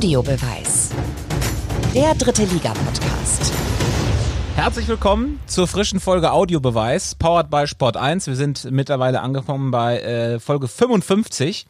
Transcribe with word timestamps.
Audiobeweis. 0.00 0.88
Der 1.94 2.14
dritte 2.14 2.44
Liga-Podcast. 2.44 3.52
Herzlich 4.56 4.88
willkommen 4.88 5.38
zur 5.44 5.68
frischen 5.68 6.00
Folge 6.00 6.32
Audiobeweis, 6.32 7.16
powered 7.16 7.50
by 7.50 7.66
Sport 7.66 7.98
1. 7.98 8.26
Wir 8.26 8.34
sind 8.34 8.70
mittlerweile 8.70 9.20
angekommen 9.20 9.70
bei 9.70 10.00
äh, 10.00 10.40
Folge 10.40 10.68
55. 10.68 11.66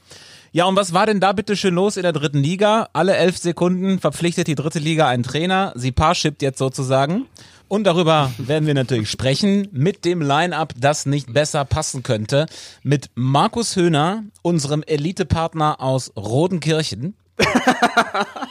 Ja, 0.53 0.67
und 0.67 0.77
was 0.77 0.95
war 0.95 1.07
denn 1.07 1.19
da 1.19 1.33
bitte 1.33 1.57
schön 1.57 1.75
los 1.75 1.97
in 1.97 2.05
der 2.05 2.13
dritten 2.13 2.39
Liga? 2.39 2.89
Alle 2.93 3.17
elf 3.17 3.37
Sekunden 3.37 3.99
verpflichtet 3.99 4.47
die 4.47 4.55
dritte 4.55 4.79
Liga 4.79 5.09
einen 5.09 5.25
Trainer. 5.25 5.73
Sie 5.75 5.91
parshippt 5.91 6.41
jetzt 6.41 6.59
sozusagen. 6.59 7.27
Und 7.67 7.83
darüber 7.83 8.31
werden 8.39 8.69
wir 8.69 8.75
natürlich 8.75 9.11
sprechen 9.11 9.67
mit 9.73 10.05
dem 10.05 10.23
Line-Up, 10.23 10.75
das 10.79 11.05
nicht 11.05 11.33
besser 11.33 11.65
passen 11.65 12.05
könnte. 12.05 12.47
Mit 12.85 13.11
Markus 13.17 13.75
Höhner, 13.75 14.23
unserem 14.43 14.85
Elite-Partner 14.85 15.81
aus 15.81 16.13
Rodenkirchen. 16.17 17.17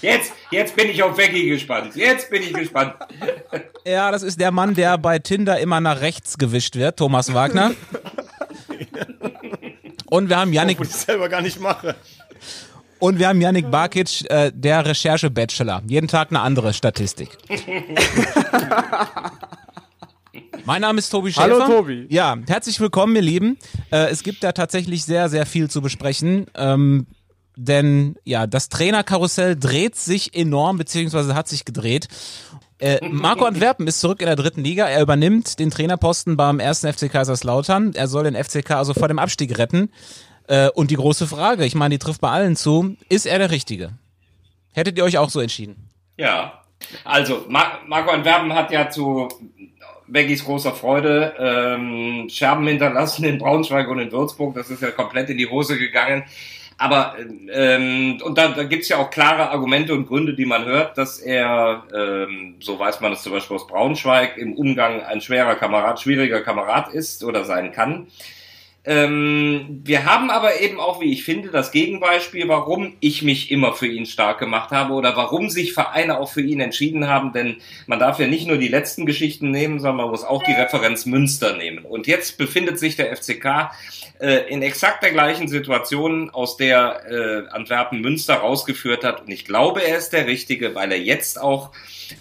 Jetzt, 0.00 0.32
jetzt 0.50 0.74
bin 0.74 0.90
ich 0.90 1.00
auf 1.02 1.16
Becky 1.16 1.48
gespannt. 1.48 1.94
Jetzt 1.94 2.28
bin 2.28 2.42
ich 2.42 2.52
gespannt. 2.52 2.94
Ja, 3.84 4.10
das 4.10 4.24
ist 4.24 4.40
der 4.40 4.50
Mann, 4.50 4.74
der 4.74 4.98
bei 4.98 5.20
Tinder 5.20 5.60
immer 5.60 5.80
nach 5.80 6.00
rechts 6.00 6.38
gewischt 6.38 6.74
wird, 6.74 6.98
Thomas 6.98 7.32
Wagner. 7.32 7.70
Und 10.10 10.28
wir 10.28 10.38
haben 10.38 10.52
Yannick. 10.52 10.80
Obwohl 10.80 10.90
ich 10.90 10.92
selber 10.92 11.28
gar 11.28 11.40
nicht 11.40 11.60
mache. 11.60 11.94
Und 12.98 13.18
wir 13.18 13.28
haben 13.28 13.40
Yannick 13.40 13.70
Barkic, 13.70 14.28
äh, 14.30 14.50
der 14.52 14.84
Recherche-Bachelor. 14.84 15.82
Jeden 15.86 16.08
Tag 16.08 16.30
eine 16.30 16.40
andere 16.40 16.72
Statistik. 16.72 17.30
mein 20.64 20.80
Name 20.80 20.98
ist 20.98 21.10
Tobi 21.10 21.32
Schäfer. 21.32 21.64
Hallo, 21.64 21.66
Tobi. 21.66 22.06
Ja, 22.08 22.36
herzlich 22.46 22.80
willkommen, 22.80 23.14
ihr 23.16 23.22
Lieben. 23.22 23.58
Äh, 23.90 24.10
es 24.10 24.22
gibt 24.22 24.42
da 24.42 24.52
tatsächlich 24.52 25.04
sehr, 25.04 25.28
sehr 25.28 25.46
viel 25.46 25.70
zu 25.70 25.82
besprechen. 25.82 26.46
Ähm, 26.54 27.06
denn 27.56 28.16
ja, 28.24 28.46
das 28.46 28.68
Trainerkarussell 28.68 29.56
dreht 29.56 29.96
sich 29.96 30.34
enorm, 30.34 30.78
beziehungsweise 30.78 31.34
hat 31.34 31.48
sich 31.48 31.64
gedreht. 31.64 32.08
Äh, 32.78 33.06
Marco 33.08 33.44
Antwerpen 33.44 33.86
ist 33.86 34.00
zurück 34.00 34.20
in 34.20 34.26
der 34.26 34.36
dritten 34.36 34.64
Liga. 34.64 34.88
Er 34.88 35.02
übernimmt 35.02 35.58
den 35.58 35.70
Trainerposten 35.70 36.36
beim 36.36 36.58
ersten 36.58 36.92
FC 36.92 37.10
Kaiserslautern. 37.10 37.94
Er 37.94 38.08
soll 38.08 38.24
den 38.24 38.34
FCK 38.34 38.72
also 38.72 38.94
vor 38.94 39.08
dem 39.08 39.18
Abstieg 39.18 39.56
retten. 39.58 39.90
Äh, 40.48 40.70
und 40.70 40.90
die 40.90 40.96
große 40.96 41.26
Frage, 41.26 41.64
ich 41.64 41.74
meine, 41.74 41.94
die 41.94 41.98
trifft 41.98 42.20
bei 42.20 42.30
allen 42.30 42.56
zu, 42.56 42.96
ist 43.08 43.26
er 43.26 43.38
der 43.38 43.50
Richtige? 43.50 43.92
Hättet 44.72 44.98
ihr 44.98 45.04
euch 45.04 45.18
auch 45.18 45.30
so 45.30 45.40
entschieden? 45.40 45.90
Ja, 46.16 46.62
also 47.04 47.44
Mar 47.48 47.80
Marco 47.86 48.10
Antwerpen 48.10 48.52
hat 48.52 48.72
ja 48.72 48.90
zu 48.90 49.28
Beggys 50.12 50.44
großer 50.44 50.72
Freude 50.72 51.34
ähm, 51.38 52.28
Scherben 52.28 52.66
hinterlassen 52.66 53.24
in 53.24 53.38
Braunschweig 53.38 53.88
und 53.88 53.98
in 53.98 54.12
Würzburg. 54.12 54.54
Das 54.54 54.70
ist 54.70 54.82
ja 54.82 54.90
komplett 54.90 55.30
in 55.30 55.38
die 55.38 55.48
Hose 55.48 55.78
gegangen. 55.78 56.24
Aber 56.78 57.16
ähm, 57.52 58.20
und 58.24 58.36
da, 58.36 58.48
da 58.48 58.64
gibt 58.64 58.82
es 58.82 58.88
ja 58.88 58.96
auch 58.98 59.10
klare 59.10 59.50
Argumente 59.50 59.94
und 59.94 60.08
Gründe, 60.08 60.34
die 60.34 60.46
man 60.46 60.64
hört, 60.64 60.98
dass 60.98 61.20
er, 61.20 61.84
ähm, 61.94 62.56
so 62.60 62.78
weiß 62.78 63.00
man 63.00 63.12
es 63.12 63.22
zum 63.22 63.32
Beispiel 63.32 63.56
aus 63.56 63.66
Braunschweig, 63.66 64.36
im 64.36 64.54
Umgang 64.54 65.02
ein 65.02 65.20
schwerer 65.20 65.54
Kamerad, 65.54 66.00
schwieriger 66.00 66.40
Kamerad 66.40 66.92
ist 66.92 67.22
oder 67.22 67.44
sein 67.44 67.72
kann. 67.72 68.08
Ähm, 68.84 69.80
wir 69.84 70.06
haben 70.06 70.30
aber 70.30 70.60
eben 70.60 70.80
auch, 70.80 71.00
wie 71.00 71.12
ich 71.12 71.22
finde, 71.22 71.50
das 71.50 71.70
Gegenbeispiel, 71.70 72.48
warum 72.48 72.94
ich 72.98 73.22
mich 73.22 73.52
immer 73.52 73.74
für 73.74 73.86
ihn 73.86 74.06
stark 74.06 74.40
gemacht 74.40 74.72
habe 74.72 74.94
oder 74.94 75.16
warum 75.16 75.50
sich 75.50 75.72
Vereine 75.72 76.18
auch 76.18 76.32
für 76.32 76.42
ihn 76.42 76.58
entschieden 76.58 77.06
haben, 77.06 77.32
denn 77.32 77.58
man 77.86 78.00
darf 78.00 78.18
ja 78.18 78.26
nicht 78.26 78.48
nur 78.48 78.58
die 78.58 78.66
letzten 78.66 79.06
Geschichten 79.06 79.52
nehmen, 79.52 79.78
sondern 79.78 79.98
man 79.98 80.10
muss 80.10 80.24
auch 80.24 80.42
die 80.42 80.52
Referenz 80.52 81.06
Münster 81.06 81.56
nehmen. 81.56 81.84
Und 81.84 82.08
jetzt 82.08 82.38
befindet 82.38 82.80
sich 82.80 82.96
der 82.96 83.16
FCK 83.16 83.70
äh, 84.20 84.48
in 84.48 84.62
exakt 84.62 85.04
der 85.04 85.12
gleichen 85.12 85.46
Situation, 85.46 86.30
aus 86.30 86.56
der 86.56 87.02
äh, 87.08 87.48
Antwerpen 87.54 88.00
Münster 88.00 88.34
rausgeführt 88.34 89.04
hat. 89.04 89.22
Und 89.22 89.30
ich 89.30 89.44
glaube, 89.44 89.84
er 89.84 89.98
ist 89.98 90.10
der 90.10 90.26
Richtige, 90.26 90.74
weil 90.74 90.90
er 90.90 91.00
jetzt 91.00 91.40
auch 91.40 91.70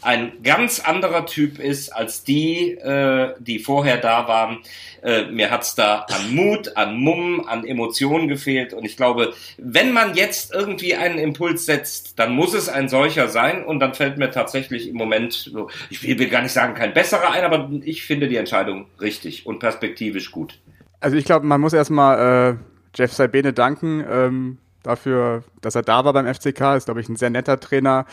ein 0.02 0.32
ganz 0.44 0.80
anderer 0.80 1.26
Typ 1.26 1.60
ist 1.60 1.90
als 1.90 2.24
die, 2.24 2.72
äh, 2.72 3.34
die 3.40 3.60
vorher 3.60 3.98
da 3.98 4.28
waren. 4.28 4.60
Äh, 5.04 5.26
mir 5.26 5.50
hat's 5.50 5.76
da 5.76 6.06
an 6.10 6.36
Mut, 6.36 6.51
an 6.76 6.98
Mumm, 6.98 7.46
an 7.48 7.66
Emotionen 7.66 8.28
gefehlt. 8.28 8.74
Und 8.74 8.86
ich 8.86 8.98
glaube, 8.98 9.34
wenn 9.58 9.94
man 9.94 10.16
jetzt 10.16 10.54
irgendwie 10.54 10.96
einen 10.96 11.18
Impuls 11.18 11.66
setzt, 11.66 12.20
dann 12.20 12.34
muss 12.34 12.54
es 12.54 12.70
ein 12.70 12.90
solcher 12.90 13.28
sein. 13.28 13.66
Und 13.66 13.80
dann 13.80 13.94
fällt 13.94 14.18
mir 14.18 14.32
tatsächlich 14.32 14.88
im 14.88 14.96
Moment, 14.96 15.52
ich 15.90 16.04
will, 16.04 16.30
gar 16.30 16.42
nicht 16.42 16.54
sagen, 16.54 16.74
kein 16.74 16.94
besserer 16.94 17.32
ein, 17.32 17.44
aber 17.44 17.70
ich 17.84 18.04
finde 18.04 18.28
die 18.28 18.38
Entscheidung 18.38 18.88
richtig 19.00 19.46
und 19.46 19.60
perspektivisch 19.60 20.32
gut. 20.32 20.60
Also 21.00 21.18
ich 21.18 21.26
glaube, 21.26 21.46
man 21.46 21.60
muss 21.62 21.74
erstmal 21.74 22.54
äh, 22.54 22.58
Jeff 22.96 23.14
Sabine 23.14 23.54
danken 23.54 24.04
ähm, 24.10 24.58
dafür, 24.84 25.44
dass 25.62 25.76
er 25.76 25.82
da 25.82 26.06
war 26.06 26.14
beim 26.14 26.32
FCK. 26.32 26.76
Ist, 26.76 26.86
glaube 26.86 27.02
ich, 27.02 27.10
ein 27.10 27.16
sehr 27.16 27.30
netter 27.30 27.60
Trainer. 27.60 28.06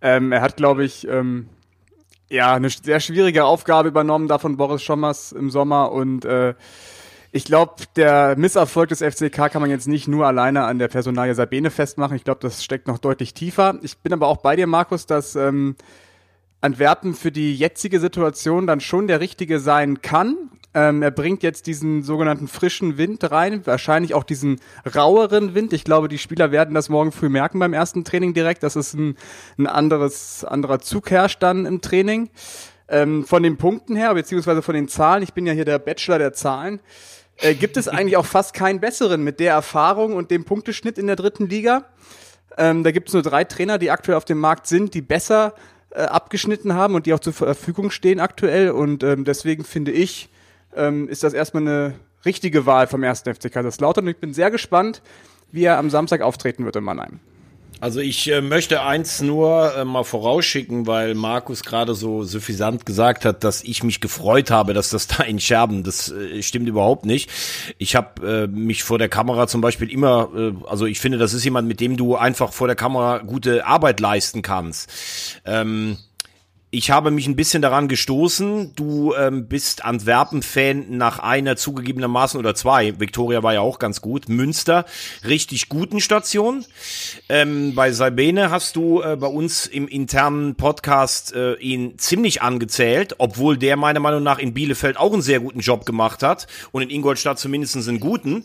Ähm, 0.00 0.32
er 0.32 0.40
hat, 0.40 0.56
glaube 0.56 0.84
ich, 0.84 1.06
ähm, 1.08 1.48
ja, 2.30 2.54
eine 2.54 2.68
sehr 2.70 3.00
schwierige 3.00 3.44
Aufgabe 3.44 3.88
übernommen 3.88 4.28
da 4.28 4.38
von 4.38 4.56
Boris 4.56 4.82
Schommers 4.82 5.32
im 5.32 5.50
Sommer 5.50 5.92
und 5.92 6.24
äh, 6.24 6.54
ich 7.30 7.44
glaube, 7.44 7.74
der 7.96 8.36
Misserfolg 8.36 8.88
des 8.88 9.02
FCK 9.02 9.50
kann 9.50 9.60
man 9.60 9.70
jetzt 9.70 9.86
nicht 9.86 10.08
nur 10.08 10.26
alleine 10.26 10.64
an 10.64 10.78
der 10.78 10.88
Personalie 10.88 11.34
Sabine 11.34 11.70
festmachen. 11.70 12.16
Ich 12.16 12.24
glaube, 12.24 12.40
das 12.40 12.64
steckt 12.64 12.88
noch 12.88 12.98
deutlich 12.98 13.34
tiefer. 13.34 13.78
Ich 13.82 13.98
bin 13.98 14.12
aber 14.12 14.28
auch 14.28 14.38
bei 14.38 14.56
dir, 14.56 14.66
Markus, 14.66 15.06
dass 15.06 15.36
ähm, 15.36 15.76
Antwerpen 16.60 17.14
für 17.14 17.30
die 17.30 17.54
jetzige 17.54 18.00
Situation 18.00 18.66
dann 18.66 18.80
schon 18.80 19.08
der 19.08 19.20
richtige 19.20 19.60
sein 19.60 20.00
kann. 20.00 20.50
Ähm, 20.74 21.02
er 21.02 21.10
bringt 21.10 21.42
jetzt 21.42 21.66
diesen 21.66 22.02
sogenannten 22.02 22.48
frischen 22.48 22.98
Wind 22.98 23.30
rein, 23.30 23.66
wahrscheinlich 23.66 24.14
auch 24.14 24.24
diesen 24.24 24.60
raueren 24.94 25.54
Wind. 25.54 25.72
Ich 25.72 25.84
glaube, 25.84 26.08
die 26.08 26.18
Spieler 26.18 26.50
werden 26.50 26.74
das 26.74 26.88
morgen 26.88 27.12
früh 27.12 27.28
merken 27.28 27.58
beim 27.58 27.72
ersten 27.72 28.04
Training 28.04 28.34
direkt, 28.34 28.62
dass 28.62 28.76
es 28.76 28.94
ein, 28.94 29.16
ein 29.58 29.66
anderes, 29.66 30.44
anderer 30.44 30.78
Zug 30.80 31.10
herrscht 31.10 31.42
dann 31.42 31.66
im 31.66 31.80
Training. 31.80 32.30
Ähm, 32.90 33.24
von 33.24 33.42
den 33.42 33.58
Punkten 33.58 33.96
her, 33.96 34.14
beziehungsweise 34.14 34.62
von 34.62 34.74
den 34.74 34.88
Zahlen, 34.88 35.22
ich 35.22 35.34
bin 35.34 35.46
ja 35.46 35.52
hier 35.52 35.66
der 35.66 35.78
Bachelor 35.78 36.18
der 36.18 36.32
Zahlen, 36.32 36.80
äh, 37.38 37.54
gibt 37.54 37.76
es 37.76 37.88
eigentlich 37.88 38.16
auch 38.16 38.26
fast 38.26 38.54
keinen 38.54 38.80
besseren 38.80 39.22
mit 39.22 39.40
der 39.40 39.52
Erfahrung 39.52 40.14
und 40.14 40.30
dem 40.30 40.44
Punkteschnitt 40.44 40.98
in 40.98 41.06
der 41.06 41.16
dritten 41.16 41.48
Liga. 41.48 41.84
Ähm, 42.56 42.82
da 42.82 42.90
gibt 42.90 43.08
es 43.08 43.14
nur 43.14 43.22
drei 43.22 43.44
Trainer, 43.44 43.78
die 43.78 43.90
aktuell 43.90 44.16
auf 44.16 44.24
dem 44.24 44.38
Markt 44.38 44.66
sind, 44.66 44.94
die 44.94 45.02
besser 45.02 45.54
äh, 45.90 46.02
abgeschnitten 46.02 46.74
haben 46.74 46.94
und 46.94 47.06
die 47.06 47.14
auch 47.14 47.20
zur 47.20 47.32
Verfügung 47.32 47.90
stehen 47.90 48.20
aktuell. 48.20 48.70
Und 48.70 49.02
ähm, 49.02 49.24
deswegen 49.24 49.64
finde 49.64 49.92
ich, 49.92 50.28
ähm, 50.76 51.08
ist 51.08 51.22
das 51.22 51.32
erstmal 51.32 51.62
eine 51.62 51.94
richtige 52.24 52.66
Wahl 52.66 52.86
vom 52.88 53.02
ersten 53.02 53.32
FC 53.32 53.52
Kaiserslautern. 53.52 54.04
Und 54.04 54.10
ich 54.10 54.18
bin 54.18 54.34
sehr 54.34 54.50
gespannt, 54.50 55.02
wie 55.52 55.64
er 55.64 55.78
am 55.78 55.90
Samstag 55.90 56.20
auftreten 56.20 56.64
wird 56.64 56.76
in 56.76 56.84
Mannheim. 56.84 57.20
Also 57.80 58.00
ich 58.00 58.30
äh, 58.30 58.40
möchte 58.40 58.82
eins 58.82 59.20
nur 59.20 59.74
äh, 59.76 59.84
mal 59.84 60.02
vorausschicken, 60.02 60.86
weil 60.86 61.14
Markus 61.14 61.62
gerade 61.62 61.94
so 61.94 62.24
suffisant 62.24 62.84
gesagt 62.84 63.24
hat, 63.24 63.44
dass 63.44 63.62
ich 63.62 63.84
mich 63.84 64.00
gefreut 64.00 64.50
habe, 64.50 64.74
dass 64.74 64.90
das 64.90 65.06
da 65.08 65.22
in 65.22 65.38
Scherben, 65.38 65.84
das 65.84 66.10
äh, 66.10 66.42
stimmt 66.42 66.68
überhaupt 66.68 67.06
nicht. 67.06 67.30
Ich 67.78 67.94
habe 67.94 68.44
äh, 68.44 68.46
mich 68.48 68.82
vor 68.82 68.98
der 68.98 69.08
Kamera 69.08 69.46
zum 69.46 69.60
Beispiel 69.60 69.90
immer, 69.92 70.28
äh, 70.34 70.52
also 70.66 70.86
ich 70.86 70.98
finde, 70.98 71.18
das 71.18 71.34
ist 71.34 71.44
jemand, 71.44 71.68
mit 71.68 71.80
dem 71.80 71.96
du 71.96 72.16
einfach 72.16 72.52
vor 72.52 72.66
der 72.66 72.76
Kamera 72.76 73.18
gute 73.18 73.64
Arbeit 73.64 74.00
leisten 74.00 74.42
kannst. 74.42 74.90
Ähm, 75.44 75.98
ich 76.70 76.90
habe 76.90 77.10
mich 77.10 77.26
ein 77.26 77.36
bisschen 77.36 77.62
daran 77.62 77.88
gestoßen. 77.88 78.74
Du 78.76 79.14
ähm, 79.14 79.48
bist 79.48 79.86
Antwerpen-Fan 79.86 80.98
nach 80.98 81.18
einer 81.18 81.56
zugegebenermaßen 81.56 82.38
oder 82.38 82.54
zwei. 82.54 83.00
Victoria 83.00 83.42
war 83.42 83.54
ja 83.54 83.60
auch 83.62 83.78
ganz 83.78 84.02
gut. 84.02 84.28
Münster, 84.28 84.84
richtig 85.26 85.70
guten 85.70 85.98
Station. 86.00 86.66
Ähm, 87.30 87.74
bei 87.74 87.90
Sabine 87.92 88.50
hast 88.50 88.76
du 88.76 89.00
äh, 89.00 89.16
bei 89.16 89.28
uns 89.28 89.66
im 89.66 89.88
internen 89.88 90.56
Podcast 90.56 91.34
äh, 91.34 91.54
ihn 91.54 91.98
ziemlich 91.98 92.42
angezählt, 92.42 93.14
obwohl 93.16 93.56
der 93.56 93.76
meiner 93.78 94.00
Meinung 94.00 94.22
nach 94.22 94.38
in 94.38 94.52
Bielefeld 94.52 94.98
auch 94.98 95.14
einen 95.14 95.22
sehr 95.22 95.40
guten 95.40 95.60
Job 95.60 95.86
gemacht 95.86 96.22
hat 96.22 96.48
und 96.72 96.82
in 96.82 96.90
Ingolstadt 96.90 97.38
zumindest 97.38 97.76
einen 97.76 97.98
guten. 97.98 98.44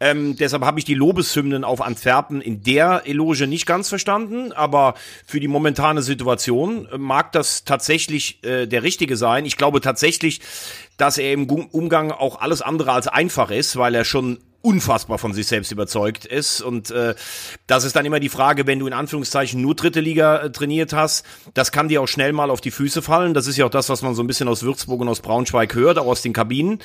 Ähm, 0.00 0.34
deshalb 0.36 0.64
habe 0.64 0.80
ich 0.80 0.84
die 0.84 0.94
Lobeshymnen 0.94 1.62
auf 1.62 1.80
Antwerpen 1.80 2.40
in 2.40 2.64
der 2.64 3.02
Eloge 3.04 3.46
nicht 3.46 3.66
ganz 3.66 3.88
verstanden, 3.88 4.50
aber 4.50 4.94
für 5.26 5.38
die 5.38 5.46
momentane 5.46 6.02
Situation 6.02 6.88
äh, 6.90 6.98
mag 6.98 7.30
das 7.30 7.51
tatsächlich 7.64 8.42
äh, 8.44 8.66
der 8.66 8.82
Richtige 8.82 9.16
sein. 9.16 9.46
Ich 9.46 9.56
glaube 9.56 9.80
tatsächlich, 9.80 10.40
dass 10.96 11.18
er 11.18 11.32
im 11.32 11.48
Umgang 11.48 12.10
auch 12.10 12.40
alles 12.40 12.62
andere 12.62 12.92
als 12.92 13.08
einfach 13.08 13.50
ist, 13.50 13.76
weil 13.76 13.94
er 13.94 14.04
schon 14.04 14.38
unfassbar 14.62 15.18
von 15.18 15.34
sich 15.34 15.46
selbst 15.48 15.72
überzeugt 15.72 16.24
ist. 16.24 16.60
Und 16.60 16.90
äh, 16.90 17.14
das 17.66 17.84
ist 17.84 17.96
dann 17.96 18.06
immer 18.06 18.20
die 18.20 18.28
Frage, 18.28 18.66
wenn 18.66 18.78
du 18.78 18.86
in 18.86 18.92
Anführungszeichen 18.92 19.60
nur 19.60 19.74
dritte 19.74 20.00
Liga 20.00 20.38
äh, 20.38 20.52
trainiert 20.52 20.92
hast, 20.92 21.26
das 21.54 21.72
kann 21.72 21.88
dir 21.88 22.00
auch 22.00 22.08
schnell 22.08 22.32
mal 22.32 22.50
auf 22.50 22.60
die 22.60 22.70
Füße 22.70 23.02
fallen. 23.02 23.34
Das 23.34 23.46
ist 23.46 23.56
ja 23.56 23.66
auch 23.66 23.70
das, 23.70 23.88
was 23.88 24.02
man 24.02 24.14
so 24.14 24.22
ein 24.22 24.28
bisschen 24.28 24.48
aus 24.48 24.62
Würzburg 24.62 25.00
und 25.00 25.08
aus 25.08 25.20
Braunschweig 25.20 25.74
hört, 25.74 25.98
auch 25.98 26.06
aus 26.06 26.22
den 26.22 26.32
Kabinen. 26.32 26.78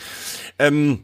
Ähm, 0.60 1.04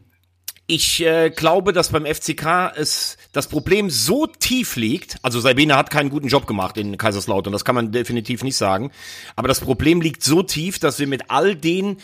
ich 0.66 1.04
äh, 1.04 1.30
glaube, 1.30 1.74
dass 1.74 1.90
beim 1.90 2.06
FCK 2.06 2.72
es 2.76 3.18
das 3.32 3.48
Problem 3.48 3.90
so 3.90 4.28
tief 4.28 4.76
liegt. 4.76 5.18
Also 5.22 5.40
Sabine 5.40 5.76
hat 5.76 5.90
keinen 5.90 6.10
guten 6.10 6.28
Job 6.28 6.48
gemacht 6.48 6.78
in 6.78 6.98
Kaiserslautern, 6.98 7.52
das 7.52 7.66
kann 7.66 7.76
man 7.76 7.92
definitiv 7.92 8.44
nicht 8.44 8.56
sagen. 8.56 8.92
Aber 9.36 9.48
das 9.48 9.60
Problem 9.60 10.02
liegt 10.02 10.24
so 10.24 10.42
tief, 10.42 10.80
dass 10.80 11.00
wir 11.00 11.08
mit 11.08 11.30
all 11.30 11.56
den 11.56 11.98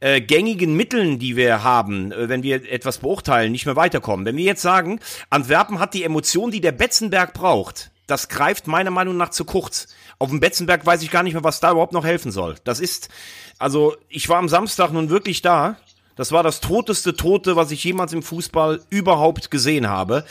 äh, 0.00 0.20
gängigen 0.20 0.76
Mitteln, 0.76 1.18
die 1.18 1.36
wir 1.36 1.64
haben, 1.64 2.12
äh, 2.12 2.28
wenn 2.28 2.42
wir 2.42 2.70
etwas 2.70 2.98
beurteilen, 2.98 3.50
nicht 3.50 3.66
mehr 3.66 3.76
weiterkommen. 3.76 4.26
Wenn 4.26 4.36
wir 4.36 4.44
jetzt 4.44 4.62
sagen, 4.62 5.00
Antwerpen 5.30 5.78
hat 5.80 5.94
die 5.94 6.04
Emotion, 6.04 6.50
die 6.50 6.60
der 6.60 6.72
Betzenberg 6.72 7.32
braucht, 7.32 7.90
das 8.06 8.28
greift 8.28 8.68
meiner 8.68 8.90
Meinung 8.90 9.16
nach 9.16 9.30
zu 9.30 9.44
kurz. 9.44 9.88
Auf 10.18 10.30
dem 10.30 10.40
Betzenberg 10.40 10.86
weiß 10.86 11.02
ich 11.02 11.10
gar 11.10 11.22
nicht 11.22 11.34
mehr, 11.34 11.44
was 11.44 11.60
da 11.60 11.72
überhaupt 11.72 11.92
noch 11.92 12.04
helfen 12.04 12.30
soll. 12.30 12.54
Das 12.64 12.78
ist, 12.78 13.08
also 13.58 13.96
ich 14.08 14.28
war 14.28 14.38
am 14.38 14.48
Samstag 14.48 14.92
nun 14.92 15.10
wirklich 15.10 15.42
da 15.42 15.76
das 16.16 16.32
war 16.32 16.42
das 16.42 16.60
toteste 16.60 17.14
Tote, 17.14 17.56
was 17.56 17.70
ich 17.70 17.84
jemals 17.84 18.12
im 18.12 18.22
Fußball 18.22 18.80
überhaupt 18.90 19.50
gesehen 19.50 19.88
habe. 19.88 20.24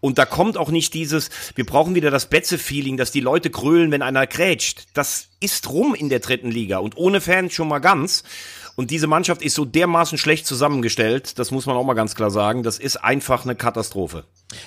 Und 0.00 0.18
da 0.18 0.24
kommt 0.24 0.56
auch 0.56 0.70
nicht 0.70 0.94
dieses, 0.94 1.30
wir 1.56 1.66
brauchen 1.66 1.94
wieder 1.94 2.10
das 2.10 2.26
Betze-Feeling, 2.26 2.96
dass 2.96 3.10
die 3.10 3.20
Leute 3.20 3.50
krölen, 3.50 3.90
wenn 3.90 4.02
einer 4.02 4.26
krätscht. 4.26 4.84
Das 4.94 5.28
ist 5.40 5.68
rum 5.68 5.94
in 5.94 6.08
der 6.08 6.20
dritten 6.20 6.50
Liga 6.50 6.78
und 6.78 6.96
ohne 6.96 7.20
Fans 7.20 7.52
schon 7.52 7.68
mal 7.68 7.80
ganz. 7.80 8.22
Und 8.76 8.90
diese 8.90 9.06
Mannschaft 9.06 9.42
ist 9.42 9.54
so 9.54 9.64
dermaßen 9.64 10.18
schlecht 10.18 10.46
zusammengestellt, 10.46 11.38
das 11.38 11.50
muss 11.50 11.66
man 11.66 11.76
auch 11.76 11.84
mal 11.84 11.94
ganz 11.94 12.14
klar 12.14 12.30
sagen. 12.30 12.62
Das 12.62 12.78
ist 12.78 12.96
einfach 12.96 13.44
eine 13.44 13.54
Katastrophe. 13.54 14.24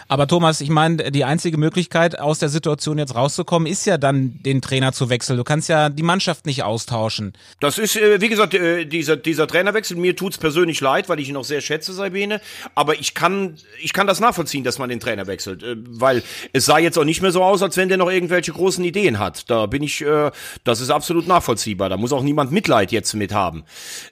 Aber 0.07 0.28
Thomas, 0.28 0.62
ich 0.62 0.69
meine, 0.69 1.12
die 1.12 1.25
einzige 1.25 1.57
Möglichkeit, 1.57 2.19
aus 2.19 2.40
der 2.40 2.50
Situation 2.50 2.98
jetzt 2.98 3.16
rauszukommen, 3.16 3.68
ist 3.68 3.86
ja 3.86 3.98
dann, 3.98 4.42
den 4.44 4.62
Trainer 4.62 4.94
zu 4.94 5.10
wechseln. 5.10 5.38
Du 5.38 5.44
kannst 5.44 5.69
ja 5.69 5.90
die 5.90 6.04
Mannschaft 6.04 6.46
nicht 6.46 6.63
austauschen. 6.63 7.34
Das 7.60 7.78
ist, 7.78 7.96
äh, 7.96 8.22
wie 8.22 8.30
gesagt, 8.30 8.54
äh, 8.54 8.86
dieser, 8.86 9.16
dieser 9.16 9.48
Trainerwechsel, 9.48 9.98
mir 9.98 10.16
tut's 10.16 10.38
persönlich 10.38 10.81
leid, 10.81 11.10
weil 11.10 11.19
ich 11.19 11.30
ihn 11.30 11.38
auch 11.38 11.44
sehr 11.44 11.62
schätze, 11.62 11.94
Sabine. 11.94 12.42
Aber 12.74 13.00
ich 13.00 13.13
kann, 13.13 13.58
ich 13.81 13.94
kann 13.94 14.08
das 14.08 14.19
nachvollziehen, 14.19 14.63
dass 14.63 14.80
man 14.80 14.90
den 14.90 15.00
Trainer 15.00 15.28
wechselt. 15.28 15.63
Äh, 15.63 15.75
weil 15.78 16.24
es 16.54 16.66
sah 16.66 16.78
jetzt 16.78 16.98
auch 16.98 17.04
nicht 17.04 17.22
mehr 17.22 17.31
so 17.31 17.44
aus, 17.44 17.62
als 17.62 17.78
wenn 17.78 17.90
der 17.90 17.98
noch 17.98 18.10
irgendwelche 18.10 18.51
großen 18.51 18.84
Ideen 18.84 19.19
hat. 19.19 19.50
Da 19.50 19.66
bin 19.66 19.84
ich, 19.84 20.04
das 20.63 20.81
ist 20.81 20.90
absolut 20.90 21.28
nachvollziehbar. 21.28 21.90
Da 21.90 21.98
muss 21.98 22.12
auch 22.12 22.24
niemand 22.24 22.51
Mitleid 22.51 22.92
jetzt 22.92 23.13
mit 23.13 23.34
haben. 23.34 23.63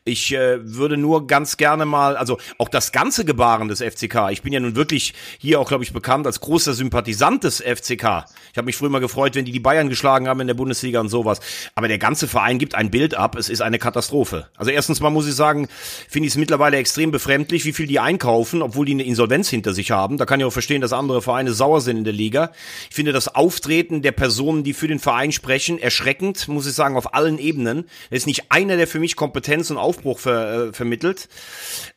Ich 0.04 0.34
äh, 0.34 0.60
würde 0.62 0.98
nur 0.98 1.28
ganz 1.28 1.58
gerne 1.58 1.86
mal, 1.86 2.18
also 2.18 2.38
auch 2.58 2.70
das 2.70 2.92
ganze 2.92 3.26
Gebaren 3.26 3.68
des 3.68 3.82
FCK, 3.82 4.32
ich 4.32 4.42
bin 4.42 4.54
ja 4.54 4.60
nun 4.60 4.76
wirklich 4.76 5.14
hier 5.38 5.60
auch, 5.60 5.68
glaube 5.68 5.84
ich, 5.84 5.94
bekannt 5.94 6.28
als 6.28 6.40
großer 6.40 6.74
Sympathisant 6.74 7.44
des 7.44 7.62
FCK. 7.62 8.26
Ich 8.52 8.58
habe 8.58 8.66
mich 8.66 8.76
früher 8.76 8.90
mal 8.90 9.00
gefreut, 9.00 9.36
wenn 9.36 9.46
die 9.46 9.52
die 9.52 9.60
Bayern 9.60 9.90
geschlagen 9.90 10.28
haben 10.28 10.40
in 10.40 10.48
der 10.48 10.54
Bundesliga 10.54 11.00
und 11.00 11.10
sowas. 11.10 11.40
Aber 11.76 11.88
der 11.88 11.98
ganze 11.98 12.28
Verein 12.28 12.60
gibt 12.60 12.76
ein 12.76 12.92
Bild 12.92 13.16
ab, 13.16 13.36
es 13.36 13.50
ist 13.50 13.62
eine 13.62 13.80
Katastrophe. 13.80 14.48
Also 14.58 14.72
erstens 14.72 15.00
mal 15.00 15.10
muss 15.10 15.28
ich 15.28 15.36
sagen, 15.36 15.68
finde 16.10 16.28
ich 16.28 16.34
es 16.34 16.38
mittlerweile 16.38 16.78
extrem 16.78 17.12
befremdlich, 17.12 17.66
wie 17.66 17.74
viel 17.74 17.88
die 17.88 18.00
einkaufen, 18.00 18.62
obwohl 18.62 18.86
die 18.86 18.94
eine 18.94 19.04
Insolvenz 19.04 19.50
hinter 19.50 19.74
sich 19.74 19.92
haben. 19.92 20.18
Da 20.18 20.26
kann 20.26 20.40
ich 20.40 20.46
auch 20.46 20.54
verstehen, 20.54 20.82
dass 20.82 20.94
andere 20.94 21.22
Vereine 21.22 21.54
sauer 21.54 21.82
sind 21.82 21.98
in 21.98 22.04
der 22.04 22.14
Liga. 22.14 22.52
Ich 22.90 22.96
finde 22.96 23.14
das 23.14 23.34
Auftreten 23.34 24.02
der 24.02 24.12
Personen, 24.12 24.64
die 24.64 24.74
für 24.74 24.88
den 24.88 25.00
Verein 25.00 25.32
sprechen, 25.32 25.80
erschreckend, 25.80 26.48
muss 26.48 26.68
ich 26.68 26.74
sagen, 26.74 26.98
auf 26.98 27.14
allen 27.14 27.40
Ebenen. 27.40 27.86
Es 28.10 28.20
ist 28.20 28.28
nicht 28.28 28.52
einer, 28.52 28.78
der 28.78 28.88
für 28.88 29.00
mich 29.00 29.16
Kompetenz 29.16 29.70
und 29.74 29.80
Aufbruch 29.80 30.20
ver, 30.20 30.68
äh, 30.70 30.74
vermittelt. 30.74 31.28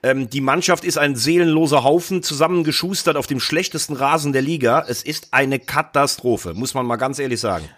Ähm, 0.03 0.29
die 0.29 0.41
Mannschaft 0.41 0.85
ist 0.85 0.99
ein 0.99 1.17
seelenloser 1.17 1.85
Haufen, 1.85 2.23
zusammengeschustert 2.23 3.17
auf 3.17 3.27
dem 3.27 3.41
schlechtesten 3.41 3.95
Rasen 3.95 4.33
der 4.33 4.43
Liga. 4.43 4.85
Es 4.87 5.03
ist 5.03 5.29
eine 5.33 5.59
Katastrophe, 5.59 6.55
muss 6.55 6.75
man 6.75 6.87
mal 6.87 6.97
ganz 6.97 7.19
ehrlich 7.19 7.41
sagen. 7.41 7.69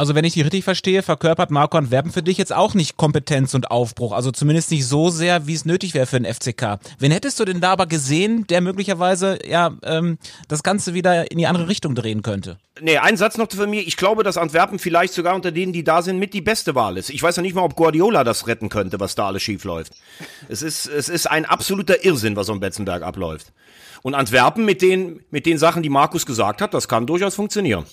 Also 0.00 0.14
wenn 0.14 0.24
ich 0.24 0.32
die 0.32 0.40
richtig 0.40 0.64
verstehe, 0.64 1.02
verkörpert 1.02 1.50
Marco 1.50 1.76
Antwerpen 1.76 2.10
für 2.10 2.22
dich 2.22 2.38
jetzt 2.38 2.54
auch 2.54 2.72
nicht 2.72 2.96
Kompetenz 2.96 3.52
und 3.52 3.70
Aufbruch. 3.70 4.12
Also 4.12 4.30
zumindest 4.30 4.70
nicht 4.70 4.86
so 4.86 5.10
sehr, 5.10 5.46
wie 5.46 5.52
es 5.52 5.66
nötig 5.66 5.92
wäre 5.92 6.06
für 6.06 6.18
den 6.18 6.24
FCK. 6.24 6.78
Wen 6.98 7.12
hättest 7.12 7.38
du 7.38 7.44
denn 7.44 7.60
da 7.60 7.72
aber 7.72 7.84
gesehen, 7.84 8.46
der 8.46 8.62
möglicherweise 8.62 9.38
ja 9.46 9.76
ähm, 9.82 10.16
das 10.48 10.62
Ganze 10.62 10.94
wieder 10.94 11.30
in 11.30 11.36
die 11.36 11.46
andere 11.46 11.68
Richtung 11.68 11.94
drehen 11.94 12.22
könnte? 12.22 12.56
Nee, 12.80 12.96
ein 12.96 13.18
Satz 13.18 13.36
noch 13.36 13.50
für 13.50 13.66
mir. 13.66 13.86
Ich 13.86 13.98
glaube, 13.98 14.22
dass 14.22 14.38
Antwerpen 14.38 14.78
vielleicht 14.78 15.12
sogar 15.12 15.34
unter 15.34 15.52
denen, 15.52 15.74
die 15.74 15.84
da 15.84 16.00
sind, 16.00 16.18
mit 16.18 16.32
die 16.32 16.40
beste 16.40 16.74
Wahl 16.74 16.96
ist. 16.96 17.10
Ich 17.10 17.22
weiß 17.22 17.36
ja 17.36 17.42
nicht 17.42 17.54
mal, 17.54 17.60
ob 17.60 17.76
Guardiola 17.76 18.24
das 18.24 18.46
retten 18.46 18.70
könnte, 18.70 19.00
was 19.00 19.16
da 19.16 19.26
alles 19.26 19.42
schief 19.42 19.64
läuft. 19.64 19.92
Es 20.48 20.62
ist, 20.62 20.86
es 20.86 21.10
ist 21.10 21.26
ein 21.26 21.44
absoluter 21.44 22.06
Irrsinn, 22.06 22.36
was 22.36 22.48
um 22.48 22.58
Betzenberg 22.58 23.02
abläuft. 23.02 23.52
Und 24.00 24.14
Antwerpen 24.14 24.64
mit 24.64 24.80
den, 24.80 25.20
mit 25.30 25.44
den 25.44 25.58
Sachen, 25.58 25.82
die 25.82 25.90
Markus 25.90 26.24
gesagt 26.24 26.62
hat, 26.62 26.72
das 26.72 26.88
kann 26.88 27.06
durchaus 27.06 27.34
funktionieren. 27.34 27.84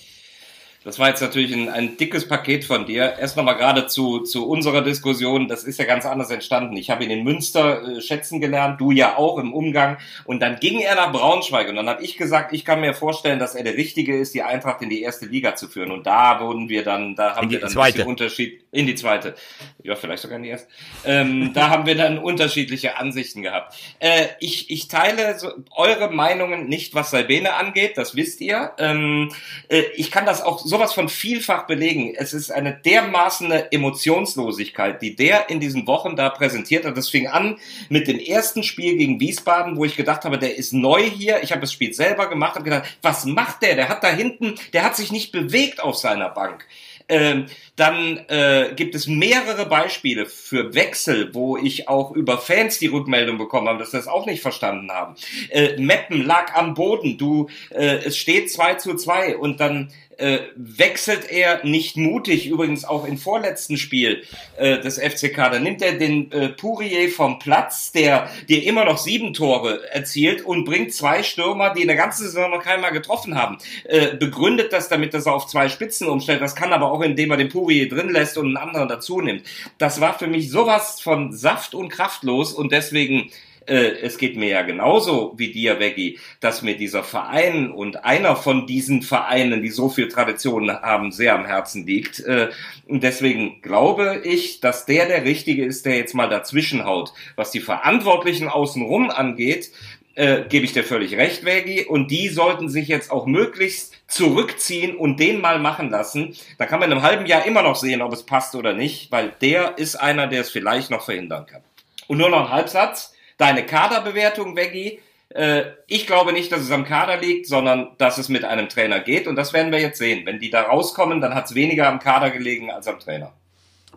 Das 0.88 0.98
war 0.98 1.10
jetzt 1.10 1.20
natürlich 1.20 1.52
ein, 1.52 1.68
ein 1.68 1.98
dickes 1.98 2.26
Paket 2.26 2.64
von 2.64 2.86
dir. 2.86 3.16
Erst 3.18 3.36
nochmal 3.36 3.58
gerade 3.58 3.88
zu, 3.88 4.20
zu 4.20 4.48
unserer 4.48 4.80
Diskussion. 4.80 5.46
Das 5.46 5.64
ist 5.64 5.78
ja 5.78 5.84
ganz 5.84 6.06
anders 6.06 6.30
entstanden. 6.30 6.78
Ich 6.78 6.88
habe 6.88 7.04
ihn 7.04 7.10
in 7.10 7.24
Münster 7.24 7.82
äh, 7.82 8.00
schätzen 8.00 8.40
gelernt, 8.40 8.80
du 8.80 8.90
ja 8.90 9.18
auch 9.18 9.36
im 9.36 9.52
Umgang. 9.52 9.98
Und 10.24 10.40
dann 10.40 10.56
ging 10.56 10.80
er 10.80 10.94
nach 10.94 11.12
Braunschweig. 11.12 11.68
Und 11.68 11.76
dann 11.76 11.90
habe 11.90 12.02
ich 12.02 12.16
gesagt, 12.16 12.54
ich 12.54 12.64
kann 12.64 12.80
mir 12.80 12.94
vorstellen, 12.94 13.38
dass 13.38 13.54
er 13.54 13.64
der 13.64 13.76
Richtige 13.76 14.16
ist, 14.16 14.32
die 14.32 14.42
Eintracht 14.42 14.80
in 14.80 14.88
die 14.88 15.02
erste 15.02 15.26
Liga 15.26 15.56
zu 15.56 15.68
führen. 15.68 15.90
Und 15.90 16.06
da 16.06 16.40
wurden 16.40 16.70
wir 16.70 16.84
dann, 16.84 17.14
da 17.14 17.36
haben 17.36 17.50
wir 17.50 17.60
dann 17.60 17.68
zweite. 17.68 18.00
einen 18.00 18.08
Unterschied 18.08 18.64
in 18.70 18.86
die 18.86 18.94
zweite. 18.94 19.34
Ja, 19.82 19.96
vielleicht 19.96 20.22
sogar 20.22 20.36
in 20.36 20.42
die 20.42 20.50
erste. 20.50 20.68
Ähm, 21.04 21.52
da 21.54 21.70
haben 21.70 21.86
wir 21.86 21.94
dann 21.94 22.18
unterschiedliche 22.18 22.98
Ansichten 22.98 23.42
gehabt. 23.42 23.74
Äh, 23.98 24.26
ich, 24.40 24.70
ich 24.70 24.88
teile 24.88 25.38
so 25.38 25.50
eure 25.70 26.10
Meinungen 26.10 26.68
nicht, 26.68 26.94
was 26.94 27.10
Salbene 27.10 27.54
angeht. 27.54 27.96
Das 27.96 28.14
wisst 28.14 28.40
ihr. 28.42 28.72
Ähm, 28.78 29.32
äh, 29.68 29.84
ich 29.96 30.10
kann 30.10 30.26
das 30.26 30.42
auch 30.42 30.58
sowas 30.58 30.92
von 30.92 31.08
vielfach 31.08 31.66
belegen. 31.66 32.14
Es 32.14 32.34
ist 32.34 32.50
eine 32.50 32.74
dermaßen 32.74 33.50
Emotionslosigkeit, 33.50 35.00
die 35.00 35.16
der 35.16 35.48
in 35.48 35.60
diesen 35.60 35.86
Wochen 35.86 36.14
da 36.14 36.28
präsentiert 36.28 36.84
hat. 36.84 36.96
Das 36.96 37.08
fing 37.08 37.26
an 37.26 37.56
mit 37.88 38.06
dem 38.06 38.18
ersten 38.18 38.62
Spiel 38.62 38.96
gegen 38.98 39.18
Wiesbaden, 39.18 39.76
wo 39.76 39.86
ich 39.86 39.96
gedacht 39.96 40.24
habe, 40.24 40.38
der 40.38 40.58
ist 40.58 40.74
neu 40.74 41.02
hier. 41.02 41.42
Ich 41.42 41.52
habe 41.52 41.62
das 41.62 41.72
Spiel 41.72 41.94
selber 41.94 42.28
gemacht 42.28 42.56
und 42.58 42.64
gedacht, 42.64 42.98
was 43.00 43.24
macht 43.24 43.62
der? 43.62 43.76
Der 43.76 43.88
hat 43.88 44.04
da 44.04 44.08
hinten, 44.08 44.56
der 44.74 44.84
hat 44.84 44.94
sich 44.94 45.10
nicht 45.10 45.32
bewegt 45.32 45.82
auf 45.82 45.96
seiner 45.96 46.28
Bank. 46.28 46.66
Ähm, 47.08 47.46
dann 47.76 48.18
äh, 48.28 48.72
gibt 48.76 48.94
es 48.94 49.06
mehrere 49.06 49.66
Beispiele 49.66 50.26
für 50.26 50.74
Wechsel, 50.74 51.34
wo 51.34 51.56
ich 51.56 51.88
auch 51.88 52.10
über 52.12 52.38
Fans 52.38 52.78
die 52.78 52.88
Rückmeldung 52.88 53.38
bekommen 53.38 53.68
habe, 53.68 53.78
dass 53.78 53.92
sie 53.92 53.96
das 53.96 54.08
auch 54.08 54.26
nicht 54.26 54.42
verstanden 54.42 54.90
haben. 54.90 55.14
Äh, 55.50 55.80
Meppen 55.80 56.24
lag 56.24 56.54
am 56.54 56.74
Boden, 56.74 57.18
du, 57.18 57.48
äh, 57.70 57.98
es 58.04 58.16
steht 58.16 58.50
2 58.50 58.74
zu 58.74 58.94
2 58.94 59.36
und 59.36 59.60
dann 59.60 59.90
äh, 60.18 60.40
wechselt 60.56 61.30
er 61.30 61.64
nicht 61.64 61.96
mutig, 61.96 62.48
übrigens 62.48 62.84
auch 62.84 63.04
im 63.04 63.18
vorletzten 63.18 63.76
Spiel 63.76 64.24
äh, 64.56 64.80
des 64.80 64.98
FCK. 64.98 65.36
Da 65.36 65.58
nimmt 65.58 65.80
er 65.80 65.92
den 65.92 66.30
äh, 66.32 66.48
Pourier 66.48 67.08
vom 67.08 67.38
Platz, 67.38 67.92
der 67.92 68.28
dir 68.48 68.64
immer 68.64 68.84
noch 68.84 68.98
sieben 68.98 69.32
Tore 69.32 69.88
erzielt 69.90 70.44
und 70.44 70.64
bringt 70.64 70.92
zwei 70.92 71.22
Stürmer, 71.22 71.72
die 71.72 71.82
in 71.82 71.88
der 71.88 71.96
ganzen 71.96 72.24
Saison 72.24 72.50
noch 72.50 72.62
keinmal 72.62 72.92
getroffen 72.92 73.36
haben. 73.36 73.58
Äh, 73.84 74.16
begründet 74.16 74.72
das 74.72 74.88
damit, 74.88 75.14
dass 75.14 75.26
er 75.26 75.34
auf 75.34 75.46
zwei 75.46 75.68
Spitzen 75.68 76.08
umstellt. 76.08 76.42
Das 76.42 76.56
kann 76.56 76.72
aber 76.72 76.90
auch, 76.90 77.00
indem 77.00 77.30
er 77.30 77.36
den 77.36 77.48
Pourier 77.48 77.88
drin 77.88 78.10
lässt 78.10 78.36
und 78.38 78.46
einen 78.46 78.56
anderen 78.56 78.88
dazu 78.88 79.20
nimmt. 79.20 79.44
Das 79.78 80.00
war 80.00 80.18
für 80.18 80.26
mich 80.26 80.50
sowas 80.50 81.00
von 81.00 81.32
Saft 81.32 81.74
und 81.74 81.90
kraftlos 81.90 82.52
und 82.52 82.72
deswegen 82.72 83.30
äh, 83.68 84.00
es 84.02 84.18
geht 84.18 84.36
mir 84.36 84.48
ja 84.48 84.62
genauso 84.62 85.34
wie 85.36 85.52
dir, 85.52 85.78
Veggie, 85.78 86.18
dass 86.40 86.62
mir 86.62 86.76
dieser 86.76 87.04
Verein 87.04 87.70
und 87.70 88.04
einer 88.04 88.34
von 88.36 88.66
diesen 88.66 89.02
Vereinen, 89.02 89.62
die 89.62 89.70
so 89.70 89.88
viel 89.88 90.08
Tradition 90.08 90.70
haben, 90.70 91.12
sehr 91.12 91.34
am 91.34 91.44
Herzen 91.44 91.86
liegt. 91.86 92.20
Äh, 92.20 92.48
und 92.86 93.02
deswegen 93.02 93.60
glaube 93.62 94.22
ich, 94.24 94.60
dass 94.60 94.86
der 94.86 95.06
der 95.06 95.24
Richtige 95.24 95.64
ist, 95.64 95.86
der 95.86 95.96
jetzt 95.96 96.14
mal 96.14 96.28
dazwischen 96.28 96.84
haut. 96.84 97.12
Was 97.36 97.50
die 97.50 97.60
Verantwortlichen 97.60 98.48
außenrum 98.48 99.10
angeht, 99.10 99.70
äh, 100.14 100.42
gebe 100.48 100.64
ich 100.64 100.72
dir 100.72 100.82
völlig 100.82 101.16
recht, 101.16 101.44
Veggie. 101.44 101.84
Und 101.84 102.10
die 102.10 102.28
sollten 102.28 102.68
sich 102.68 102.88
jetzt 102.88 103.10
auch 103.10 103.26
möglichst 103.26 103.94
zurückziehen 104.08 104.96
und 104.96 105.20
den 105.20 105.40
mal 105.40 105.58
machen 105.58 105.90
lassen. 105.90 106.34
Da 106.56 106.66
kann 106.66 106.80
man 106.80 106.90
in 106.90 106.96
einem 106.96 107.06
halben 107.06 107.26
Jahr 107.26 107.44
immer 107.44 107.62
noch 107.62 107.76
sehen, 107.76 108.02
ob 108.02 108.12
es 108.12 108.24
passt 108.24 108.54
oder 108.54 108.72
nicht, 108.72 109.12
weil 109.12 109.32
der 109.42 109.78
ist 109.78 109.96
einer, 109.96 110.26
der 110.26 110.40
es 110.40 110.50
vielleicht 110.50 110.90
noch 110.90 111.04
verhindern 111.04 111.46
kann. 111.46 111.62
Und 112.08 112.18
nur 112.18 112.30
noch 112.30 112.46
ein 112.46 112.50
Halbsatz 112.50 113.14
deine 113.38 113.64
Kaderbewertung, 113.64 114.54
Veggie. 114.56 115.00
Äh, 115.30 115.62
ich 115.86 116.06
glaube 116.06 116.32
nicht, 116.34 116.52
dass 116.52 116.60
es 116.60 116.70
am 116.70 116.84
Kader 116.84 117.16
liegt, 117.16 117.46
sondern 117.46 117.96
dass 117.96 118.18
es 118.18 118.28
mit 118.28 118.44
einem 118.44 118.68
Trainer 118.68 119.00
geht. 119.00 119.26
Und 119.26 119.36
das 119.36 119.54
werden 119.54 119.72
wir 119.72 119.80
jetzt 119.80 119.98
sehen. 119.98 120.26
Wenn 120.26 120.38
die 120.38 120.50
da 120.50 120.62
rauskommen, 120.62 121.22
dann 121.22 121.34
hat 121.34 121.46
es 121.46 121.54
weniger 121.54 121.88
am 121.88 121.98
Kader 122.00 122.30
gelegen 122.30 122.70
als 122.70 122.86
am 122.86 122.98
Trainer. 122.98 123.32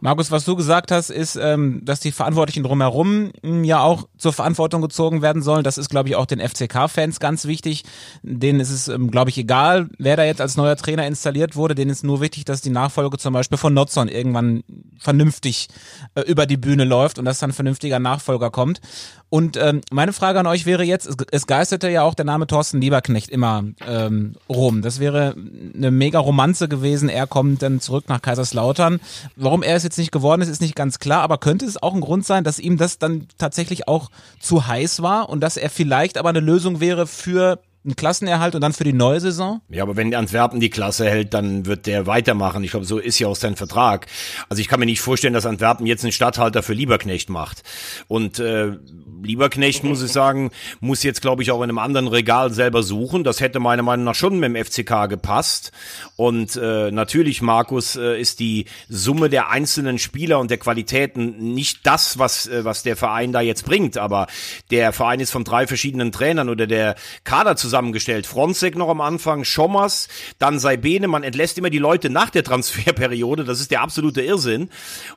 Markus, 0.03 0.31
was 0.31 0.45
du 0.45 0.55
gesagt 0.55 0.91
hast, 0.91 1.11
ist, 1.11 1.35
ähm, 1.35 1.81
dass 1.85 1.99
die 1.99 2.11
Verantwortlichen 2.11 2.63
drumherum 2.63 3.31
ähm, 3.43 3.63
ja 3.63 3.81
auch 3.81 4.07
zur 4.17 4.33
Verantwortung 4.33 4.81
gezogen 4.81 5.21
werden 5.21 5.43
sollen. 5.43 5.63
Das 5.63 5.77
ist, 5.77 5.89
glaube 5.89 6.09
ich, 6.09 6.15
auch 6.15 6.25
den 6.25 6.39
FCK-Fans 6.39 7.19
ganz 7.19 7.45
wichtig. 7.45 7.83
Denen 8.23 8.59
ist 8.59 8.71
es, 8.71 8.87
ähm, 8.87 9.11
glaube 9.11 9.29
ich, 9.29 9.37
egal, 9.37 9.89
wer 9.99 10.17
da 10.17 10.23
jetzt 10.23 10.41
als 10.41 10.57
neuer 10.57 10.75
Trainer 10.75 11.05
installiert 11.05 11.55
wurde. 11.55 11.75
Denen 11.75 11.91
ist 11.91 12.03
nur 12.03 12.19
wichtig, 12.19 12.45
dass 12.45 12.61
die 12.61 12.71
Nachfolge 12.71 13.19
zum 13.19 13.33
Beispiel 13.33 13.59
von 13.59 13.75
Notzon 13.75 14.07
irgendwann 14.07 14.63
vernünftig 14.97 15.67
äh, 16.15 16.21
über 16.21 16.47
die 16.47 16.57
Bühne 16.57 16.83
läuft 16.83 17.19
und 17.19 17.25
dass 17.25 17.37
dann 17.37 17.53
vernünftiger 17.53 17.99
Nachfolger 17.99 18.49
kommt. 18.49 18.81
Und 19.29 19.55
ähm, 19.55 19.79
meine 19.91 20.11
Frage 20.11 20.41
an 20.41 20.47
euch 20.47 20.65
wäre 20.65 20.83
jetzt, 20.83 21.07
es, 21.07 21.15
es 21.31 21.47
geisterte 21.47 21.89
ja 21.89 22.01
auch 22.01 22.15
der 22.15 22.25
Name 22.25 22.47
Thorsten 22.47 22.81
Lieberknecht 22.81 23.29
immer 23.29 23.63
ähm, 23.87 24.35
rum. 24.49 24.81
Das 24.81 24.99
wäre 24.99 25.35
eine 25.73 25.89
mega 25.89 26.19
Romanze 26.19 26.67
gewesen. 26.67 27.07
Er 27.07 27.27
kommt 27.27 27.61
dann 27.61 27.79
zurück 27.79 28.09
nach 28.09 28.21
Kaiserslautern. 28.21 28.99
Warum 29.37 29.63
er 29.63 29.77
es 29.77 29.83
jetzt 29.83 29.90
nicht 29.97 30.11
geworden 30.11 30.41
ist, 30.41 30.49
ist 30.49 30.61
nicht 30.61 30.75
ganz 30.75 30.99
klar. 30.99 31.21
Aber 31.21 31.37
könnte 31.37 31.65
es 31.65 31.81
auch 31.81 31.93
ein 31.93 32.01
Grund 32.01 32.25
sein, 32.25 32.43
dass 32.43 32.59
ihm 32.59 32.77
das 32.77 32.97
dann 32.97 33.27
tatsächlich 33.37 33.87
auch 33.87 34.09
zu 34.39 34.67
heiß 34.67 35.01
war 35.01 35.29
und 35.29 35.41
dass 35.41 35.57
er 35.57 35.69
vielleicht 35.69 36.17
aber 36.17 36.29
eine 36.29 36.39
Lösung 36.39 36.79
wäre 36.79 37.07
für 37.07 37.59
einen 37.83 37.95
Klassenerhalt 37.95 38.53
und 38.53 38.61
dann 38.61 38.73
für 38.73 38.83
die 38.83 38.93
neue 38.93 39.19
Saison? 39.19 39.61
Ja, 39.69 39.83
aber 39.83 39.95
wenn 39.95 40.13
Antwerpen 40.13 40.59
die 40.59 40.69
Klasse 40.69 41.09
hält, 41.09 41.33
dann 41.33 41.65
wird 41.65 41.87
der 41.87 42.05
weitermachen. 42.05 42.63
Ich 42.63 42.71
glaube, 42.71 42.85
so 42.85 42.99
ist 42.99 43.17
ja 43.17 43.27
auch 43.27 43.35
sein 43.35 43.55
Vertrag. 43.55 44.05
Also 44.49 44.61
ich 44.61 44.67
kann 44.67 44.79
mir 44.79 44.85
nicht 44.85 45.01
vorstellen, 45.01 45.33
dass 45.33 45.45
Antwerpen 45.45 45.87
jetzt 45.87 46.03
einen 46.03 46.11
Stadthalter 46.11 46.61
für 46.61 46.73
Lieberknecht 46.73 47.29
macht. 47.29 47.63
Und 48.07 48.39
äh, 48.39 48.77
Lieberknecht, 49.23 49.83
muss 49.83 50.03
ich 50.03 50.11
sagen, 50.11 50.51
muss 50.79 51.03
jetzt, 51.03 51.21
glaube 51.21 51.41
ich, 51.43 51.51
auch 51.51 51.61
in 51.61 51.69
einem 51.69 51.79
anderen 51.79 52.07
Regal 52.07 52.53
selber 52.53 52.83
suchen. 52.83 53.23
Das 53.23 53.39
hätte 53.39 53.59
meiner 53.59 53.83
Meinung 53.83 54.05
nach 54.05 54.15
schon 54.15 54.39
mit 54.39 54.55
dem 54.55 54.63
FCK 54.63 55.09
gepasst. 55.09 55.71
Und 56.15 56.55
äh, 56.55 56.91
natürlich, 56.91 57.41
Markus, 57.41 57.95
äh, 57.95 58.19
ist 58.19 58.39
die 58.39 58.65
Summe 58.89 59.29
der 59.29 59.49
einzelnen 59.49 59.97
Spieler 59.97 60.39
und 60.39 60.51
der 60.51 60.57
Qualitäten 60.57 61.53
nicht 61.53 61.85
das, 61.85 62.19
was, 62.19 62.47
äh, 62.47 62.63
was 62.63 62.83
der 62.83 62.95
Verein 62.95 63.31
da 63.31 63.41
jetzt 63.41 63.65
bringt. 63.65 63.97
Aber 63.97 64.27
der 64.69 64.93
Verein 64.93 65.19
ist 65.19 65.31
von 65.31 65.43
drei 65.43 65.65
verschiedenen 65.65 66.11
Trainern 66.11 66.49
oder 66.49 66.67
der 66.67 66.95
Kader 67.23 67.55
zusammengestellt. 67.71 68.27
Fronzek 68.27 68.75
noch 68.75 68.89
am 68.89 68.99
Anfang, 68.99 69.45
Schommers, 69.45 70.09
dann 70.39 70.59
Saibene. 70.59 71.07
Man 71.07 71.23
entlässt 71.23 71.57
immer 71.57 71.69
die 71.69 71.77
Leute 71.77 72.09
nach 72.09 72.29
der 72.29 72.43
Transferperiode. 72.43 73.45
Das 73.45 73.61
ist 73.61 73.71
der 73.71 73.81
absolute 73.81 74.21
Irrsinn. 74.21 74.69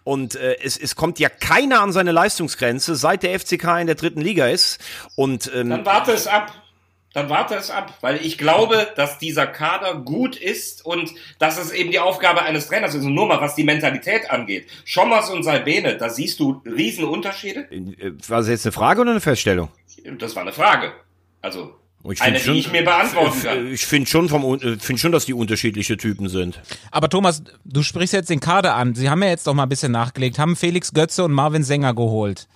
Und 0.04 0.36
äh, 0.36 0.56
es, 0.62 0.78
es 0.78 0.94
kommt 0.94 1.18
ja 1.18 1.28
keiner 1.28 1.80
an 1.80 1.92
seine 1.92 2.12
Leistungsgrenze, 2.12 2.94
seit 2.94 3.24
der 3.24 3.38
FCK 3.38 3.80
in 3.80 3.86
der 3.88 3.96
dritten 3.96 4.20
Liga 4.20 4.46
ist. 4.46 4.80
Und 5.16 5.50
ähm, 5.52 5.70
Dann 5.70 5.84
warte 5.84 6.12
es 6.12 6.28
ab. 6.28 6.52
Dann 7.12 7.28
warte 7.28 7.54
es 7.54 7.70
ab, 7.70 7.96
weil 8.00 8.16
ich 8.16 8.38
glaube, 8.38 8.88
dass 8.96 9.18
dieser 9.18 9.46
Kader 9.46 9.94
gut 9.94 10.36
ist 10.36 10.84
und 10.84 11.12
dass 11.38 11.58
es 11.58 11.70
eben 11.70 11.92
die 11.92 12.00
Aufgabe 12.00 12.42
eines 12.42 12.66
Trainers 12.66 12.92
ist. 12.92 13.04
Und 13.04 13.14
nur 13.14 13.28
mal, 13.28 13.40
was 13.40 13.54
die 13.54 13.62
Mentalität 13.62 14.30
angeht. 14.30 14.68
Schommers 14.84 15.30
und 15.30 15.44
Salbene, 15.44 15.96
da 15.96 16.08
siehst 16.10 16.40
du 16.40 16.60
riesen 16.64 17.04
Unterschiede. 17.04 17.68
äh, 17.70 18.12
war 18.28 18.38
das 18.38 18.48
jetzt 18.48 18.66
eine 18.66 18.72
Frage 18.72 19.00
oder 19.00 19.12
eine 19.12 19.20
Feststellung? 19.20 19.68
Das 20.18 20.34
war 20.34 20.42
eine 20.42 20.52
Frage. 20.52 20.92
Also, 21.40 21.76
Ich 22.10 22.20
eine, 22.20 22.38
find 22.38 22.56
die 22.56 22.60
ich 22.60 22.70
mir 22.70 22.84
beantworten 22.84 23.42
kann. 23.42 23.66
Ich 23.68 23.86
finde 23.86 24.08
schon, 24.08 24.28
vom, 24.28 24.60
äh, 24.60 24.76
find 24.78 25.00
schon, 25.00 25.12
dass 25.12 25.24
die 25.24 25.32
unterschiedliche 25.32 25.96
Typen 25.96 26.28
sind. 26.28 26.60
Aber 26.90 27.08
Thomas, 27.08 27.42
du 27.64 27.82
sprichst 27.82 28.12
jetzt 28.12 28.28
den 28.28 28.40
Kader 28.40 28.74
an. 28.74 28.94
Sie 28.94 29.08
haben 29.08 29.22
ja 29.22 29.30
jetzt 29.30 29.46
doch 29.46 29.54
mal 29.54 29.62
ein 29.62 29.68
bisschen 29.68 29.92
nachgelegt, 29.92 30.38
haben 30.38 30.54
Felix 30.54 30.92
Götze 30.92 31.24
und 31.24 31.32
Marvin 31.32 31.62
Sänger 31.62 31.94
geholt. 31.94 32.46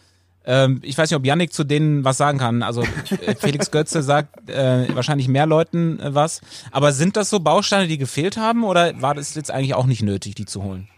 Ähm, 0.45 0.81
ich 0.83 0.97
weiß 0.97 1.11
nicht, 1.11 1.17
ob 1.17 1.27
Yannick 1.27 1.53
zu 1.53 1.65
denen 1.65 2.05
was 2.05 2.17
sagen 2.17 2.39
kann. 2.39 2.63
Also 2.63 2.83
äh, 3.27 3.35
Felix 3.35 3.71
Götze 3.71 4.03
sagt 4.03 4.49
äh, 4.51 4.95
wahrscheinlich 4.95 5.29
mehr 5.29 5.47
Leuten 5.47 6.01
äh, 6.01 6.15
was. 6.15 6.41
Aber 6.71 6.93
sind 6.93 7.17
das 7.17 7.31
so 7.31 7.41
Bausteine, 7.41 7.87
die 7.87 7.99
gefehlt 7.99 8.37
haben 8.37 8.65
oder 8.65 9.01
war 9.01 9.15
das 9.15 9.35
jetzt 9.35 9.51
eigentlich 9.51 9.75
auch 9.75 9.87
nicht 9.87 10.03
nötig, 10.03 10.35
die 10.35 10.47
zu 10.47 10.63
holen? 10.63 10.89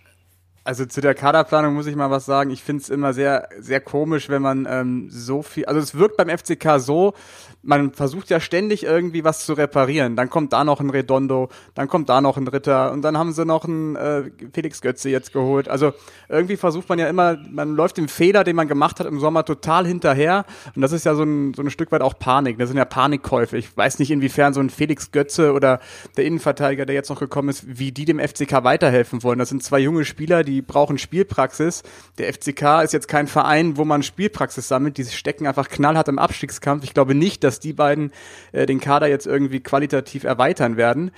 Also 0.63 0.85
zu 0.85 1.01
der 1.01 1.15
Kaderplanung 1.15 1.75
muss 1.75 1.87
ich 1.87 1.97
mal 1.97 2.11
was 2.11 2.27
sagen. 2.27 2.51
Ich 2.51 2.63
finde 2.63 2.83
es 2.83 2.91
immer 2.91 3.13
sehr, 3.13 3.49
sehr 3.59 3.81
komisch, 3.81 4.29
wenn 4.29 4.43
man 4.43 4.69
ähm, 4.71 5.09
so 5.11 5.43
viel. 5.43 5.65
Also 5.65 5.81
es 5.81 5.97
wirkt 5.97 6.17
beim 6.17 6.29
FCK 6.29 6.79
so, 6.79 7.15
man 7.63 7.93
versucht 7.93 8.31
ja 8.31 8.41
ständig 8.41 8.85
irgendwie 8.85 9.25
was 9.25 9.45
zu 9.45 9.53
reparieren. 9.53 10.17
Dann 10.17 10.31
kommt 10.31 10.53
da 10.53 10.65
noch 10.65 10.81
ein 10.81 10.91
Redondo, 10.91 11.49
dann 11.75 11.89
kommt 11.89 12.09
da 12.09 12.21
noch 12.21 12.37
ein 12.37 12.49
Ritter 12.49 12.93
und 12.93 13.03
dann 13.03 13.19
haben 13.19 13.33
sie 13.33 13.45
noch 13.45 13.65
einen 13.65 13.97
äh, 13.97 14.31
Felix 14.53 14.81
Götze 14.81 15.11
jetzt 15.11 15.33
geholt. 15.33 15.69
Also 15.69 15.93
irgendwie 16.29 16.57
versucht 16.57 16.89
man 16.89 16.99
ja 16.99 17.09
immer, 17.09 17.37
man 17.51 17.77
läuft 17.77 17.99
dem 17.99 18.09
Fehler, 18.09 18.45
den 18.45 18.57
man 18.57 18.69
gemacht 18.69 18.99
hat 18.99 19.07
im 19.07 19.21
Sommer, 19.21 19.45
total 19.45 19.87
hinterher. 19.87 20.47
Und 20.75 20.83
das 20.83 20.93
ist 20.93 21.05
ja 21.05 21.15
so 21.15 21.23
ein, 21.23 21.53
so 21.55 21.63
ein 21.63 21.71
Stück 21.71 21.93
weit 21.93 22.01
auch 22.01 22.19
Panik. 22.19 22.59
Das 22.59 22.69
sind 22.69 22.79
ja 22.79 22.85
Panikkäufe. 22.85 23.59
Ich 23.59 23.77
weiß 23.77 23.99
nicht, 23.99 24.11
inwiefern 24.11 24.55
so 24.55 24.61
ein 24.61 24.71
Felix 24.71 25.13
Götze 25.13 25.53
oder 25.53 25.81
der 26.17 26.25
Innenverteidiger, 26.25 26.87
der 26.87 26.95
jetzt 26.95 27.11
noch 27.11 27.21
gekommen 27.21 27.51
ist, 27.51 27.65
wie 27.67 27.93
die 27.93 28.07
dem 28.07 28.19
FCK 28.19 28.65
weiterhelfen 28.65 29.23
wollen. 29.23 29.39
Das 29.39 29.51
sind 29.51 29.63
zwei 29.63 29.81
junge 29.81 30.05
Spieler, 30.05 30.45
die 30.45 30.63
brauchen 30.63 30.99
Spielpraxis. 30.99 31.83
Der 32.19 32.33
FCK 32.33 32.83
ist 32.85 32.93
jetzt 32.93 33.09
kein 33.09 33.27
Verein, 33.27 33.77
wo 33.77 33.85
man 33.85 34.03
Spielpraxis 34.03 34.69
sammelt. 34.69 34.97
Die 34.97 35.05
stecken 35.05 35.47
einfach 35.47 35.69
knallhart 35.69 36.09
im 36.09 36.19
Abstiegskampf. 36.19 36.85
Ich 36.85 36.95
glaube 36.95 37.15
nicht, 37.15 37.45
dass 37.45 37.50
die 37.59 37.73
beiden 37.73 38.13
äh, 38.53 38.67
den 38.67 38.79
Kader 38.79 39.09
jetzt 39.09 39.27
irgendwie 39.27 39.61
qualitativ 39.61 40.23
erweitern 40.23 40.77
werden. 40.77 41.11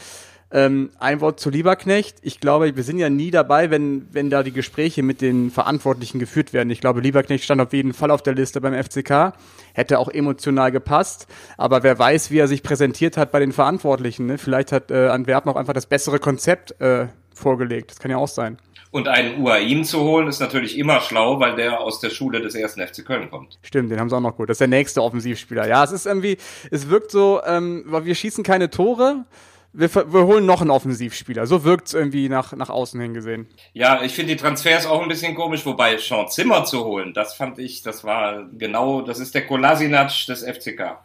Ähm, 0.54 0.90
ein 0.98 1.22
Wort 1.22 1.40
zu 1.40 1.48
Lieberknecht. 1.48 2.18
Ich 2.20 2.38
glaube, 2.38 2.76
wir 2.76 2.82
sind 2.82 2.98
ja 2.98 3.08
nie 3.08 3.30
dabei, 3.30 3.70
wenn, 3.70 4.06
wenn 4.12 4.28
da 4.28 4.42
die 4.42 4.52
Gespräche 4.52 5.02
mit 5.02 5.22
den 5.22 5.50
Verantwortlichen 5.50 6.18
geführt 6.18 6.52
werden. 6.52 6.68
Ich 6.68 6.82
glaube, 6.82 7.00
Lieberknecht 7.00 7.42
stand 7.42 7.62
auf 7.62 7.72
jeden 7.72 7.94
Fall 7.94 8.10
auf 8.10 8.22
der 8.22 8.34
Liste 8.34 8.60
beim 8.60 8.74
FCK. 8.74 9.32
Hätte 9.72 9.98
auch 9.98 10.10
emotional 10.10 10.70
gepasst. 10.70 11.26
Aber 11.56 11.82
wer 11.82 11.98
weiß, 11.98 12.30
wie 12.30 12.38
er 12.38 12.48
sich 12.48 12.62
präsentiert 12.62 13.16
hat 13.16 13.32
bei 13.32 13.40
den 13.40 13.52
Verantwortlichen. 13.52 14.26
Ne? 14.26 14.36
Vielleicht 14.36 14.72
hat 14.72 14.90
äh, 14.90 15.08
Antwerpen 15.08 15.50
auch 15.50 15.56
einfach 15.56 15.72
das 15.72 15.86
bessere 15.86 16.18
Konzept 16.18 16.78
äh, 16.82 17.06
vorgelegt. 17.34 17.90
Das 17.90 17.98
kann 17.98 18.10
ja 18.10 18.16
auch 18.16 18.28
sein. 18.28 18.58
Und 18.90 19.08
einen 19.08 19.40
Uaim 19.40 19.84
zu 19.84 20.00
holen, 20.00 20.28
ist 20.28 20.40
natürlich 20.40 20.76
immer 20.76 21.00
schlau, 21.00 21.40
weil 21.40 21.56
der 21.56 21.80
aus 21.80 22.00
der 22.00 22.10
Schule 22.10 22.42
des 22.42 22.54
ersten 22.54 22.86
FC 22.86 23.04
Köln 23.04 23.30
kommt. 23.30 23.58
Stimmt, 23.62 23.90
den 23.90 23.98
haben 23.98 24.10
sie 24.10 24.16
auch 24.16 24.20
noch 24.20 24.36
gut. 24.36 24.50
Das 24.50 24.56
ist 24.56 24.60
der 24.60 24.68
nächste 24.68 25.02
Offensivspieler. 25.02 25.66
Ja, 25.66 25.82
es 25.82 25.92
ist 25.92 26.04
irgendwie, 26.04 26.36
es 26.70 26.90
wirkt 26.90 27.10
so, 27.10 27.40
ähm, 27.46 27.84
weil 27.86 28.04
wir 28.04 28.14
schießen 28.14 28.44
keine 28.44 28.68
Tore. 28.68 29.24
Wir, 29.72 29.88
wir 29.94 30.26
holen 30.26 30.44
noch 30.44 30.60
einen 30.60 30.70
Offensivspieler. 30.70 31.46
So 31.46 31.64
wirkt 31.64 31.86
es 31.86 31.94
irgendwie 31.94 32.28
nach, 32.28 32.52
nach 32.52 32.68
außen 32.68 33.00
hin 33.00 33.14
gesehen. 33.14 33.46
Ja, 33.72 34.02
ich 34.02 34.12
finde 34.12 34.34
die 34.34 34.38
Transfers 34.38 34.84
auch 34.84 35.00
ein 35.00 35.08
bisschen 35.08 35.34
komisch, 35.34 35.64
wobei 35.64 35.96
Sean 35.96 36.28
Zimmer 36.28 36.66
zu 36.66 36.84
holen, 36.84 37.14
das 37.14 37.32
fand 37.32 37.58
ich, 37.58 37.80
das 37.80 38.04
war 38.04 38.44
genau, 38.58 39.00
das 39.00 39.18
ist 39.18 39.34
der 39.34 39.46
Kolasinac 39.46 40.10
des 40.26 40.42
FCK. 40.42 40.98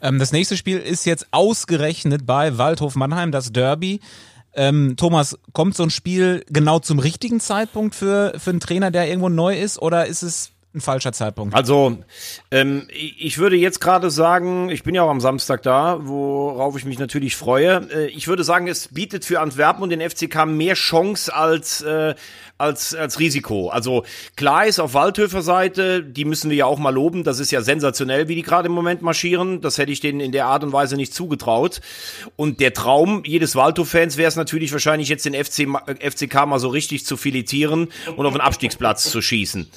Ähm, 0.00 0.20
das 0.20 0.32
nächste 0.32 0.56
Spiel 0.56 0.78
ist 0.78 1.04
jetzt 1.06 1.26
ausgerechnet 1.32 2.24
bei 2.24 2.56
Waldhof 2.58 2.94
Mannheim, 2.94 3.32
das 3.32 3.52
Derby. 3.52 4.00
Ähm, 4.54 4.96
Thomas, 4.96 5.38
kommt 5.52 5.76
so 5.76 5.82
ein 5.82 5.90
Spiel 5.90 6.44
genau 6.48 6.78
zum 6.78 6.98
richtigen 6.98 7.40
Zeitpunkt 7.40 7.94
für, 7.94 8.34
für 8.38 8.50
einen 8.50 8.60
Trainer, 8.60 8.90
der 8.90 9.08
irgendwo 9.08 9.28
neu 9.28 9.58
ist, 9.58 9.80
oder 9.80 10.06
ist 10.06 10.22
es 10.22 10.50
ein 10.74 10.80
falscher 10.82 11.12
Zeitpunkt? 11.12 11.54
Also, 11.54 11.98
ähm, 12.50 12.86
ich 12.90 13.38
würde 13.38 13.56
jetzt 13.56 13.80
gerade 13.80 14.10
sagen, 14.10 14.68
ich 14.68 14.82
bin 14.82 14.94
ja 14.94 15.02
auch 15.02 15.08
am 15.08 15.20
Samstag 15.20 15.62
da, 15.62 15.98
worauf 16.02 16.76
ich 16.76 16.84
mich 16.84 16.98
natürlich 16.98 17.36
freue. 17.36 17.88
Äh, 17.90 18.06
ich 18.08 18.28
würde 18.28 18.44
sagen, 18.44 18.68
es 18.68 18.88
bietet 18.88 19.24
für 19.24 19.40
Antwerpen 19.40 19.82
und 19.82 19.88
den 19.88 20.00
FCK 20.00 20.44
mehr 20.46 20.74
Chance 20.74 21.34
als, 21.34 21.80
äh, 21.80 22.14
als, 22.58 22.94
als 22.94 23.18
Risiko. 23.18 23.70
Also 23.70 24.04
klar 24.36 24.66
ist 24.66 24.78
auf 24.78 24.92
Waldhöfer 24.92 25.40
Seite, 25.40 26.02
die 26.02 26.26
müssen 26.26 26.50
wir 26.50 26.56
ja 26.58 26.66
auch 26.66 26.78
mal 26.78 26.90
loben, 26.90 27.24
das 27.24 27.38
ist 27.38 27.50
ja 27.50 27.62
sensationell, 27.62 28.28
wie 28.28 28.34
die 28.34 28.42
gerade 28.42 28.66
im 28.66 28.74
Moment 28.74 29.00
marschieren. 29.00 29.62
Das 29.62 29.78
hätte 29.78 29.92
ich 29.92 30.00
denen 30.00 30.20
in 30.20 30.32
der 30.32 30.46
Art 30.46 30.64
und 30.64 30.72
Weise 30.72 30.96
nicht 30.96 31.14
zugetraut. 31.14 31.80
Und 32.36 32.60
der 32.60 32.74
Traum 32.74 33.22
jedes 33.24 33.56
Waldhof-Fans 33.56 34.18
wäre 34.18 34.28
es 34.28 34.36
natürlich 34.36 34.72
wahrscheinlich 34.72 35.08
jetzt 35.08 35.24
den 35.24 35.34
FC, 35.34 35.66
FCK 35.98 36.46
mal 36.46 36.58
so 36.58 36.68
richtig 36.68 37.06
zu 37.06 37.16
filetieren 37.16 37.88
und 38.16 38.26
auf 38.26 38.32
den 38.32 38.42
Abstiegsplatz 38.42 39.10
zu 39.10 39.22
schießen. 39.22 39.70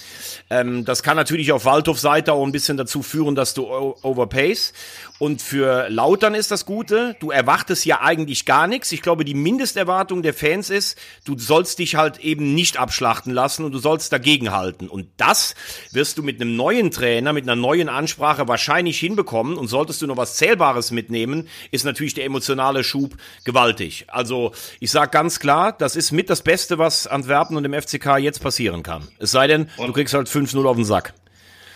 Ähm, 0.50 0.81
das 0.88 1.04
kann 1.04 1.18
natürlich 1.18 1.52
auf 1.52 1.66
Waldhof-Seite 1.66 2.34
auch 2.34 2.46
ein 2.46 2.52
bisschen 2.52 2.78
dazu 2.78 3.02
führen, 3.02 3.36
dass 3.36 3.54
du 3.54 3.68
overpays. 4.02 4.74
Und 5.22 5.44
für 5.44 5.88
Lautern 5.88 6.34
ist 6.34 6.50
das 6.50 6.66
Gute, 6.66 7.16
du 7.20 7.30
erwartest 7.30 7.86
ja 7.86 8.02
eigentlich 8.02 8.48
gar 8.48 8.66
nichts. 8.66 8.92
Ich 8.92 9.04
glaube, 9.04 9.24
die 9.24 9.36
Mindesterwartung 9.36 10.24
der 10.24 10.34
Fans 10.34 10.72
ist, 10.72 10.98
du 11.26 11.38
sollst 11.38 11.78
dich 11.78 11.94
halt 11.94 12.18
eben 12.22 12.56
nicht 12.56 12.78
abschlachten 12.78 13.32
lassen 13.32 13.64
und 13.64 13.72
du 13.72 13.78
sollst 13.78 14.12
dagegenhalten. 14.12 14.90
Und 14.90 15.10
das 15.18 15.54
wirst 15.92 16.18
du 16.18 16.24
mit 16.24 16.42
einem 16.42 16.56
neuen 16.56 16.90
Trainer, 16.90 17.34
mit 17.34 17.44
einer 17.44 17.56
neuen 17.56 17.88
Ansprache 17.88 18.48
wahrscheinlich 18.48 19.00
hinbekommen. 19.00 19.58
Und 19.58 19.68
solltest 19.68 20.02
du 20.02 20.08
noch 20.08 20.18
was 20.18 20.38
Zählbares 20.38 20.90
mitnehmen, 20.90 21.48
ist 21.70 21.86
natürlich 21.86 22.16
der 22.16 22.26
emotionale 22.26 22.84
Schub 22.84 23.16
gewaltig. 23.46 24.06
Also 24.08 24.54
ich 24.80 24.90
sage 24.90 25.12
ganz 25.12 25.40
klar, 25.40 25.72
das 25.72 25.96
ist 25.96 26.12
mit 26.12 26.32
das 26.32 26.42
Beste, 26.42 26.80
was 26.80 27.06
Antwerpen 27.06 27.56
und 27.58 27.62
dem 27.62 27.80
FCK 27.80 28.18
jetzt 28.18 28.42
passieren 28.42 28.82
kann. 28.82 29.08
Es 29.20 29.30
sei 29.30 29.46
denn, 29.46 29.70
du 29.78 29.94
kriegst 29.94 30.16
halt 30.16 30.28
5-0 30.28 30.66
auf 30.66 30.78
den 30.78 30.86
Sack. 30.86 31.14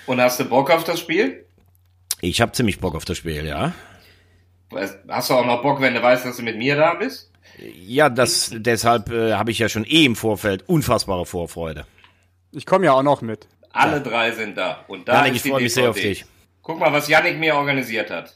Und 0.07 0.19
hast 0.19 0.39
du 0.39 0.45
Bock 0.45 0.71
auf 0.71 0.83
das 0.83 0.99
Spiel? 0.99 1.44
Ich 2.29 2.41
habe 2.41 2.51
ziemlich 2.53 2.79
Bock 2.79 2.95
auf 2.95 3.05
das 3.05 3.17
Spiel, 3.17 3.45
ja. 3.45 3.73
Hast 5.07 5.29
du 5.29 5.35
auch 5.35 5.45
noch 5.45 5.61
Bock, 5.61 5.79
wenn 5.79 5.93
du 5.93 6.01
weißt, 6.01 6.25
dass 6.25 6.37
du 6.37 6.43
mit 6.43 6.57
mir 6.57 6.75
da 6.75 6.95
bist? 6.95 7.31
Ja, 7.59 8.09
das 8.09 8.51
deshalb 8.53 9.11
äh, 9.11 9.33
habe 9.33 9.51
ich 9.51 9.59
ja 9.59 9.69
schon 9.69 9.85
eh 9.85 10.05
im 10.05 10.15
Vorfeld 10.15 10.67
unfassbare 10.67 11.25
Vorfreude. 11.25 11.85
Ich 12.51 12.65
komme 12.65 12.85
ja 12.85 12.93
auch 12.93 13.03
noch 13.03 13.21
mit. 13.21 13.47
Alle 13.71 14.01
drei 14.01 14.31
sind 14.31 14.57
da. 14.57 14.83
Und 14.87 15.07
da 15.07 15.13
Janik, 15.13 15.35
ist 15.35 15.45
ich 15.45 15.51
freue 15.51 15.61
mich 15.61 15.73
sehr 15.73 15.89
auf 15.89 15.95
dich. 15.95 16.25
Guck 16.61 16.79
mal, 16.79 16.91
was 16.91 17.07
Yannick 17.07 17.37
mir 17.37 17.55
organisiert 17.55 18.09
hat. 18.09 18.33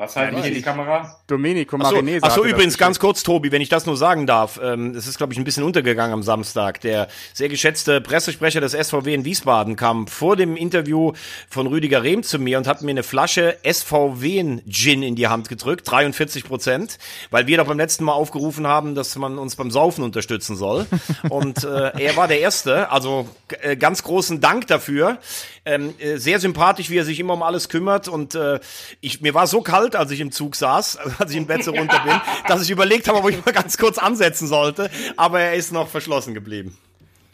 Was 0.00 0.16
halten 0.16 0.38
Ja, 0.38 0.44
hier 0.44 0.54
die 0.54 0.62
Kamera? 0.62 1.14
Domenico 1.26 1.76
Achso, 1.76 1.92
Marinese. 1.92 2.20
ach 2.22 2.34
so 2.34 2.42
übrigens 2.46 2.78
ganz 2.78 2.98
kurz, 2.98 3.22
Tobi, 3.22 3.52
wenn 3.52 3.60
ich 3.60 3.68
das 3.68 3.84
nur 3.84 3.98
sagen 3.98 4.26
darf. 4.26 4.58
Ähm, 4.62 4.94
es 4.94 5.06
ist, 5.06 5.18
glaube 5.18 5.34
ich, 5.34 5.38
ein 5.38 5.44
bisschen 5.44 5.62
untergegangen 5.62 6.14
am 6.14 6.22
Samstag. 6.22 6.80
Der 6.80 7.08
sehr 7.34 7.50
geschätzte 7.50 8.00
Pressesprecher 8.00 8.62
des 8.62 8.72
SVW 8.72 9.12
in 9.12 9.26
Wiesbaden 9.26 9.76
kam 9.76 10.06
vor 10.06 10.36
dem 10.36 10.56
Interview 10.56 11.12
von 11.50 11.66
Rüdiger 11.66 12.02
Rehm 12.02 12.22
zu 12.22 12.38
mir 12.38 12.56
und 12.56 12.66
hat 12.66 12.80
mir 12.80 12.92
eine 12.92 13.02
Flasche 13.02 13.58
SVW-Gin 13.62 15.02
in 15.02 15.16
die 15.16 15.28
Hand 15.28 15.50
gedrückt, 15.50 15.90
43 15.90 16.44
Prozent, 16.44 16.96
weil 17.30 17.46
wir 17.46 17.58
doch 17.58 17.66
beim 17.66 17.76
letzten 17.76 18.04
Mal 18.04 18.14
aufgerufen 18.14 18.66
haben, 18.66 18.94
dass 18.94 19.16
man 19.16 19.36
uns 19.36 19.54
beim 19.54 19.70
Saufen 19.70 20.02
unterstützen 20.02 20.56
soll. 20.56 20.86
Und 21.28 21.62
äh, 21.62 21.92
er 22.02 22.16
war 22.16 22.26
der 22.26 22.40
Erste, 22.40 22.90
also 22.90 23.28
äh, 23.60 23.76
ganz 23.76 24.02
großen 24.02 24.40
Dank 24.40 24.66
dafür. 24.66 25.18
Ähm, 25.64 25.94
äh, 25.98 26.16
sehr 26.16 26.40
sympathisch, 26.40 26.88
wie 26.88 26.96
er 26.96 27.04
sich 27.04 27.20
immer 27.20 27.34
um 27.34 27.42
alles 27.42 27.68
kümmert. 27.68 28.08
Und 28.08 28.34
äh, 28.34 28.60
ich, 29.00 29.20
mir 29.20 29.34
war 29.34 29.46
so 29.46 29.60
kalt, 29.60 29.94
als 29.94 30.10
ich 30.10 30.20
im 30.20 30.32
Zug 30.32 30.56
saß, 30.56 30.98
als 31.18 31.30
ich 31.30 31.36
im 31.36 31.46
Bett 31.46 31.64
so 31.64 31.72
runter 31.72 32.00
bin, 32.04 32.14
dass 32.48 32.62
ich 32.62 32.70
überlegt 32.70 33.08
habe, 33.08 33.18
ob 33.18 33.28
ich 33.28 33.44
mal 33.44 33.52
ganz 33.52 33.76
kurz 33.76 33.98
ansetzen 33.98 34.46
sollte. 34.46 34.90
Aber 35.16 35.40
er 35.40 35.54
ist 35.54 35.72
noch 35.72 35.88
verschlossen 35.88 36.34
geblieben. 36.34 36.76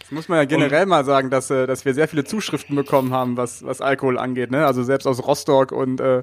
Das 0.00 0.12
muss 0.12 0.28
man 0.28 0.38
ja 0.38 0.44
generell 0.44 0.86
mal 0.86 1.04
sagen, 1.04 1.30
dass, 1.30 1.50
äh, 1.50 1.66
dass 1.66 1.84
wir 1.84 1.94
sehr 1.94 2.08
viele 2.08 2.24
Zuschriften 2.24 2.76
bekommen 2.76 3.12
haben, 3.12 3.36
was, 3.36 3.64
was 3.64 3.80
Alkohol 3.80 4.18
angeht. 4.18 4.50
Ne? 4.50 4.66
Also 4.66 4.82
selbst 4.82 5.06
aus 5.06 5.24
Rostock 5.24 5.72
und 5.72 6.00
äh, 6.00 6.22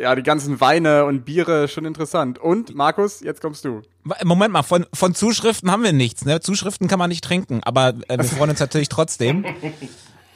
ja, 0.00 0.14
die 0.14 0.22
ganzen 0.22 0.60
Weine 0.60 1.04
und 1.04 1.24
Biere, 1.24 1.68
schon 1.68 1.84
interessant. 1.84 2.38
Und, 2.38 2.74
Markus, 2.74 3.20
jetzt 3.20 3.40
kommst 3.40 3.64
du. 3.64 3.82
Moment 4.24 4.52
mal, 4.52 4.62
von, 4.62 4.86
von 4.92 5.14
Zuschriften 5.14 5.70
haben 5.70 5.82
wir 5.82 5.92
nichts, 5.92 6.24
ne? 6.24 6.40
Zuschriften 6.40 6.88
kann 6.88 6.98
man 6.98 7.08
nicht 7.08 7.24
trinken, 7.24 7.60
aber 7.64 7.94
äh, 8.08 8.18
wir 8.18 8.24
freuen 8.24 8.50
uns 8.50 8.60
natürlich 8.60 8.88
trotzdem. 8.88 9.44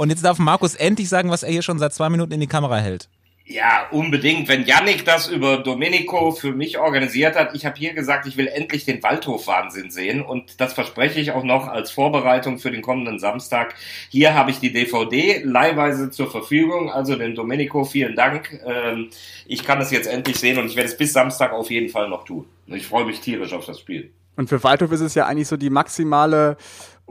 Und 0.03 0.11
jetzt 0.11 0.25
darf 0.25 0.41
Markus 0.41 0.75
endlich 0.75 1.09
sagen, 1.09 1.31
was 1.31 1.45
er 1.45 1.53
hier 1.53 1.63
schon 1.63 1.79
seit 1.79 1.95
zwei 1.95 2.11
Minuten 2.11 2.33
in 2.33 2.41
die 2.41 2.49
Kamera 2.49 2.79
hält. 2.79 3.09
Ja, 3.45 3.87
unbedingt. 3.93 4.49
Wenn 4.49 4.67
Yannick 4.67 5.05
das 5.05 5.29
über 5.29 5.59
Domenico 5.59 6.33
für 6.33 6.51
mich 6.51 6.77
organisiert 6.77 7.37
hat, 7.37 7.55
ich 7.55 7.65
habe 7.65 7.77
hier 7.79 7.95
gesagt, 7.95 8.27
ich 8.27 8.37
will 8.37 8.49
endlich 8.49 8.85
den 8.85 9.01
Waldhof-Wahnsinn 9.01 9.93
sehen 9.93 10.21
und 10.21 10.61
das 10.61 10.73
verspreche 10.73 11.21
ich 11.21 11.31
auch 11.31 11.45
noch 11.45 11.69
als 11.69 11.93
Vorbereitung 11.93 12.59
für 12.59 12.73
den 12.73 12.83
kommenden 12.83 13.21
Samstag. 13.21 13.77
Hier 14.09 14.35
habe 14.35 14.51
ich 14.51 14.59
die 14.59 14.73
DVD 14.73 15.41
leihweise 15.45 16.11
zur 16.11 16.29
Verfügung, 16.29 16.91
also 16.91 17.15
den 17.15 17.37
Domenico, 17.37 17.85
vielen 17.85 18.17
Dank. 18.17 18.61
Ähm, 18.67 19.11
ich 19.47 19.63
kann 19.65 19.81
es 19.81 19.93
jetzt 19.93 20.09
endlich 20.09 20.37
sehen 20.37 20.59
und 20.59 20.67
ich 20.67 20.75
werde 20.75 20.89
es 20.89 20.97
bis 20.97 21.13
Samstag 21.13 21.53
auf 21.53 21.71
jeden 21.71 21.91
Fall 21.91 22.09
noch 22.09 22.25
tun. 22.25 22.47
Ich 22.67 22.89
freue 22.89 23.05
mich 23.05 23.21
tierisch 23.21 23.53
auf 23.53 23.67
das 23.67 23.79
Spiel. 23.79 24.11
Und 24.35 24.49
für 24.49 24.63
Waldhof 24.65 24.91
ist 24.93 25.01
es 25.01 25.15
ja 25.15 25.27
eigentlich 25.27 25.49
so 25.49 25.57
die 25.57 25.71
maximale 25.71 26.57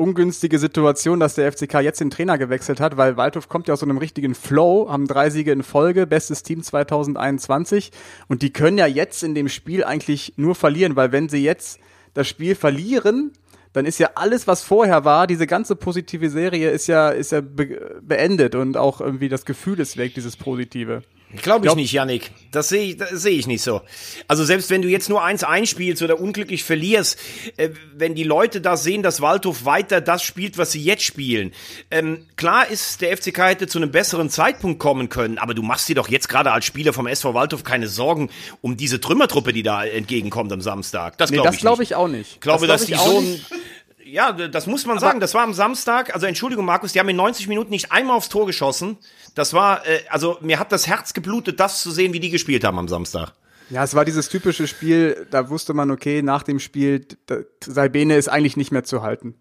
ungünstige 0.01 0.59
Situation, 0.59 1.19
dass 1.19 1.35
der 1.35 1.51
FCK 1.51 1.81
jetzt 1.81 2.01
den 2.01 2.09
Trainer 2.09 2.37
gewechselt 2.37 2.79
hat, 2.79 2.97
weil 2.97 3.17
Waldhof 3.17 3.47
kommt 3.47 3.67
ja 3.67 3.73
aus 3.73 3.79
so 3.79 3.85
einem 3.85 3.97
richtigen 3.97 4.35
Flow, 4.35 4.89
haben 4.89 5.07
drei 5.07 5.29
Siege 5.29 5.51
in 5.51 5.63
Folge, 5.63 6.07
bestes 6.07 6.43
Team 6.43 6.63
2021 6.63 7.91
und 8.27 8.41
die 8.41 8.51
können 8.51 8.77
ja 8.77 8.87
jetzt 8.87 9.23
in 9.23 9.35
dem 9.35 9.47
Spiel 9.47 9.83
eigentlich 9.83 10.33
nur 10.35 10.55
verlieren, 10.55 10.95
weil 10.95 11.11
wenn 11.11 11.29
sie 11.29 11.43
jetzt 11.43 11.79
das 12.13 12.27
Spiel 12.27 12.55
verlieren, 12.55 13.31
dann 13.73 13.85
ist 13.85 13.99
ja 13.99 14.11
alles, 14.15 14.47
was 14.47 14.63
vorher 14.63 15.05
war, 15.05 15.27
diese 15.27 15.47
ganze 15.47 15.75
positive 15.75 16.29
Serie 16.29 16.71
ist 16.71 16.87
ja, 16.87 17.09
ist 17.09 17.31
ja 17.31 17.41
be 17.41 18.01
beendet 18.01 18.55
und 18.55 18.75
auch 18.75 18.99
irgendwie 18.99 19.29
das 19.29 19.45
Gefühl 19.45 19.79
ist 19.79 19.95
weg, 19.97 20.13
dieses 20.13 20.35
Positive. 20.35 21.03
Glaube 21.37 21.65
ich 21.65 21.69
Glaub 21.69 21.77
nicht, 21.77 21.91
Yannick. 21.91 22.31
Das 22.51 22.69
sehe 22.69 22.83
ich, 22.83 22.97
das 22.97 23.09
sehe 23.11 23.37
ich 23.37 23.47
nicht 23.47 23.61
so. 23.61 23.81
Also 24.27 24.43
selbst 24.43 24.69
wenn 24.69 24.81
du 24.81 24.89
jetzt 24.89 25.07
nur 25.09 25.23
eins 25.23 25.43
einspielst 25.43 26.01
oder 26.01 26.19
unglücklich 26.19 26.63
verlierst, 26.63 27.17
äh, 27.57 27.69
wenn 27.95 28.15
die 28.15 28.23
Leute 28.23 28.59
da 28.59 28.75
sehen, 28.75 29.03
dass 29.03 29.21
Waldhof 29.21 29.65
weiter 29.65 30.01
das 30.01 30.23
spielt, 30.23 30.57
was 30.57 30.71
sie 30.71 30.83
jetzt 30.83 31.03
spielen. 31.03 31.53
Ähm, 31.89 32.25
klar 32.35 32.67
ist, 32.67 33.01
der 33.01 33.15
FCK 33.15 33.37
hätte 33.37 33.67
zu 33.67 33.77
einem 33.77 33.91
besseren 33.91 34.29
Zeitpunkt 34.29 34.79
kommen 34.79 35.09
können, 35.09 35.37
aber 35.37 35.53
du 35.53 35.61
machst 35.61 35.87
dir 35.87 35.95
doch 35.95 36.09
jetzt 36.09 36.27
gerade 36.27 36.51
als 36.51 36.65
Spieler 36.65 36.91
vom 36.91 37.07
SV 37.07 37.33
Waldhof 37.33 37.63
keine 37.63 37.87
Sorgen 37.87 38.29
um 38.61 38.75
diese 38.75 38.99
Trümmertruppe, 38.99 39.53
die 39.53 39.63
da 39.63 39.85
entgegenkommt 39.85 40.51
am 40.51 40.61
Samstag. 40.61 41.17
Das 41.17 41.31
glaube 41.31 41.49
nee, 41.49 41.55
ich, 41.55 41.61
glaub 41.61 41.79
ich 41.79 41.95
auch 41.95 42.07
nicht. 42.07 42.33
Ich 42.33 42.41
glaube, 42.41 42.67
das 42.67 42.81
dass 42.81 42.87
die 42.87 42.95
so 42.95 43.19
ein 43.19 43.41
ja, 44.11 44.33
das 44.33 44.67
muss 44.67 44.85
man 44.85 44.99
sagen. 44.99 45.19
Das 45.19 45.33
war 45.33 45.43
am 45.43 45.53
Samstag. 45.53 46.13
Also 46.13 46.27
Entschuldigung, 46.27 46.65
Markus, 46.65 46.93
die 46.93 46.99
haben 46.99 47.09
in 47.09 47.15
90 47.15 47.47
Minuten 47.47 47.71
nicht 47.71 47.91
einmal 47.91 48.17
aufs 48.17 48.29
Tor 48.29 48.45
geschossen. 48.45 48.97
Das 49.35 49.53
war, 49.53 49.85
äh, 49.87 50.01
also 50.09 50.37
mir 50.41 50.59
hat 50.59 50.71
das 50.71 50.87
Herz 50.87 51.13
geblutet, 51.13 51.59
das 51.59 51.81
zu 51.81 51.91
sehen, 51.91 52.13
wie 52.13 52.19
die 52.19 52.29
gespielt 52.29 52.63
haben 52.63 52.77
am 52.77 52.87
Samstag. 52.87 53.33
Ja, 53.69 53.83
es 53.85 53.95
war 53.95 54.03
dieses 54.03 54.27
typische 54.27 54.67
Spiel, 54.67 55.27
da 55.31 55.49
wusste 55.49 55.73
man, 55.73 55.91
okay, 55.91 56.21
nach 56.21 56.43
dem 56.43 56.59
Spiel, 56.59 57.07
Salbene 57.63 58.17
ist 58.17 58.27
eigentlich 58.27 58.57
nicht 58.57 58.71
mehr 58.71 58.83
zu 58.83 59.01
halten. 59.01 59.35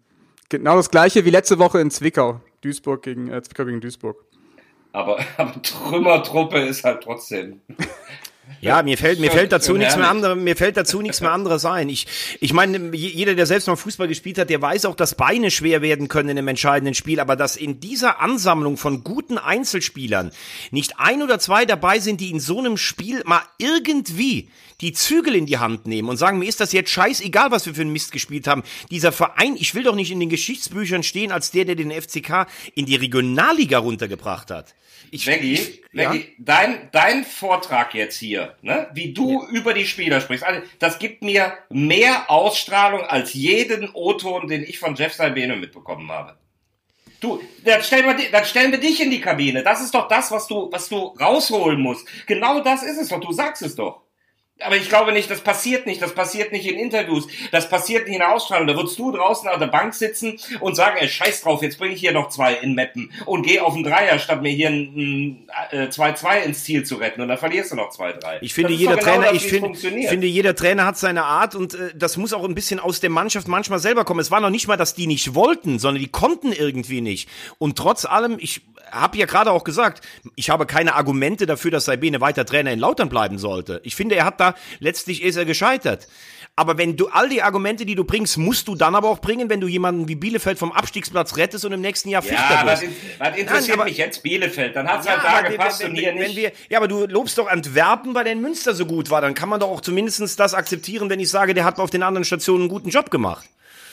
Genau 0.47 0.77
das 0.77 0.89
gleiche 0.89 1.25
wie 1.25 1.31
letzte 1.31 1.59
Woche 1.59 1.81
in 1.81 1.91
Zwickau. 1.91 2.39
Duisburg 2.61 3.03
gegen, 3.03 3.29
äh, 3.29 3.41
Zwickau 3.41 3.65
gegen 3.65 3.81
Duisburg. 3.81 4.23
Aber, 4.93 5.19
aber 5.37 5.61
Trümmertruppe 5.61 6.59
ist 6.59 6.85
halt 6.85 7.03
trotzdem. 7.03 7.61
Ja, 8.59 8.83
mir 8.83 8.97
fällt, 8.97 9.19
mir 9.19 9.31
fällt 9.31 9.51
dazu 9.51 9.73
nichts 9.73 9.95
mehr 9.95 10.09
anderes, 10.09 10.37
mir 10.37 10.55
fällt 10.55 10.77
dazu 10.77 11.01
nichts 11.01 11.21
mehr 11.21 11.31
anderes 11.31 11.65
ein. 11.65 11.89
Ich, 11.89 12.05
ich 12.39 12.53
meine, 12.53 12.95
jeder, 12.95 13.33
der 13.33 13.45
selbst 13.45 13.67
mal 13.67 13.75
Fußball 13.75 14.07
gespielt 14.07 14.37
hat, 14.37 14.49
der 14.49 14.61
weiß 14.61 14.85
auch, 14.85 14.95
dass 14.95 15.15
Beine 15.15 15.51
schwer 15.51 15.81
werden 15.81 16.07
können 16.07 16.29
in 16.29 16.37
einem 16.37 16.47
entscheidenden 16.49 16.93
Spiel, 16.93 17.19
aber 17.19 17.35
dass 17.35 17.55
in 17.55 17.79
dieser 17.79 18.19
Ansammlung 18.19 18.77
von 18.77 19.03
guten 19.03 19.37
Einzelspielern 19.37 20.31
nicht 20.69 20.99
ein 20.99 21.23
oder 21.23 21.39
zwei 21.39 21.65
dabei 21.65 21.99
sind, 21.99 22.21
die 22.21 22.29
in 22.29 22.39
so 22.39 22.59
einem 22.59 22.77
Spiel 22.77 23.21
mal 23.25 23.41
irgendwie 23.57 24.49
die 24.81 24.93
Zügel 24.93 25.35
in 25.35 25.45
die 25.45 25.59
Hand 25.59 25.87
nehmen 25.87 26.09
und 26.09 26.17
sagen, 26.17 26.39
mir 26.39 26.49
ist 26.49 26.59
das 26.59 26.71
jetzt 26.71 26.89
scheißegal, 26.89 27.51
was 27.51 27.65
wir 27.65 27.75
für 27.75 27.81
einen 27.81 27.93
Mist 27.93 28.11
gespielt 28.11 28.47
haben. 28.47 28.63
Dieser 28.89 29.11
Verein, 29.11 29.55
ich 29.57 29.75
will 29.75 29.83
doch 29.83 29.95
nicht 29.95 30.11
in 30.11 30.19
den 30.19 30.29
Geschichtsbüchern 30.29 31.03
stehen 31.03 31.31
als 31.31 31.51
der, 31.51 31.65
der 31.65 31.75
den 31.75 31.91
FCK 31.91 32.47
in 32.75 32.85
die 32.85 32.95
Regionalliga 32.95 33.77
runtergebracht 33.79 34.51
hat. 34.51 34.75
Ich, 35.09 35.25
Maggie, 35.25 35.81
Maggie 35.91 36.19
ja? 36.19 36.25
dein, 36.37 36.89
dein 36.91 37.23
Vortrag 37.23 37.93
jetzt 37.93 38.17
hier, 38.17 38.55
ne, 38.61 38.89
wie 38.93 39.13
du 39.13 39.43
ja. 39.43 39.49
über 39.49 39.73
die 39.73 39.85
Spieler 39.85 40.21
sprichst, 40.21 40.45
also, 40.45 40.61
das 40.79 40.99
gibt 40.99 41.23
mir 41.23 41.57
mehr 41.69 42.29
Ausstrahlung 42.29 43.01
als 43.01 43.33
jeden 43.33 43.89
O-Ton, 43.93 44.47
den 44.47 44.63
ich 44.63 44.79
von 44.79 44.95
Jeff 44.95 45.13
Salbene 45.13 45.55
mitbekommen 45.55 46.11
habe. 46.11 46.37
Du, 47.19 47.39
dann 47.63 47.83
stellen, 47.83 48.05
wir, 48.05 48.31
dann 48.31 48.45
stellen 48.45 48.71
wir 48.71 48.79
dich 48.79 48.99
in 48.99 49.11
die 49.11 49.21
Kabine. 49.21 49.61
Das 49.61 49.79
ist 49.81 49.93
doch 49.93 50.07
das, 50.07 50.31
was 50.31 50.47
du, 50.47 50.71
was 50.71 50.89
du 50.89 50.97
rausholen 51.19 51.79
musst. 51.79 52.07
Genau 52.25 52.61
das 52.61 52.81
ist 52.81 52.97
es 52.97 53.09
doch. 53.09 53.19
Du 53.19 53.31
sagst 53.31 53.61
es 53.61 53.75
doch. 53.75 54.01
Aber 54.65 54.77
ich 54.77 54.89
glaube 54.89 55.11
nicht, 55.11 55.29
das 55.29 55.41
passiert 55.41 55.85
nicht. 55.85 56.01
Das 56.01 56.13
passiert 56.13 56.51
nicht 56.51 56.67
in 56.67 56.77
Interviews. 56.77 57.27
Das 57.51 57.69
passiert 57.69 58.05
nicht 58.05 58.15
in 58.15 58.19
der 58.19 58.33
Ausstrahlung. 58.33 58.67
Da 58.67 58.75
würdest 58.75 58.97
du 58.99 59.11
draußen 59.11 59.49
an 59.49 59.59
der 59.59 59.67
Bank 59.67 59.93
sitzen 59.93 60.39
und 60.59 60.75
sagen, 60.75 60.97
ey, 60.99 61.07
scheiß 61.07 61.41
drauf, 61.41 61.61
jetzt 61.61 61.77
bringe 61.77 61.93
ich 61.93 61.99
hier 61.99 62.11
noch 62.11 62.29
zwei 62.29 62.53
in 62.53 62.75
Mappen 62.75 63.11
und 63.25 63.43
geh 63.43 63.59
auf 63.59 63.73
einen 63.73 63.83
Dreier, 63.83 64.19
statt 64.19 64.41
mir 64.41 64.51
hier 64.51 64.69
ein 64.69 65.47
2-2 65.71 66.33
äh, 66.33 66.45
ins 66.45 66.63
Ziel 66.63 66.83
zu 66.83 66.95
retten. 66.95 67.21
Und 67.21 67.27
dann 67.27 67.37
verlierst 67.37 67.71
du 67.71 67.75
noch 67.75 67.91
2-3. 67.91 68.39
Ich 68.41 68.53
finde, 68.53 68.73
jeder 68.73 68.95
genau 68.95 69.11
Trainer, 69.11 69.25
das, 69.27 69.43
ich 69.43 69.47
find, 69.47 69.77
finde, 69.77 70.27
jeder 70.27 70.55
Trainer 70.55 70.85
hat 70.85 70.97
seine 70.97 71.23
Art 71.23 71.55
und 71.55 71.73
äh, 71.73 71.91
das 71.95 72.17
muss 72.17 72.33
auch 72.33 72.43
ein 72.43 72.55
bisschen 72.55 72.79
aus 72.79 72.99
der 72.99 73.09
Mannschaft 73.09 73.47
manchmal 73.47 73.79
selber 73.79 74.05
kommen. 74.05 74.19
Es 74.19 74.31
war 74.31 74.39
noch 74.39 74.49
nicht 74.49 74.67
mal, 74.67 74.77
dass 74.77 74.93
die 74.93 75.07
nicht 75.07 75.35
wollten, 75.35 75.79
sondern 75.79 76.01
die 76.01 76.09
konnten 76.09 76.51
irgendwie 76.51 77.01
nicht. 77.01 77.29
Und 77.57 77.77
trotz 77.77 78.05
allem, 78.05 78.37
ich 78.39 78.61
habe 78.91 79.17
ja 79.17 79.25
gerade 79.25 79.51
auch 79.51 79.63
gesagt, 79.63 80.05
ich 80.35 80.49
habe 80.49 80.65
keine 80.65 80.95
Argumente 80.95 81.45
dafür, 81.45 81.71
dass 81.71 81.85
Saibene 81.85 82.21
weiter 82.21 82.45
Trainer 82.45 82.71
in 82.71 82.79
Lautern 82.79 83.09
bleiben 83.09 83.37
sollte. 83.37 83.81
Ich 83.83 83.95
finde, 83.95 84.15
er 84.15 84.25
hat 84.25 84.39
da, 84.39 84.50
letztlich 84.79 85.23
ist 85.23 85.35
er 85.35 85.45
gescheitert. 85.45 86.07
Aber 86.55 86.77
wenn 86.77 86.97
du 86.97 87.07
all 87.07 87.29
die 87.29 87.41
Argumente, 87.41 87.85
die 87.85 87.95
du 87.95 88.03
bringst, 88.03 88.37
musst 88.37 88.67
du 88.67 88.75
dann 88.75 88.93
aber 88.93 89.09
auch 89.09 89.19
bringen, 89.19 89.49
wenn 89.49 89.61
du 89.61 89.67
jemanden 89.67 90.07
wie 90.09 90.15
Bielefeld 90.15 90.59
vom 90.59 90.71
Abstiegsplatz 90.71 91.37
rettest 91.37 91.63
und 91.63 91.71
im 91.71 91.81
nächsten 91.81 92.09
Jahr 92.09 92.21
Vierter 92.21 92.43
ja, 92.43 92.65
wirst. 92.65 92.83
Was 93.19 93.37
interessiert 93.37 93.77
Nein, 93.77 93.87
mich 93.87 93.97
jetzt 93.97 94.21
Bielefeld? 94.21 94.75
Dann 94.75 94.87
hat's 94.87 95.05
ja, 95.05 95.21
halt 95.21 95.45
da 95.45 95.49
gepasst 95.49 95.81
wenn, 95.81 95.91
und 95.91 95.95
hier 95.95 96.13
nicht. 96.13 96.35
Wir, 96.35 96.51
ja, 96.69 96.77
aber 96.77 96.89
du 96.89 97.05
lobst 97.07 97.37
doch 97.37 97.47
Antwerpen, 97.47 98.13
weil 98.13 98.25
der 98.25 98.33
in 98.33 98.41
Münster 98.41 98.75
so 98.75 98.85
gut 98.85 99.09
war. 99.09 99.21
Dann 99.21 99.33
kann 99.33 99.47
man 99.47 99.61
doch 99.61 99.69
auch 99.69 99.81
zumindest 99.81 100.39
das 100.39 100.53
akzeptieren, 100.53 101.09
wenn 101.09 101.19
ich 101.19 101.29
sage, 101.29 101.53
der 101.53 101.63
hat 101.63 101.79
auf 101.79 101.89
den 101.89 102.03
anderen 102.03 102.25
Stationen 102.25 102.63
einen 102.63 102.69
guten 102.69 102.89
Job 102.89 103.11
gemacht. 103.11 103.47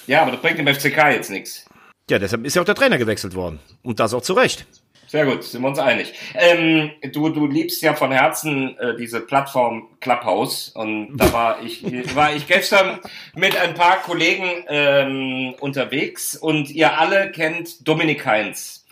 Ja, 0.09 0.23
aber 0.23 0.33
das 0.33 0.41
bringt 0.41 0.59
dem 0.59 0.67
FCK 0.67 1.13
jetzt 1.13 1.31
nichts. 1.31 1.65
Ja, 2.11 2.19
deshalb 2.19 2.45
ist 2.45 2.57
ja 2.57 2.63
auch 2.63 2.67
der 2.67 2.75
Trainer 2.75 2.99
gewechselt 2.99 3.35
worden. 3.35 3.61
Und 3.83 4.01
das 4.01 4.15
auch 4.15 4.23
zu 4.23 4.33
Recht. 4.33 4.67
Sehr 5.09 5.25
gut, 5.25 5.43
sind 5.43 5.63
wir 5.63 5.69
uns 5.69 5.79
einig. 5.79 6.13
Ähm, 6.35 6.91
du, 7.15 7.31
du 7.31 7.47
liebst 7.47 7.81
ja 7.81 7.95
von 7.95 8.13
Herzen 8.13 8.77
äh, 8.79 8.95
diese 8.95 9.21
Plattform 9.21 9.89
Clubhouse 10.01 10.69
und 10.69 11.17
da 11.17 11.33
war 11.33 11.63
ich, 11.63 11.83
war 12.15 12.37
ich 12.37 12.47
gestern 12.47 13.01
mit 13.35 13.57
ein 13.57 13.73
paar 13.73 14.03
Kollegen 14.03 14.67
ähm, 14.69 15.55
unterwegs 15.61 16.37
und 16.37 16.69
ihr 16.71 16.99
alle 16.99 17.31
kennt 17.31 17.89
Dominik 17.89 18.27
Heinz. 18.27 18.85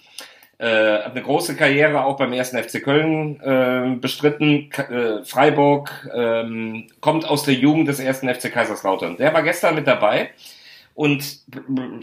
Äh, 0.57 1.01
hat 1.01 1.11
eine 1.11 1.23
große 1.23 1.55
Karriere 1.55 2.03
auch 2.07 2.17
beim 2.17 2.33
ersten 2.33 2.57
FC 2.57 2.83
Köln 2.83 3.39
äh, 3.43 3.97
bestritten, 3.97 4.71
K 4.71 4.83
äh, 4.85 5.25
Freiburg, 5.27 6.09
ähm, 6.15 6.87
kommt 7.01 7.29
aus 7.29 7.43
der 7.43 7.53
Jugend 7.53 7.89
des 7.89 8.01
ersten 8.01 8.35
FC 8.35 8.51
Kaiserslautern. 8.51 9.19
Der 9.19 9.35
war 9.35 9.43
gestern 9.43 9.75
mit 9.75 9.87
dabei 9.87 10.31
und 10.95 11.41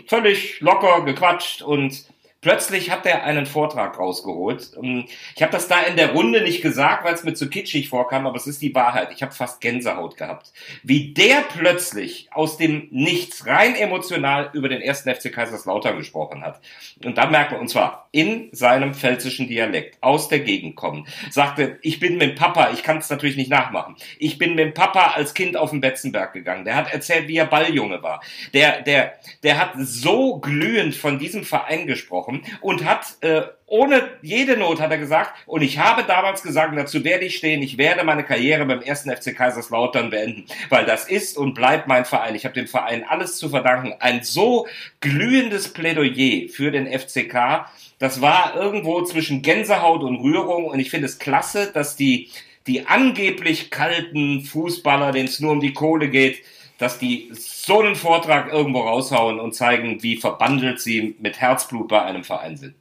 völlig 0.05 0.61
locker 0.61 1.03
gequatscht 1.03 1.63
und 1.63 2.12
Plötzlich 2.43 2.91
hat 2.91 3.05
er 3.05 3.23
einen 3.23 3.45
Vortrag 3.45 3.97
rausgeholt. 3.97 4.71
Ähm, 4.75 5.05
ich 5.33 5.41
habe 5.41 5.53
das 5.53 5.69
da 5.69 5.79
in 5.81 5.95
der 5.95 6.11
Runde 6.11 6.41
nicht 6.41 6.61
gesagt, 6.61 7.05
weil 7.05 7.13
es 7.13 7.23
mir 7.23 7.33
zu 7.33 7.49
kitschig 7.49 7.87
vorkam, 7.87 8.27
aber 8.27 8.35
es 8.35 8.47
ist 8.47 8.61
die 8.61 8.75
Wahrheit. 8.75 9.11
Ich 9.15 9.23
habe 9.23 9.31
fast 9.31 9.61
Gänsehaut 9.61 10.17
gehabt. 10.17 10.51
Wie 10.83 11.13
der 11.13 11.41
plötzlich 11.41 12.27
aus 12.33 12.57
dem 12.57 12.89
Nichts 12.91 13.47
rein 13.47 13.75
emotional 13.75 14.49
über 14.51 14.67
den 14.67 14.81
ersten 14.81 15.09
FC 15.09 15.31
Kaiserslautern 15.31 15.97
gesprochen 15.97 16.43
hat. 16.43 16.59
Und 17.05 17.17
da 17.17 17.29
merkt 17.29 17.53
man, 17.53 17.61
und 17.61 17.69
zwar 17.69 18.09
in 18.11 18.49
seinem 18.51 18.93
pfälzischen 18.93 19.47
Dialekt, 19.47 19.97
aus 20.01 20.27
der 20.27 20.41
Gegend 20.41 20.75
kommen, 20.75 21.07
sagte, 21.31 21.79
ich 21.81 22.01
bin 22.01 22.17
mit 22.17 22.31
dem 22.31 22.35
Papa, 22.35 22.71
ich 22.73 22.83
kann 22.83 22.97
es 22.97 23.09
natürlich 23.09 23.37
nicht 23.37 23.49
nachmachen, 23.49 23.95
ich 24.19 24.37
bin 24.37 24.55
mit 24.55 24.65
dem 24.65 24.73
Papa 24.73 25.13
als 25.15 25.33
Kind 25.33 25.55
auf 25.55 25.69
den 25.69 25.79
Betzenberg 25.79 26.33
gegangen. 26.33 26.65
Der 26.65 26.75
hat 26.75 26.91
erzählt, 26.91 27.29
wie 27.29 27.37
er 27.37 27.45
Balljunge 27.45 28.03
war. 28.03 28.21
Der, 28.53 28.81
der, 28.81 29.13
der 29.43 29.59
hat 29.59 29.71
so 29.77 30.39
glühend 30.39 30.93
von 30.93 31.19
diesem 31.19 31.45
Verein 31.45 31.87
gesprochen 31.87 32.32
gesprochen 32.41 32.59
und 32.61 32.85
hat 32.85 33.17
äh, 33.21 33.43
ohne 33.65 34.09
jede 34.21 34.57
Not 34.57 34.79
hat 34.81 34.91
er 34.91 34.97
gesagt, 34.97 35.31
und 35.47 35.61
ich 35.61 35.79
habe 35.79 36.03
damals 36.03 36.43
gesagt, 36.43 36.77
dazu 36.77 37.03
werde 37.03 37.25
ich 37.25 37.35
stehen, 37.35 37.61
ich 37.61 37.77
werde 37.77 38.03
meine 38.03 38.23
Karriere 38.23 38.65
beim 38.65 38.81
ersten 38.81 39.09
FC 39.09 39.35
Kaiserslautern 39.35 40.09
beenden, 40.09 40.45
weil 40.69 40.85
das 40.85 41.07
ist 41.07 41.37
und 41.37 41.55
bleibt 41.55 41.87
mein 41.87 42.05
Verein. 42.05 42.35
Ich 42.35 42.45
habe 42.45 42.53
dem 42.53 42.67
Verein 42.67 43.03
alles 43.03 43.37
zu 43.37 43.49
verdanken. 43.49 43.95
Ein 43.99 44.23
so 44.23 44.67
glühendes 44.99 45.73
Plädoyer 45.73 46.49
für 46.49 46.71
den 46.71 46.87
FCK, 46.87 47.65
das 47.99 48.21
war 48.21 48.55
irgendwo 48.55 49.01
zwischen 49.03 49.41
Gänsehaut 49.41 50.03
und 50.03 50.17
Rührung 50.17 50.65
und 50.65 50.79
ich 50.79 50.89
finde 50.89 51.07
es 51.07 51.19
klasse, 51.19 51.71
dass 51.73 51.95
die 51.95 52.29
die 52.65 52.87
angeblich 52.87 53.71
kalten 53.71 54.41
Fußballer, 54.41 55.11
denen 55.11 55.27
es 55.27 55.41
nur 55.41 55.51
um 55.51 55.59
die 55.59 55.73
Kohle 55.73 56.07
geht, 56.07 56.37
dass 56.83 56.99
die 56.99 57.29
so 57.33 57.79
einen 57.79 57.95
Vortrag 57.95 58.51
irgendwo 58.51 58.81
raushauen 58.81 59.39
und 59.39 59.55
zeigen, 59.55 60.03
wie 60.03 60.17
verbandelt 60.17 60.81
sie 60.81 61.15
mit 61.21 61.39
Herzblut 61.39 61.87
bei 61.87 62.01
einem 62.01 62.25
Verein 62.25 62.57
sind. 62.57 62.75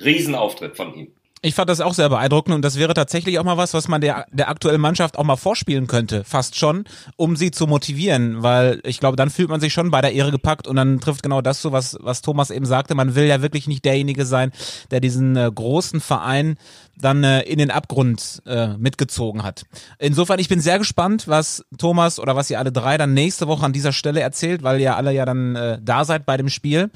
Riesenauftritt 0.00 0.74
von 0.74 0.94
ihm. 0.94 1.12
Ich 1.40 1.54
fand 1.54 1.70
das 1.70 1.80
auch 1.80 1.94
sehr 1.94 2.08
beeindruckend 2.08 2.54
und 2.54 2.62
das 2.62 2.78
wäre 2.78 2.94
tatsächlich 2.94 3.38
auch 3.38 3.44
mal 3.44 3.56
was, 3.56 3.72
was 3.72 3.86
man 3.86 4.00
der, 4.00 4.26
der 4.32 4.48
aktuellen 4.48 4.80
Mannschaft 4.80 5.16
auch 5.16 5.24
mal 5.24 5.36
vorspielen 5.36 5.86
könnte, 5.86 6.24
fast 6.24 6.56
schon, 6.56 6.84
um 7.16 7.36
sie 7.36 7.52
zu 7.52 7.68
motivieren, 7.68 8.42
weil 8.42 8.80
ich 8.84 8.98
glaube, 8.98 9.16
dann 9.16 9.30
fühlt 9.30 9.48
man 9.48 9.60
sich 9.60 9.72
schon 9.72 9.92
bei 9.92 10.00
der 10.00 10.12
Ehre 10.12 10.32
gepackt 10.32 10.66
und 10.66 10.74
dann 10.74 10.98
trifft 10.98 11.22
genau 11.22 11.40
das 11.40 11.62
so, 11.62 11.70
was, 11.70 11.96
was 12.00 12.22
Thomas 12.22 12.50
eben 12.50 12.66
sagte. 12.66 12.96
Man 12.96 13.14
will 13.14 13.24
ja 13.24 13.40
wirklich 13.40 13.68
nicht 13.68 13.84
derjenige 13.84 14.26
sein, 14.26 14.50
der 14.90 15.00
diesen 15.00 15.36
äh, 15.36 15.50
großen 15.52 16.00
Verein 16.00 16.56
dann 16.96 17.22
äh, 17.22 17.42
in 17.42 17.58
den 17.58 17.70
Abgrund 17.70 18.42
äh, 18.44 18.76
mitgezogen 18.76 19.44
hat. 19.44 19.62
Insofern, 19.98 20.40
ich 20.40 20.48
bin 20.48 20.60
sehr 20.60 20.78
gespannt, 20.78 21.28
was 21.28 21.64
Thomas 21.78 22.18
oder 22.18 22.34
was 22.34 22.50
ihr 22.50 22.58
alle 22.58 22.72
drei 22.72 22.98
dann 22.98 23.14
nächste 23.14 23.46
Woche 23.46 23.64
an 23.64 23.72
dieser 23.72 23.92
Stelle 23.92 24.20
erzählt, 24.20 24.64
weil 24.64 24.80
ihr 24.80 24.96
alle 24.96 25.12
ja 25.12 25.24
dann 25.24 25.54
äh, 25.54 25.78
da 25.80 26.04
seid 26.04 26.26
bei 26.26 26.36
dem 26.36 26.48
Spiel. 26.48 26.90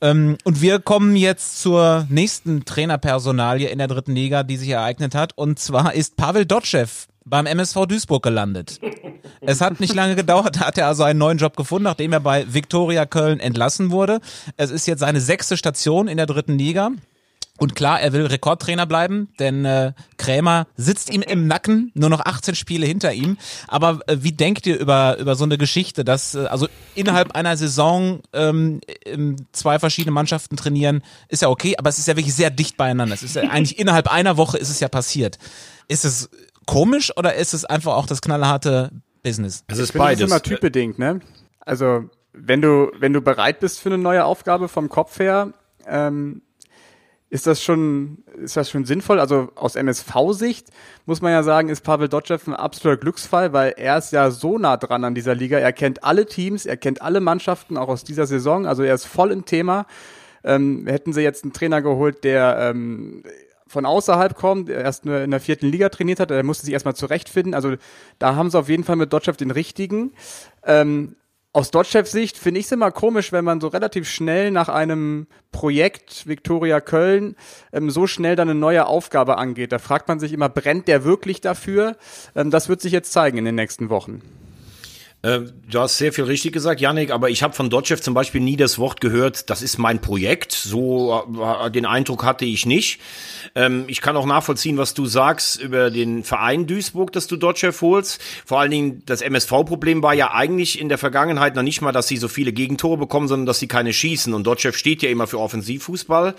Ähm, 0.00 0.36
und 0.44 0.60
wir 0.60 0.78
kommen 0.78 1.16
jetzt 1.16 1.60
zur 1.60 2.06
nächsten 2.08 2.64
Trainerpersonalie 2.64 3.68
in 3.68 3.78
der 3.78 3.88
dritten 3.88 4.14
Liga, 4.14 4.42
die 4.42 4.56
sich 4.56 4.68
ereignet 4.68 5.14
hat. 5.14 5.36
Und 5.36 5.58
zwar 5.58 5.94
ist 5.94 6.16
Pavel 6.16 6.46
Dotschew 6.46 6.86
beim 7.24 7.46
MSV 7.46 7.86
Duisburg 7.86 8.22
gelandet. 8.22 8.80
Es 9.40 9.60
hat 9.60 9.80
nicht 9.80 9.94
lange 9.94 10.16
gedauert, 10.16 10.56
da 10.56 10.66
hat 10.66 10.78
er 10.78 10.86
also 10.86 11.02
einen 11.02 11.18
neuen 11.18 11.38
Job 11.38 11.56
gefunden, 11.56 11.84
nachdem 11.84 12.12
er 12.12 12.20
bei 12.20 12.46
Viktoria 12.52 13.06
Köln 13.06 13.40
entlassen 13.40 13.90
wurde. 13.90 14.20
Es 14.56 14.70
ist 14.70 14.86
jetzt 14.86 15.00
seine 15.00 15.20
sechste 15.20 15.56
Station 15.56 16.08
in 16.08 16.16
der 16.16 16.26
dritten 16.26 16.58
Liga. 16.58 16.90
Und 17.58 17.74
klar, 17.74 18.00
er 18.00 18.12
will 18.12 18.24
Rekordtrainer 18.24 18.86
bleiben, 18.86 19.28
denn 19.40 19.64
äh, 19.64 19.92
Krämer 20.28 20.66
sitzt 20.76 21.10
ihm 21.10 21.22
im 21.22 21.46
Nacken, 21.46 21.90
nur 21.94 22.10
noch 22.10 22.20
18 22.20 22.54
Spiele 22.54 22.84
hinter 22.84 23.14
ihm. 23.14 23.38
Aber 23.66 24.00
äh, 24.06 24.18
wie 24.20 24.32
denkt 24.32 24.66
ihr 24.66 24.78
über, 24.78 25.16
über 25.18 25.36
so 25.36 25.44
eine 25.44 25.56
Geschichte, 25.56 26.04
dass 26.04 26.34
äh, 26.34 26.40
also 26.40 26.68
innerhalb 26.94 27.34
einer 27.34 27.56
Saison 27.56 28.20
ähm, 28.34 28.82
zwei 29.52 29.78
verschiedene 29.78 30.12
Mannschaften 30.12 30.58
trainieren, 30.58 31.02
ist 31.28 31.40
ja 31.40 31.48
okay, 31.48 31.76
aber 31.78 31.88
es 31.88 31.98
ist 31.98 32.08
ja 32.08 32.16
wirklich 32.16 32.34
sehr 32.34 32.50
dicht 32.50 32.76
beieinander. 32.76 33.14
Es 33.14 33.22
ist 33.22 33.36
ja 33.36 33.42
eigentlich 33.42 33.78
innerhalb 33.80 34.12
einer 34.12 34.36
Woche 34.36 34.58
ist 34.58 34.68
es 34.68 34.80
ja 34.80 34.88
passiert. 34.88 35.38
Ist 35.88 36.04
es 36.04 36.28
komisch 36.66 37.10
oder 37.16 37.34
ist 37.34 37.54
es 37.54 37.64
einfach 37.64 37.94
auch 37.94 38.04
das 38.04 38.20
knallharte 38.20 38.90
Business? 39.22 39.64
Es 39.68 39.78
ist 39.78 39.94
beides. 39.94 40.20
Das 40.20 40.26
ist 40.26 40.32
immer 40.32 40.42
typbedingt, 40.42 40.98
ne? 40.98 41.20
Also 41.60 42.04
wenn 42.34 42.60
du 42.60 42.92
wenn 42.98 43.14
du 43.14 43.22
bereit 43.22 43.60
bist 43.60 43.80
für 43.80 43.88
eine 43.88 43.98
neue 43.98 44.26
Aufgabe 44.26 44.68
vom 44.68 44.90
Kopf 44.90 45.18
her, 45.20 45.54
ähm, 45.86 46.42
ist 47.30 47.46
das 47.46 47.62
schon, 47.62 48.18
ist 48.42 48.56
das 48.56 48.70
schon 48.70 48.86
sinnvoll? 48.86 49.20
Also 49.20 49.50
aus 49.54 49.76
MSV-Sicht 49.76 50.68
muss 51.04 51.20
man 51.20 51.32
ja 51.32 51.42
sagen, 51.42 51.68
ist 51.68 51.82
Pavel 51.82 52.08
Dotschew 52.08 52.38
ein 52.46 52.54
absoluter 52.54 52.98
Glücksfall, 52.98 53.52
weil 53.52 53.74
er 53.76 53.98
ist 53.98 54.12
ja 54.12 54.30
so 54.30 54.58
nah 54.58 54.78
dran 54.78 55.04
an 55.04 55.14
dieser 55.14 55.34
Liga. 55.34 55.58
Er 55.58 55.72
kennt 55.72 56.04
alle 56.04 56.24
Teams, 56.24 56.64
er 56.64 56.78
kennt 56.78 57.02
alle 57.02 57.20
Mannschaften, 57.20 57.76
auch 57.76 57.88
aus 57.88 58.02
dieser 58.02 58.26
Saison. 58.26 58.66
Also 58.66 58.82
er 58.82 58.94
ist 58.94 59.04
voll 59.04 59.30
im 59.30 59.44
Thema. 59.44 59.86
Ähm, 60.42 60.86
hätten 60.86 61.12
sie 61.12 61.20
jetzt 61.20 61.44
einen 61.44 61.52
Trainer 61.52 61.82
geholt, 61.82 62.24
der 62.24 62.56
ähm, 62.70 63.24
von 63.66 63.84
außerhalb 63.84 64.34
kommt, 64.34 64.68
der 64.68 64.80
erst 64.80 65.04
nur 65.04 65.20
in 65.20 65.30
der 65.30 65.40
vierten 65.40 65.66
Liga 65.66 65.90
trainiert 65.90 66.20
hat, 66.20 66.30
der 66.30 66.42
musste 66.42 66.64
sich 66.64 66.72
erstmal 66.72 66.96
zurechtfinden. 66.96 67.52
Also 67.52 67.74
da 68.18 68.34
haben 68.34 68.50
sie 68.50 68.58
auf 68.58 68.70
jeden 68.70 68.84
Fall 68.84 68.96
mit 68.96 69.12
Dotschew 69.12 69.32
den 69.32 69.50
richtigen. 69.50 70.12
Ähm, 70.64 71.16
aus 71.52 71.70
Dotchefs 71.70 72.12
Sicht 72.12 72.36
finde 72.36 72.60
ich 72.60 72.66
es 72.66 72.72
immer 72.72 72.90
komisch, 72.90 73.32
wenn 73.32 73.44
man 73.44 73.60
so 73.60 73.68
relativ 73.68 74.08
schnell 74.08 74.50
nach 74.50 74.68
einem 74.68 75.26
Projekt 75.50 76.26
Viktoria 76.26 76.80
Köln 76.80 77.36
ähm, 77.72 77.90
so 77.90 78.06
schnell 78.06 78.36
dann 78.36 78.50
eine 78.50 78.58
neue 78.58 78.86
Aufgabe 78.86 79.38
angeht. 79.38 79.72
Da 79.72 79.78
fragt 79.78 80.08
man 80.08 80.20
sich 80.20 80.32
immer, 80.32 80.48
brennt 80.48 80.88
der 80.88 81.04
wirklich 81.04 81.40
dafür? 81.40 81.96
Ähm, 82.36 82.50
das 82.50 82.68
wird 82.68 82.80
sich 82.80 82.92
jetzt 82.92 83.12
zeigen 83.12 83.38
in 83.38 83.44
den 83.44 83.54
nächsten 83.54 83.88
Wochen. 83.88 84.22
Äh, 85.22 85.40
du 85.68 85.80
hast 85.80 85.98
sehr 85.98 86.12
viel 86.12 86.24
richtig 86.24 86.52
gesagt, 86.52 86.80
Yannick, 86.80 87.10
aber 87.10 87.28
ich 87.28 87.42
habe 87.42 87.52
von 87.52 87.70
Dotchev 87.70 88.00
zum 88.00 88.14
Beispiel 88.14 88.40
nie 88.40 88.56
das 88.56 88.78
Wort 88.78 89.00
gehört, 89.00 89.50
das 89.50 89.62
ist 89.62 89.76
mein 89.76 90.00
Projekt. 90.00 90.52
So 90.52 91.24
äh, 91.64 91.70
den 91.72 91.86
Eindruck 91.86 92.24
hatte 92.24 92.44
ich 92.44 92.66
nicht. 92.66 93.00
Ähm, 93.56 93.84
ich 93.88 94.00
kann 94.00 94.16
auch 94.16 94.26
nachvollziehen, 94.26 94.78
was 94.78 94.94
du 94.94 95.06
sagst 95.06 95.60
über 95.60 95.90
den 95.90 96.22
Verein 96.22 96.68
Duisburg, 96.68 97.12
dass 97.12 97.26
du 97.26 97.36
Dotchev 97.36 97.80
holst. 97.80 98.20
Vor 98.46 98.60
allen 98.60 98.70
Dingen 98.70 99.02
das 99.06 99.20
MSV-Problem 99.20 100.02
war 100.02 100.14
ja 100.14 100.32
eigentlich 100.32 100.80
in 100.80 100.88
der 100.88 100.98
Vergangenheit 100.98 101.56
noch 101.56 101.64
nicht 101.64 101.80
mal, 101.80 101.92
dass 101.92 102.06
sie 102.06 102.16
so 102.16 102.28
viele 102.28 102.52
Gegentore 102.52 102.96
bekommen, 102.96 103.26
sondern 103.26 103.46
dass 103.46 103.58
sie 103.58 103.68
keine 103.68 103.92
schießen. 103.92 104.32
Und 104.32 104.46
Dotchev 104.46 104.78
steht 104.78 105.02
ja 105.02 105.10
immer 105.10 105.26
für 105.26 105.40
Offensivfußball. 105.40 106.36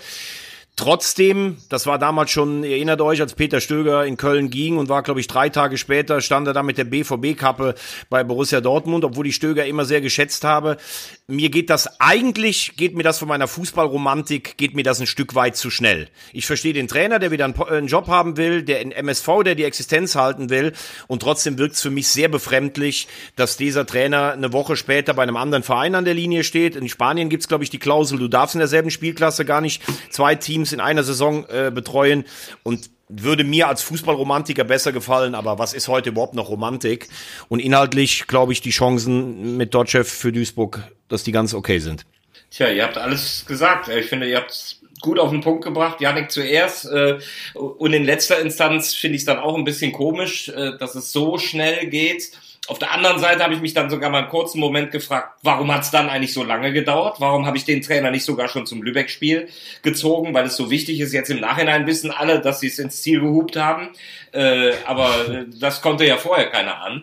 Trotzdem, 0.80 1.58
das 1.68 1.84
war 1.84 1.98
damals 1.98 2.30
schon, 2.30 2.64
ihr 2.64 2.70
erinnert 2.70 3.02
euch, 3.02 3.20
als 3.20 3.34
Peter 3.34 3.60
Stöger 3.60 4.06
in 4.06 4.16
Köln 4.16 4.48
ging 4.48 4.78
und 4.78 4.88
war, 4.88 5.02
glaube 5.02 5.20
ich, 5.20 5.26
drei 5.26 5.50
Tage 5.50 5.76
später, 5.76 6.22
stand 6.22 6.46
er 6.46 6.54
da 6.54 6.62
mit 6.62 6.78
der 6.78 6.84
BVB-Kappe 6.84 7.74
bei 8.08 8.24
Borussia 8.24 8.62
Dortmund, 8.62 9.04
obwohl 9.04 9.26
ich 9.26 9.34
Stöger 9.34 9.66
immer 9.66 9.84
sehr 9.84 10.00
geschätzt 10.00 10.42
habe. 10.42 10.78
Mir 11.26 11.50
geht 11.50 11.68
das 11.68 12.00
eigentlich, 12.00 12.76
geht 12.78 12.96
mir 12.96 13.02
das 13.02 13.18
von 13.18 13.28
meiner 13.28 13.46
Fußballromantik, 13.46 14.56
geht 14.56 14.74
mir 14.74 14.82
das 14.82 15.00
ein 15.00 15.06
Stück 15.06 15.34
weit 15.34 15.54
zu 15.54 15.68
schnell. 15.68 16.08
Ich 16.32 16.46
verstehe 16.46 16.72
den 16.72 16.88
Trainer, 16.88 17.18
der 17.18 17.30
wieder 17.30 17.44
einen, 17.44 17.86
Job 17.86 18.08
haben 18.08 18.38
will, 18.38 18.62
der 18.62 18.80
in 18.80 18.90
MSV, 18.90 19.42
der 19.44 19.56
die 19.56 19.64
Existenz 19.64 20.14
halten 20.14 20.48
will 20.48 20.72
und 21.08 21.20
trotzdem 21.20 21.58
wirkt 21.58 21.74
es 21.74 21.82
für 21.82 21.90
mich 21.90 22.08
sehr 22.08 22.30
befremdlich, 22.30 23.06
dass 23.36 23.58
dieser 23.58 23.84
Trainer 23.84 24.32
eine 24.32 24.54
Woche 24.54 24.76
später 24.76 25.12
bei 25.12 25.24
einem 25.24 25.36
anderen 25.36 25.62
Verein 25.62 25.94
an 25.94 26.06
der 26.06 26.14
Linie 26.14 26.42
steht. 26.42 26.74
In 26.74 26.88
Spanien 26.88 27.28
gibt's 27.28 27.48
glaube 27.48 27.64
ich, 27.64 27.70
die 27.70 27.78
Klausel, 27.78 28.18
du 28.18 28.28
darfst 28.28 28.54
in 28.54 28.60
derselben 28.60 28.90
Spielklasse 28.90 29.44
gar 29.44 29.60
nicht 29.60 29.82
zwei 30.08 30.36
Teams 30.36 30.69
Teams 30.70 30.72
in 30.72 30.80
einer 30.80 31.02
Saison 31.02 31.46
äh, 31.48 31.70
betreuen 31.70 32.24
und 32.62 32.90
würde 33.08 33.42
mir 33.42 33.66
als 33.66 33.82
Fußballromantiker 33.82 34.64
besser 34.64 34.92
gefallen, 34.92 35.34
aber 35.34 35.58
was 35.58 35.74
ist 35.74 35.88
heute 35.88 36.10
überhaupt 36.10 36.34
noch 36.34 36.48
Romantik? 36.48 37.08
Und 37.48 37.58
inhaltlich 37.58 38.28
glaube 38.28 38.52
ich 38.52 38.60
die 38.60 38.70
Chancen 38.70 39.56
mit 39.56 39.74
Dotchev 39.74 40.08
für 40.08 40.32
Duisburg, 40.32 40.84
dass 41.08 41.24
die 41.24 41.32
ganz 41.32 41.52
okay 41.52 41.80
sind. 41.80 42.06
Tja, 42.50 42.68
ihr 42.68 42.84
habt 42.84 42.98
alles 42.98 43.44
gesagt. 43.46 43.88
Ich 43.88 44.06
finde, 44.06 44.28
ihr 44.28 44.36
habt 44.36 44.78
gut 45.00 45.18
auf 45.18 45.30
den 45.30 45.40
Punkt 45.40 45.64
gebracht. 45.64 46.00
Janik 46.00 46.30
zuerst. 46.30 46.84
Äh, 46.86 47.18
und 47.54 47.92
in 47.92 48.04
letzter 48.04 48.40
Instanz 48.40 48.94
finde 48.94 49.16
ich 49.16 49.22
es 49.22 49.26
dann 49.26 49.38
auch 49.38 49.56
ein 49.56 49.64
bisschen 49.64 49.92
komisch, 49.92 50.48
äh, 50.48 50.76
dass 50.78 50.94
es 50.94 51.12
so 51.12 51.38
schnell 51.38 51.88
geht 51.88 52.30
auf 52.70 52.78
der 52.78 52.92
anderen 52.92 53.18
Seite 53.18 53.42
habe 53.42 53.52
ich 53.52 53.60
mich 53.60 53.74
dann 53.74 53.90
sogar 53.90 54.10
mal 54.10 54.18
einen 54.18 54.28
kurzen 54.28 54.60
Moment 54.60 54.92
gefragt, 54.92 55.40
warum 55.42 55.74
hat 55.74 55.82
es 55.82 55.90
dann 55.90 56.08
eigentlich 56.08 56.32
so 56.32 56.44
lange 56.44 56.72
gedauert? 56.72 57.16
Warum 57.18 57.44
habe 57.44 57.56
ich 57.56 57.64
den 57.64 57.82
Trainer 57.82 58.12
nicht 58.12 58.24
sogar 58.24 58.46
schon 58.46 58.64
zum 58.64 58.80
Lübeck-Spiel 58.80 59.48
gezogen? 59.82 60.34
Weil 60.34 60.46
es 60.46 60.54
so 60.54 60.70
wichtig 60.70 61.00
ist, 61.00 61.12
jetzt 61.12 61.30
im 61.30 61.40
Nachhinein 61.40 61.88
wissen 61.88 62.12
alle, 62.12 62.40
dass 62.40 62.60
sie 62.60 62.68
es 62.68 62.78
ins 62.78 63.02
Ziel 63.02 63.22
gehupt 63.22 63.56
haben. 63.56 63.88
Äh, 64.30 64.74
aber 64.86 65.28
äh, 65.28 65.46
das 65.58 65.82
konnte 65.82 66.06
ja 66.06 66.16
vorher 66.16 66.48
keiner 66.48 66.80
an. 66.80 67.02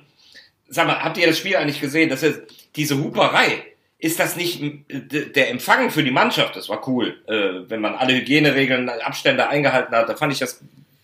Sag 0.69 0.87
mal, 0.87 1.03
habt 1.03 1.17
ihr 1.17 1.27
das 1.27 1.37
Spiel 1.37 1.57
eigentlich 1.57 1.81
gesehen? 1.81 2.09
Das 2.09 2.23
ist 2.23 2.43
diese 2.77 2.97
Huperei. 2.97 3.65
Ist 3.99 4.21
das 4.21 4.37
nicht 4.37 4.61
der 4.87 5.49
Empfang 5.49 5.91
für 5.91 6.03
die 6.03 6.11
Mannschaft? 6.11 6.55
Das 6.55 6.69
war 6.69 6.87
cool. 6.87 7.21
Äh, 7.27 7.69
wenn 7.69 7.81
man 7.81 7.93
alle 7.93 8.13
Hygieneregeln, 8.13 8.87
Abstände 8.87 9.49
eingehalten 9.49 9.93
hat, 9.93 10.07
da 10.07 10.15
fand 10.15 10.31
ich 10.31 10.39
das 10.39 10.61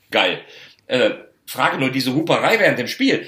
geil. 0.10 0.40
Äh, 0.88 1.10
Frage 1.46 1.78
nur 1.78 1.92
diese 1.92 2.14
Huperei 2.14 2.60
während 2.60 2.80
dem 2.80 2.88
Spiel. 2.88 3.28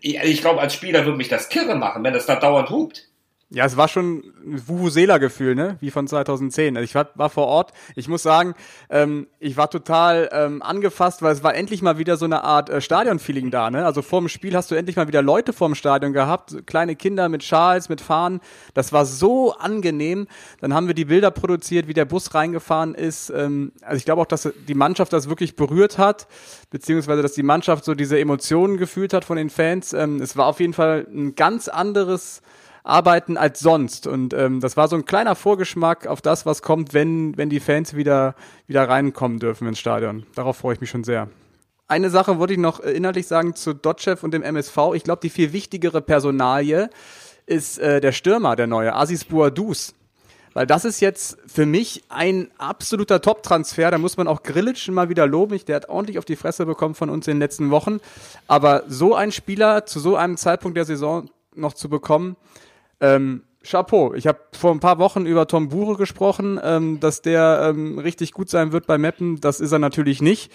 Ich 0.00 0.40
glaube, 0.40 0.60
als 0.60 0.74
Spieler 0.74 1.04
würde 1.04 1.16
mich 1.18 1.28
das 1.28 1.48
kirre 1.48 1.74
machen, 1.74 2.04
wenn 2.04 2.12
das 2.12 2.26
da 2.26 2.36
dauernd 2.36 2.70
hupt. 2.70 3.08
Ja, 3.48 3.64
es 3.64 3.76
war 3.76 3.86
schon 3.86 4.24
ein 4.44 4.66
Vuvuzela-Gefühl, 4.66 5.54
ne? 5.54 5.76
Wie 5.78 5.92
von 5.92 6.08
2010. 6.08 6.76
Also 6.76 6.84
ich 6.84 6.96
war, 6.96 7.10
war 7.14 7.30
vor 7.30 7.46
Ort. 7.46 7.72
Ich 7.94 8.08
muss 8.08 8.24
sagen, 8.24 8.56
ähm, 8.90 9.28
ich 9.38 9.56
war 9.56 9.70
total 9.70 10.28
ähm, 10.32 10.62
angefasst, 10.62 11.22
weil 11.22 11.32
es 11.32 11.44
war 11.44 11.54
endlich 11.54 11.80
mal 11.80 11.96
wieder 11.96 12.16
so 12.16 12.24
eine 12.24 12.42
Art 12.42 12.70
äh, 12.70 12.80
Stadion-Feeling 12.80 13.52
da, 13.52 13.70
ne? 13.70 13.86
Also 13.86 14.02
vor 14.02 14.18
dem 14.18 14.28
Spiel 14.28 14.56
hast 14.56 14.72
du 14.72 14.74
endlich 14.74 14.96
mal 14.96 15.06
wieder 15.06 15.22
Leute 15.22 15.52
vorm 15.52 15.76
Stadion 15.76 16.12
gehabt, 16.12 16.66
kleine 16.66 16.96
Kinder 16.96 17.28
mit 17.28 17.44
Schals, 17.44 17.88
mit 17.88 18.00
Fahnen. 18.00 18.40
Das 18.74 18.92
war 18.92 19.04
so 19.04 19.52
angenehm. 19.52 20.26
Dann 20.60 20.74
haben 20.74 20.88
wir 20.88 20.94
die 20.94 21.04
Bilder 21.04 21.30
produziert, 21.30 21.86
wie 21.86 21.94
der 21.94 22.04
Bus 22.04 22.34
reingefahren 22.34 22.96
ist. 22.96 23.30
Ähm, 23.30 23.70
also 23.80 23.96
ich 23.96 24.04
glaube 24.04 24.22
auch, 24.22 24.26
dass 24.26 24.52
die 24.66 24.74
Mannschaft 24.74 25.12
das 25.12 25.28
wirklich 25.28 25.54
berührt 25.54 25.98
hat, 25.98 26.26
beziehungsweise 26.70 27.22
dass 27.22 27.34
die 27.34 27.44
Mannschaft 27.44 27.84
so 27.84 27.94
diese 27.94 28.18
Emotionen 28.18 28.76
gefühlt 28.76 29.12
hat 29.12 29.24
von 29.24 29.36
den 29.36 29.50
Fans. 29.50 29.92
Ähm, 29.92 30.20
es 30.20 30.36
war 30.36 30.46
auf 30.46 30.58
jeden 30.58 30.72
Fall 30.72 31.06
ein 31.08 31.36
ganz 31.36 31.68
anderes 31.68 32.42
arbeiten 32.86 33.36
als 33.36 33.60
sonst. 33.60 34.06
Und 34.06 34.32
ähm, 34.32 34.60
das 34.60 34.76
war 34.76 34.88
so 34.88 34.96
ein 34.96 35.04
kleiner 35.04 35.34
Vorgeschmack 35.34 36.06
auf 36.06 36.22
das, 36.22 36.46
was 36.46 36.62
kommt, 36.62 36.94
wenn, 36.94 37.36
wenn 37.36 37.50
die 37.50 37.60
Fans 37.60 37.94
wieder, 37.94 38.34
wieder 38.66 38.88
reinkommen 38.88 39.38
dürfen 39.38 39.66
ins 39.66 39.78
Stadion. 39.78 40.24
Darauf 40.34 40.58
freue 40.58 40.74
ich 40.74 40.80
mich 40.80 40.90
schon 40.90 41.04
sehr. 41.04 41.28
Eine 41.88 42.10
Sache 42.10 42.38
wollte 42.38 42.54
ich 42.54 42.58
noch 42.58 42.80
äh, 42.80 42.92
inhaltlich 42.92 43.26
sagen 43.26 43.54
zu 43.54 43.74
Dotchev 43.74 44.24
und 44.24 44.32
dem 44.32 44.42
MSV. 44.42 44.76
Ich 44.94 45.04
glaube, 45.04 45.20
die 45.22 45.30
viel 45.30 45.52
wichtigere 45.52 46.00
Personalie 46.00 46.88
ist 47.46 47.78
äh, 47.78 48.00
der 48.00 48.12
Stürmer, 48.12 48.56
der 48.56 48.66
neue, 48.66 48.94
Asis 48.94 49.24
Boadus. 49.24 49.94
Weil 50.52 50.66
das 50.66 50.86
ist 50.86 51.00
jetzt 51.00 51.36
für 51.46 51.66
mich 51.66 52.04
ein 52.08 52.50
absoluter 52.56 53.20
Top-Transfer. 53.20 53.90
Da 53.90 53.98
muss 53.98 54.16
man 54.16 54.26
auch 54.26 54.42
Grillitsch 54.42 54.88
mal 54.88 55.10
wieder 55.10 55.26
loben. 55.26 55.60
Der 55.66 55.76
hat 55.76 55.88
ordentlich 55.90 56.18
auf 56.18 56.24
die 56.24 56.34
Fresse 56.34 56.64
bekommen 56.64 56.94
von 56.94 57.10
uns 57.10 57.26
in 57.28 57.34
den 57.34 57.40
letzten 57.40 57.70
Wochen. 57.70 58.00
Aber 58.48 58.84
so 58.88 59.14
ein 59.14 59.32
Spieler 59.32 59.84
zu 59.84 60.00
so 60.00 60.16
einem 60.16 60.38
Zeitpunkt 60.38 60.76
der 60.76 60.86
Saison 60.86 61.28
noch 61.54 61.74
zu 61.74 61.88
bekommen, 61.88 62.36
ähm, 63.00 63.42
Chapeau. 63.66 64.14
Ich 64.14 64.26
habe 64.26 64.38
vor 64.52 64.70
ein 64.70 64.80
paar 64.80 64.98
Wochen 64.98 65.26
über 65.26 65.46
Tom 65.48 65.68
Bure 65.68 65.96
gesprochen, 65.96 66.60
ähm, 66.62 67.00
dass 67.00 67.22
der 67.22 67.70
ähm, 67.70 67.98
richtig 67.98 68.32
gut 68.32 68.48
sein 68.48 68.72
wird 68.72 68.86
bei 68.86 68.96
Meppen. 68.96 69.40
Das 69.40 69.60
ist 69.60 69.72
er 69.72 69.78
natürlich 69.78 70.22
nicht. 70.22 70.52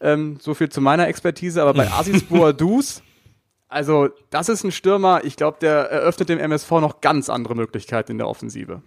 Ähm, 0.00 0.38
so 0.40 0.54
viel 0.54 0.70
zu 0.70 0.80
meiner 0.80 1.06
Expertise. 1.06 1.60
Aber 1.62 1.74
bei 1.74 1.90
Asis 1.92 2.24
Boadus, 2.24 3.02
also 3.68 4.08
das 4.30 4.48
ist 4.48 4.64
ein 4.64 4.72
Stürmer. 4.72 5.24
Ich 5.24 5.36
glaube, 5.36 5.58
der 5.60 5.90
eröffnet 5.90 6.28
dem 6.28 6.38
MSV 6.38 6.70
noch 6.72 7.00
ganz 7.00 7.28
andere 7.28 7.54
Möglichkeiten 7.54 8.12
in 8.12 8.18
der 8.18 8.28
Offensive. 8.28 8.82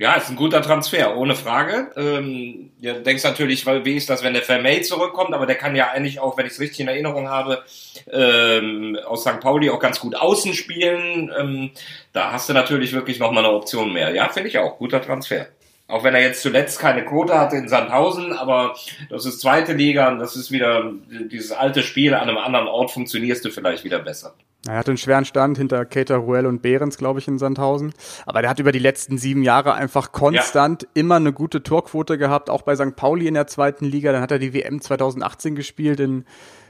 Ja, 0.00 0.14
ist 0.14 0.30
ein 0.30 0.36
guter 0.36 0.62
Transfer, 0.62 1.16
ohne 1.16 1.34
Frage. 1.34 1.90
Ähm, 1.96 2.70
ja, 2.78 2.94
denkst 2.94 3.24
natürlich, 3.24 3.66
wie 3.66 3.96
ist 3.96 4.08
das, 4.08 4.22
wenn 4.22 4.32
der 4.32 4.44
Vermey 4.44 4.80
zurückkommt, 4.82 5.34
aber 5.34 5.44
der 5.44 5.56
kann 5.56 5.74
ja 5.74 5.90
eigentlich 5.90 6.20
auch, 6.20 6.38
wenn 6.38 6.46
ich 6.46 6.52
es 6.52 6.60
richtig 6.60 6.78
in 6.78 6.86
Erinnerung 6.88 7.28
habe, 7.28 7.64
ähm, 8.12 8.96
aus 9.04 9.22
St. 9.22 9.40
Pauli 9.40 9.70
auch 9.70 9.80
ganz 9.80 9.98
gut 9.98 10.14
außen 10.14 10.54
spielen. 10.54 11.32
Ähm, 11.36 11.70
da 12.12 12.30
hast 12.30 12.48
du 12.48 12.52
natürlich 12.52 12.92
wirklich 12.92 13.18
nochmal 13.18 13.44
eine 13.44 13.52
Option 13.52 13.92
mehr. 13.92 14.14
Ja, 14.14 14.28
finde 14.28 14.50
ich 14.50 14.58
auch. 14.58 14.78
Guter 14.78 15.02
Transfer. 15.02 15.48
Auch 15.88 16.04
wenn 16.04 16.14
er 16.14 16.20
jetzt 16.20 16.42
zuletzt 16.42 16.78
keine 16.78 17.02
Quote 17.02 17.38
hatte 17.38 17.56
in 17.56 17.66
Sandhausen, 17.66 18.34
aber 18.34 18.76
das 19.08 19.24
ist 19.24 19.40
zweite 19.40 19.72
Liga 19.72 20.08
und 20.08 20.18
das 20.18 20.36
ist 20.36 20.52
wieder 20.52 20.92
dieses 21.30 21.50
alte 21.50 21.82
Spiel, 21.82 22.12
an 22.12 22.28
einem 22.28 22.36
anderen 22.36 22.68
Ort 22.68 22.90
funktionierst 22.90 23.42
du 23.46 23.50
vielleicht 23.50 23.84
wieder 23.84 23.98
besser. 23.98 24.34
Er 24.66 24.76
hatte 24.76 24.90
einen 24.90 24.98
schweren 24.98 25.24
Stand 25.24 25.56
hinter 25.56 25.86
Keter 25.86 26.16
Ruel 26.16 26.44
und 26.44 26.60
Behrens, 26.60 26.98
glaube 26.98 27.20
ich, 27.20 27.28
in 27.28 27.38
Sandhausen. 27.38 27.94
Aber 28.26 28.42
der 28.42 28.50
hat 28.50 28.58
über 28.58 28.72
die 28.72 28.78
letzten 28.78 29.16
sieben 29.16 29.42
Jahre 29.42 29.72
einfach 29.72 30.12
konstant 30.12 30.82
ja. 30.82 30.88
immer 30.92 31.16
eine 31.16 31.32
gute 31.32 31.62
Torquote 31.62 32.18
gehabt, 32.18 32.50
auch 32.50 32.62
bei 32.62 32.76
St. 32.76 32.94
Pauli 32.94 33.26
in 33.26 33.34
der 33.34 33.46
zweiten 33.46 33.86
Liga. 33.86 34.12
Dann 34.12 34.20
hat 34.20 34.32
er 34.32 34.38
die 34.38 34.52
WM 34.52 34.82
2018 34.82 35.54
gespielt 35.54 36.00
in, 36.00 36.26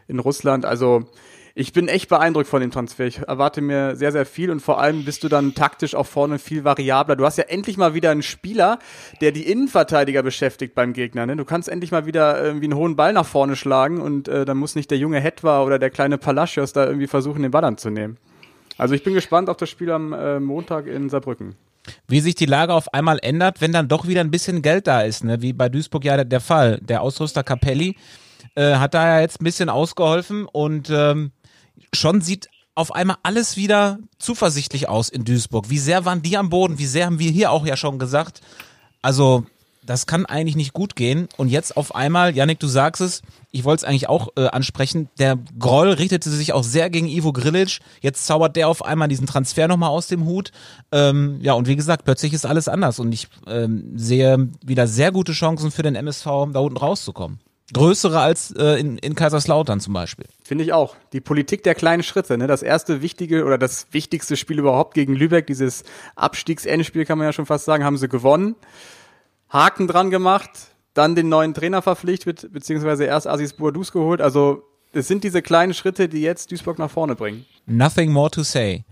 in 0.06 0.20
Russland. 0.20 0.64
Also 0.64 1.06
ich 1.58 1.72
bin 1.72 1.88
echt 1.88 2.08
beeindruckt 2.08 2.46
von 2.46 2.60
dem 2.60 2.70
Transfer. 2.70 3.06
Ich 3.06 3.18
erwarte 3.18 3.60
mir 3.60 3.96
sehr, 3.96 4.12
sehr 4.12 4.26
viel 4.26 4.52
und 4.52 4.60
vor 4.60 4.80
allem 4.80 5.04
bist 5.04 5.24
du 5.24 5.28
dann 5.28 5.56
taktisch 5.56 5.96
auch 5.96 6.06
vorne 6.06 6.38
viel 6.38 6.62
variabler. 6.62 7.16
Du 7.16 7.24
hast 7.24 7.36
ja 7.36 7.44
endlich 7.48 7.76
mal 7.76 7.94
wieder 7.94 8.12
einen 8.12 8.22
Spieler, 8.22 8.78
der 9.20 9.32
die 9.32 9.42
Innenverteidiger 9.50 10.22
beschäftigt 10.22 10.76
beim 10.76 10.92
Gegner. 10.92 11.26
Ne? 11.26 11.34
Du 11.34 11.44
kannst 11.44 11.68
endlich 11.68 11.90
mal 11.90 12.06
wieder 12.06 12.40
irgendwie 12.40 12.66
einen 12.66 12.76
hohen 12.76 12.94
Ball 12.94 13.12
nach 13.12 13.26
vorne 13.26 13.56
schlagen 13.56 14.00
und 14.00 14.28
äh, 14.28 14.44
dann 14.44 14.56
muss 14.56 14.76
nicht 14.76 14.88
der 14.92 14.98
junge 14.98 15.18
Hetwa 15.18 15.64
oder 15.64 15.80
der 15.80 15.90
kleine 15.90 16.16
Palacios 16.16 16.72
da 16.72 16.86
irgendwie 16.86 17.08
versuchen, 17.08 17.42
den 17.42 17.50
Ball 17.50 17.64
anzunehmen. 17.64 18.18
Also 18.76 18.94
ich 18.94 19.02
bin 19.02 19.14
gespannt 19.14 19.50
auf 19.50 19.56
das 19.56 19.68
Spiel 19.68 19.90
am 19.90 20.12
äh, 20.12 20.38
Montag 20.38 20.86
in 20.86 21.10
Saarbrücken 21.10 21.56
wie 22.06 22.20
sich 22.20 22.34
die 22.34 22.44
Lage 22.44 22.74
auf 22.74 22.92
einmal 22.92 23.18
ändert, 23.22 23.62
wenn 23.62 23.72
dann 23.72 23.88
doch 23.88 24.06
wieder 24.06 24.20
ein 24.20 24.30
bisschen 24.30 24.60
Geld 24.60 24.86
da 24.86 25.00
ist, 25.00 25.24
ne? 25.24 25.40
wie 25.40 25.54
bei 25.54 25.70
Duisburg 25.70 26.04
ja 26.04 26.22
der, 26.22 26.40
Fall. 26.40 26.78
Der 26.82 27.00
Ausrüster 27.00 27.42
Capelli 27.42 27.96
äh, 28.54 28.74
hat 28.74 28.92
da 28.92 29.06
ja 29.06 29.20
jetzt 29.22 29.40
ein 29.40 29.44
bisschen 29.44 29.70
ausgeholfen 29.70 30.44
und 30.44 30.90
ähm, 30.90 31.32
schon 31.94 32.20
sieht 32.20 32.48
auf 32.74 32.94
einmal 32.94 33.16
alles 33.24 33.56
wieder 33.56 33.98
zuversichtlich 34.18 34.88
aus 34.88 35.08
in 35.08 35.24
Duisburg. 35.24 35.68
Wie 35.68 35.78
sehr 35.78 36.04
waren 36.04 36.22
die 36.22 36.36
am 36.36 36.48
Boden? 36.48 36.78
Wie 36.78 36.86
sehr 36.86 37.06
haben 37.06 37.18
wir 37.18 37.30
hier 37.30 37.50
auch 37.50 37.66
ja 37.66 37.76
schon 37.76 37.98
gesagt? 37.98 38.40
Also, 39.02 39.44
das 39.88 40.06
kann 40.06 40.26
eigentlich 40.26 40.54
nicht 40.54 40.74
gut 40.74 40.94
gehen. 40.94 41.28
Und 41.38 41.48
jetzt 41.48 41.76
auf 41.76 41.94
einmal, 41.94 42.36
Yannick, 42.36 42.60
du 42.60 42.68
sagst 42.68 43.00
es, 43.00 43.22
ich 43.50 43.64
wollte 43.64 43.80
es 43.80 43.84
eigentlich 43.84 44.08
auch 44.08 44.28
äh, 44.36 44.46
ansprechen, 44.46 45.08
der 45.18 45.38
Groll 45.58 45.88
richtete 45.88 46.30
sich 46.30 46.52
auch 46.52 46.62
sehr 46.62 46.90
gegen 46.90 47.08
Ivo 47.08 47.32
Grilic. 47.32 47.80
Jetzt 48.00 48.26
zaubert 48.26 48.54
der 48.54 48.68
auf 48.68 48.84
einmal 48.84 49.08
diesen 49.08 49.26
Transfer 49.26 49.66
nochmal 49.66 49.90
aus 49.90 50.06
dem 50.06 50.26
Hut. 50.26 50.52
Ähm, 50.92 51.38
ja, 51.40 51.54
und 51.54 51.66
wie 51.66 51.76
gesagt, 51.76 52.04
plötzlich 52.04 52.32
ist 52.32 52.46
alles 52.46 52.68
anders. 52.68 53.00
Und 53.00 53.10
ich 53.12 53.28
ähm, 53.46 53.92
sehe 53.96 54.50
wieder 54.64 54.86
sehr 54.86 55.10
gute 55.10 55.32
Chancen 55.32 55.70
für 55.70 55.82
den 55.82 55.94
MSV, 55.94 56.24
da 56.52 56.60
unten 56.60 56.76
rauszukommen. 56.76 57.40
Größere 57.74 58.20
als 58.20 58.50
äh, 58.52 58.80
in, 58.80 58.96
in 58.98 59.14
Kaiserslautern 59.14 59.80
zum 59.80 59.92
Beispiel. 59.92 60.26
Finde 60.42 60.64
ich 60.64 60.72
auch. 60.72 60.96
Die 61.12 61.20
Politik 61.20 61.62
der 61.62 61.74
kleinen 61.74 62.02
Schritte. 62.02 62.38
Ne? 62.38 62.46
Das 62.46 62.62
erste 62.62 63.02
wichtige 63.02 63.44
oder 63.44 63.58
das 63.58 63.88
wichtigste 63.90 64.36
Spiel 64.36 64.58
überhaupt 64.58 64.94
gegen 64.94 65.14
Lübeck, 65.14 65.46
dieses 65.46 65.84
Abstiegsendspiel 66.16 67.04
kann 67.04 67.18
man 67.18 67.26
ja 67.26 67.32
schon 67.32 67.46
fast 67.46 67.66
sagen, 67.66 67.84
haben 67.84 67.98
sie 67.98 68.08
gewonnen. 68.08 68.56
Haken 69.50 69.86
dran 69.86 70.10
gemacht, 70.10 70.50
dann 70.94 71.14
den 71.14 71.28
neuen 71.28 71.52
Trainer 71.52 71.82
verpflichtet, 71.82 72.52
beziehungsweise 72.52 73.04
erst 73.04 73.26
Asis 73.26 73.52
Bourdous 73.52 73.92
geholt. 73.92 74.22
Also 74.22 74.62
es 74.92 75.06
sind 75.06 75.22
diese 75.22 75.42
kleinen 75.42 75.74
Schritte, 75.74 76.08
die 76.08 76.22
jetzt 76.22 76.50
Duisburg 76.50 76.78
nach 76.78 76.90
vorne 76.90 77.14
bringen. 77.16 77.44
Nothing 77.66 78.10
more 78.12 78.30
to 78.30 78.42
say. 78.42 78.84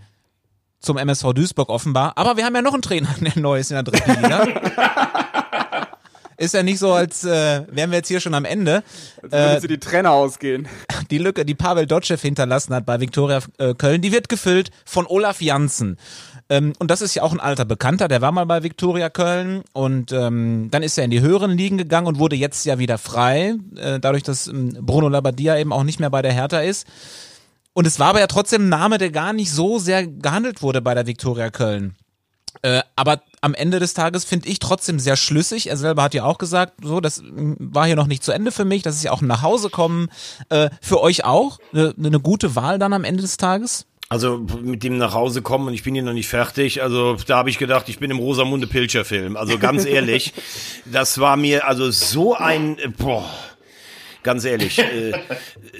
Zum 0.80 0.98
MSV 0.98 1.32
Duisburg 1.32 1.70
offenbar. 1.70 2.12
Aber 2.16 2.36
wir 2.36 2.44
haben 2.44 2.54
ja 2.54 2.62
noch 2.62 2.74
einen 2.74 2.82
Trainer, 2.82 3.08
der 3.20 3.38
neu 3.38 3.58
ist 3.58 3.70
in 3.70 3.76
der 3.76 3.84
dritten 3.84 4.22
Liga. 4.22 4.46
ist 6.36 6.54
ja 6.54 6.62
nicht 6.62 6.78
so, 6.78 6.92
als 6.92 7.24
äh, 7.24 7.62
wären 7.70 7.90
wir 7.90 7.98
jetzt 7.98 8.08
hier 8.08 8.20
schon 8.20 8.34
am 8.34 8.44
Ende. 8.44 8.82
Als 9.22 9.32
würden 9.32 9.56
äh, 9.56 9.60
sie 9.60 9.68
die 9.68 9.78
Trainer 9.78 10.12
ausgehen. 10.12 10.68
Die 11.10 11.18
Lücke, 11.18 11.44
die 11.44 11.54
Pavel 11.54 11.86
Dotschew 11.86 12.16
hinterlassen 12.16 12.74
hat 12.74 12.84
bei 12.84 12.98
Viktoria 12.98 13.38
äh, 13.58 13.74
Köln, 13.74 14.02
die 14.02 14.10
wird 14.10 14.28
gefüllt 14.28 14.70
von 14.84 15.06
Olaf 15.06 15.40
Janssen. 15.40 15.98
Ähm, 16.48 16.72
und 16.80 16.90
das 16.90 17.00
ist 17.00 17.14
ja 17.14 17.22
auch 17.22 17.32
ein 17.32 17.38
alter 17.38 17.64
Bekannter, 17.64 18.08
der 18.08 18.22
war 18.22 18.32
mal 18.32 18.46
bei 18.46 18.64
Viktoria 18.64 19.08
Köln 19.08 19.62
und 19.72 20.10
ähm, 20.10 20.68
dann 20.70 20.82
ist 20.82 20.98
er 20.98 21.04
in 21.04 21.12
die 21.12 21.20
höheren 21.20 21.52
Ligen 21.52 21.78
gegangen 21.78 22.08
und 22.08 22.18
wurde 22.18 22.34
jetzt 22.34 22.66
ja 22.66 22.80
wieder 22.80 22.98
frei, 22.98 23.54
äh, 23.76 24.00
dadurch, 24.00 24.24
dass 24.24 24.48
ähm, 24.48 24.76
Bruno 24.80 25.08
Labbadia 25.08 25.56
eben 25.58 25.72
auch 25.72 25.84
nicht 25.84 26.00
mehr 26.00 26.10
bei 26.10 26.22
der 26.22 26.32
Hertha 26.32 26.58
ist. 26.60 26.86
Und 27.72 27.86
es 27.86 27.98
war 27.98 28.08
aber 28.08 28.20
ja 28.20 28.26
trotzdem 28.26 28.66
ein 28.66 28.68
Name, 28.68 28.98
der 28.98 29.10
gar 29.10 29.32
nicht 29.32 29.52
so 29.52 29.78
sehr 29.78 30.06
gehandelt 30.06 30.62
wurde 30.62 30.80
bei 30.80 30.94
der 30.94 31.06
Viktoria 31.06 31.50
Köln. 31.50 31.94
Äh, 32.62 32.82
aber 32.96 33.22
am 33.40 33.54
Ende 33.54 33.78
des 33.78 33.94
Tages 33.94 34.24
finde 34.24 34.48
ich 34.48 34.58
trotzdem 34.58 34.98
sehr 34.98 35.16
schlüssig. 35.16 35.68
Er 35.68 35.76
selber 35.76 36.02
hat 36.02 36.14
ja 36.14 36.24
auch 36.24 36.38
gesagt, 36.38 36.74
so, 36.82 37.00
das 37.00 37.22
war 37.24 37.86
hier 37.86 37.96
noch 37.96 38.06
nicht 38.06 38.24
zu 38.24 38.32
Ende 38.32 38.52
für 38.52 38.64
mich, 38.64 38.82
das 38.82 38.96
ist 38.96 39.04
ja 39.04 39.12
auch 39.12 39.22
ein 39.22 39.28
Nachhausekommen. 39.28 40.08
Äh, 40.48 40.70
für 40.80 41.00
euch 41.00 41.24
auch 41.24 41.58
eine, 41.72 41.94
eine 41.98 42.20
gute 42.20 42.56
Wahl 42.56 42.78
dann 42.78 42.92
am 42.92 43.04
Ende 43.04 43.22
des 43.22 43.36
Tages? 43.36 43.86
Also 44.08 44.38
mit 44.62 44.84
dem 44.84 44.98
nach 44.98 45.14
Hause 45.14 45.42
kommen 45.42 45.66
und 45.66 45.74
ich 45.74 45.82
bin 45.82 45.94
hier 45.94 46.04
noch 46.04 46.12
nicht 46.12 46.28
fertig. 46.28 46.80
Also 46.80 47.16
da 47.26 47.38
habe 47.38 47.50
ich 47.50 47.58
gedacht, 47.58 47.88
ich 47.88 47.98
bin 47.98 48.10
im 48.12 48.18
Rosamunde 48.18 48.68
Pilcher 48.68 49.04
Film. 49.04 49.36
Also 49.36 49.58
ganz 49.58 49.84
ehrlich, 49.84 50.32
das 50.84 51.18
war 51.18 51.36
mir 51.36 51.66
also 51.66 51.90
so 51.90 52.34
ein 52.34 52.76
boah 52.98 53.28
ganz 54.26 54.44
ehrlich. 54.44 54.78
äh, 54.78 55.12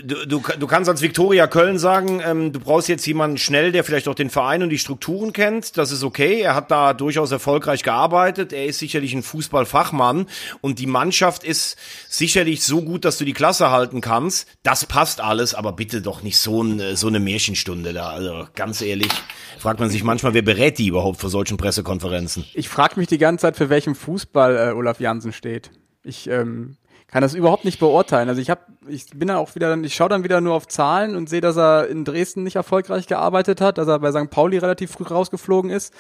du, 0.03 0.25
du, 0.25 0.43
du 0.59 0.67
kannst 0.67 0.89
als 0.89 1.03
Viktoria 1.03 1.47
Köln 1.49 1.79
sagen, 1.79 2.23
ähm, 2.25 2.53
du 2.53 2.61
brauchst 2.61 2.89
jetzt 2.89 3.07
jemanden 3.07 3.37
schnell, 3.37 3.73
der 3.73 3.85
vielleicht 3.85 4.09
auch 4.09 4.15
den 4.15 4.31
Verein 4.31 4.63
und 4.63 4.71
die 4.71 4.79
Strukturen 4.79 5.35
kennt. 5.35 5.77
Das 5.77 5.93
ist 5.93 6.03
okay. 6.03 6.41
Er 6.41 6.55
hat 6.55 6.71
da 6.71 6.95
durchaus 6.95 7.33
erfolgreich 7.33 7.83
gearbeitet. 7.83 8.55
Er 8.55 8.65
ist 8.65 8.79
sicherlich 8.79 9.13
ein 9.13 9.23
Fußballfachmann 9.23 10.27
und 10.63 10.79
die 10.79 10.87
Mannschaft 10.87 11.45
ist 11.45 11.77
sicherlich 12.09 12.63
so 12.63 12.83
gut, 12.83 13.05
dass 13.05 13.19
du 13.19 13.27
die 13.27 13.35
Klasse 13.35 13.71
halten 13.71 14.01
kannst. 14.01 14.49
Das 14.63 14.87
passt 14.87 15.21
alles, 15.21 15.55
aber 15.55 15.73
bitte 15.73 16.01
doch 16.01 16.23
nicht 16.23 16.39
so, 16.39 16.63
ein, 16.63 16.97
so 16.97 17.09
eine 17.09 17.21
Märchenstunde 17.21 17.93
da. 17.93 18.11
Also 18.11 18.47
ganz 18.55 18.81
ehrlich, 18.81 19.11
fragt 19.59 19.81
man 19.81 19.91
sich 19.91 20.05
manchmal, 20.05 20.33
wer 20.33 20.43
berät 20.43 20.79
die 20.79 20.87
überhaupt 20.87 21.21
für 21.21 21.29
solchen 21.29 21.57
Pressekonferenzen? 21.57 22.45
Ich 22.55 22.69
frage 22.69 22.99
mich 22.99 23.09
die 23.09 23.19
ganze 23.19 23.43
Zeit, 23.43 23.57
für 23.57 23.69
welchen 23.69 23.97
Fußball 23.97 24.57
äh, 24.57 24.73
Olaf 24.73 25.01
Jansen 25.01 25.33
steht. 25.33 25.73
Ich 26.05 26.31
ähm, 26.31 26.77
kann 27.09 27.23
das 27.23 27.35
überhaupt 27.35 27.65
nicht 27.65 27.79
beurteilen. 27.79 28.29
Also 28.29 28.41
ich 28.41 28.51
habe, 28.51 28.63
ich 28.89 29.07
bin 29.11 29.29
dann 29.29 29.37
auch 29.37 29.55
wieder, 29.55 29.77
ich 29.79 29.95
schaue 29.95 30.09
dann 30.09 30.25
wieder 30.25 30.41
nur 30.41 30.55
auf 30.55 30.67
Zahlen 30.67 31.15
und 31.15 31.29
sehe, 31.29 31.41
dass 31.41 31.57
er 31.57 31.89
in 31.89 32.05
Dresden 32.05 32.43
nicht 32.43 32.57
erfolgreich 32.57 33.07
gearbeitet 33.07 33.61
hat, 33.61 33.79
dass 33.79 33.87
er 33.87 34.01
bei 34.01 34.11
St. 34.11 34.31
Pauli 34.31 34.59
relativ 34.59 34.91
früh 34.91 35.05
rausgeflogen 35.05 35.71
ist. 35.71 35.95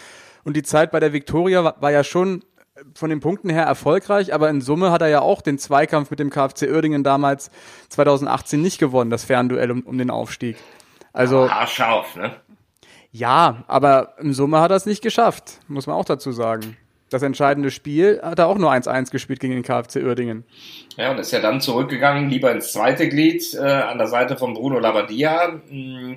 Und 0.44 0.56
die 0.56 0.62
Zeit 0.62 0.90
bei 0.90 1.00
der 1.00 1.12
Viktoria 1.12 1.62
war, 1.62 1.80
war 1.80 1.92
ja 1.92 2.02
schon 2.02 2.44
von 2.94 3.08
den 3.08 3.20
Punkten 3.20 3.48
her 3.48 3.64
erfolgreich, 3.64 4.34
aber 4.34 4.50
in 4.50 4.60
Summe 4.60 4.90
hat 4.90 5.00
er 5.00 5.08
ja 5.08 5.20
auch 5.20 5.40
den 5.40 5.58
Zweikampf 5.58 6.10
mit 6.10 6.18
dem 6.18 6.28
KfC 6.28 6.70
Uerdingen 6.70 7.04
damals 7.04 7.50
2018 7.88 8.60
nicht 8.60 8.78
gewonnen, 8.78 9.10
das 9.10 9.24
Fernduell 9.24 9.70
um, 9.70 9.82
um 9.82 9.96
den 9.96 10.10
Aufstieg. 10.10 10.56
Also 11.12 11.48
Arschauf, 11.48 12.16
ne? 12.16 12.36
Ja, 13.12 13.64
aber 13.66 14.16
in 14.20 14.34
Summe 14.34 14.60
hat 14.60 14.70
er 14.70 14.76
es 14.76 14.84
nicht 14.84 15.02
geschafft, 15.02 15.60
muss 15.68 15.86
man 15.86 15.96
auch 15.96 16.04
dazu 16.04 16.32
sagen 16.32 16.76
das 17.10 17.22
entscheidende 17.22 17.70
Spiel 17.70 18.20
hat 18.22 18.38
er 18.38 18.48
auch 18.48 18.58
nur 18.58 18.72
1-1 18.72 19.10
gespielt 19.10 19.40
gegen 19.40 19.54
den 19.54 19.62
KfC 19.62 20.02
Uerdingen. 20.02 20.44
Ja, 20.96 21.10
und 21.10 21.18
ist 21.18 21.32
ja 21.32 21.40
dann 21.40 21.60
zurückgegangen, 21.60 22.30
lieber 22.30 22.50
ins 22.50 22.72
zweite 22.72 23.08
Glied, 23.08 23.54
äh, 23.54 23.60
an 23.60 23.98
der 23.98 24.08
Seite 24.08 24.36
von 24.36 24.54
Bruno 24.54 24.78
Labbadia. 24.78 25.60
Mm, 25.68 26.16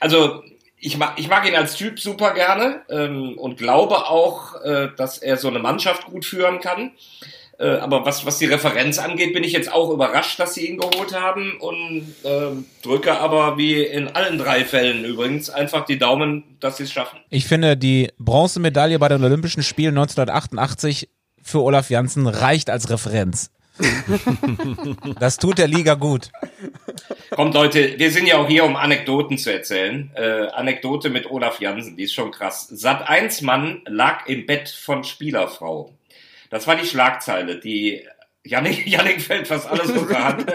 also, 0.00 0.42
ich 0.78 0.96
mag, 0.96 1.12
ich 1.16 1.28
mag 1.28 1.46
ihn 1.46 1.54
als 1.54 1.74
Typ 1.74 2.00
super 2.00 2.32
gerne 2.32 2.82
ähm, 2.88 3.36
und 3.36 3.58
glaube 3.58 3.96
auch, 4.08 4.62
äh, 4.62 4.88
dass 4.96 5.18
er 5.18 5.36
so 5.36 5.48
eine 5.48 5.58
Mannschaft 5.58 6.06
gut 6.06 6.24
führen 6.24 6.60
kann. 6.60 6.92
Äh, 7.60 7.76
aber 7.76 8.06
was, 8.06 8.24
was 8.24 8.38
die 8.38 8.46
Referenz 8.46 8.98
angeht, 8.98 9.34
bin 9.34 9.44
ich 9.44 9.52
jetzt 9.52 9.70
auch 9.70 9.90
überrascht, 9.90 10.40
dass 10.40 10.54
sie 10.54 10.66
ihn 10.66 10.78
geholt 10.78 11.14
haben 11.14 11.58
und 11.60 12.06
äh, 12.24 12.52
drücke 12.82 13.20
aber 13.20 13.58
wie 13.58 13.82
in 13.82 14.08
allen 14.08 14.38
drei 14.38 14.64
Fällen 14.64 15.04
übrigens 15.04 15.50
einfach 15.50 15.84
die 15.84 15.98
Daumen, 15.98 16.56
dass 16.60 16.78
sie 16.78 16.84
es 16.84 16.92
schaffen. 16.92 17.20
Ich 17.28 17.44
finde, 17.44 17.76
die 17.76 18.08
Bronzemedaille 18.18 18.98
bei 18.98 19.08
den 19.08 19.22
Olympischen 19.22 19.62
Spielen 19.62 19.98
1988 19.98 21.10
für 21.42 21.62
Olaf 21.62 21.90
Janssen 21.90 22.26
reicht 22.26 22.70
als 22.70 22.88
Referenz. 22.88 23.50
das 25.18 25.36
tut 25.36 25.58
der 25.58 25.68
Liga 25.68 25.94
gut. 25.94 26.30
Kommt 27.30 27.54
Leute, 27.54 27.98
wir 27.98 28.10
sind 28.10 28.26
ja 28.26 28.38
auch 28.38 28.48
hier, 28.48 28.64
um 28.64 28.76
Anekdoten 28.76 29.36
zu 29.36 29.52
erzählen. 29.52 30.10
Äh, 30.14 30.48
Anekdote 30.48 31.10
mit 31.10 31.30
Olaf 31.30 31.60
Janssen, 31.60 31.96
die 31.96 32.04
ist 32.04 32.14
schon 32.14 32.30
krass. 32.30 32.68
Sat 32.68 33.06
1 33.06 33.42
Mann 33.42 33.82
lag 33.86 34.26
im 34.26 34.46
Bett 34.46 34.70
von 34.70 35.04
Spielerfrau. 35.04 35.92
Das 36.50 36.66
war 36.66 36.76
die 36.76 36.86
Schlagzeile, 36.86 37.58
die 37.58 38.06
Janik, 38.44 38.86
Janik 38.86 39.20
fällt 39.22 39.48
fast 39.48 39.68
alles 39.68 39.90
unter 39.90 40.24
Hand. 40.24 40.46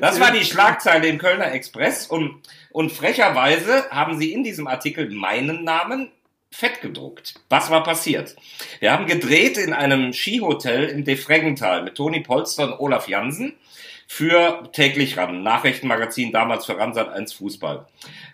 das 0.00 0.20
war 0.20 0.32
die 0.32 0.44
Schlagzeile 0.44 1.08
im 1.08 1.18
Kölner 1.18 1.52
Express 1.52 2.06
und, 2.06 2.42
und 2.70 2.92
frecherweise 2.92 3.90
haben 3.90 4.18
sie 4.18 4.32
in 4.32 4.44
diesem 4.44 4.66
Artikel 4.66 5.10
meinen 5.10 5.64
Namen 5.64 6.10
fett 6.52 6.80
gedruckt. 6.80 7.34
Was 7.48 7.70
war 7.70 7.84
passiert? 7.84 8.34
Wir 8.80 8.92
haben 8.92 9.06
gedreht 9.06 9.56
in 9.56 9.72
einem 9.72 10.12
Skihotel 10.12 10.88
im 10.88 11.04
Defreggental 11.04 11.82
mit 11.82 11.94
Toni 11.94 12.20
Polster 12.20 12.64
und 12.64 12.80
Olaf 12.80 13.08
Jansen 13.08 13.54
für 14.08 14.68
täglich 14.72 15.16
ran, 15.16 15.44
Nachrichtenmagazin 15.44 16.32
damals 16.32 16.66
für 16.66 16.76
Ransat 16.76 17.10
1 17.10 17.32
Fußball. 17.34 17.86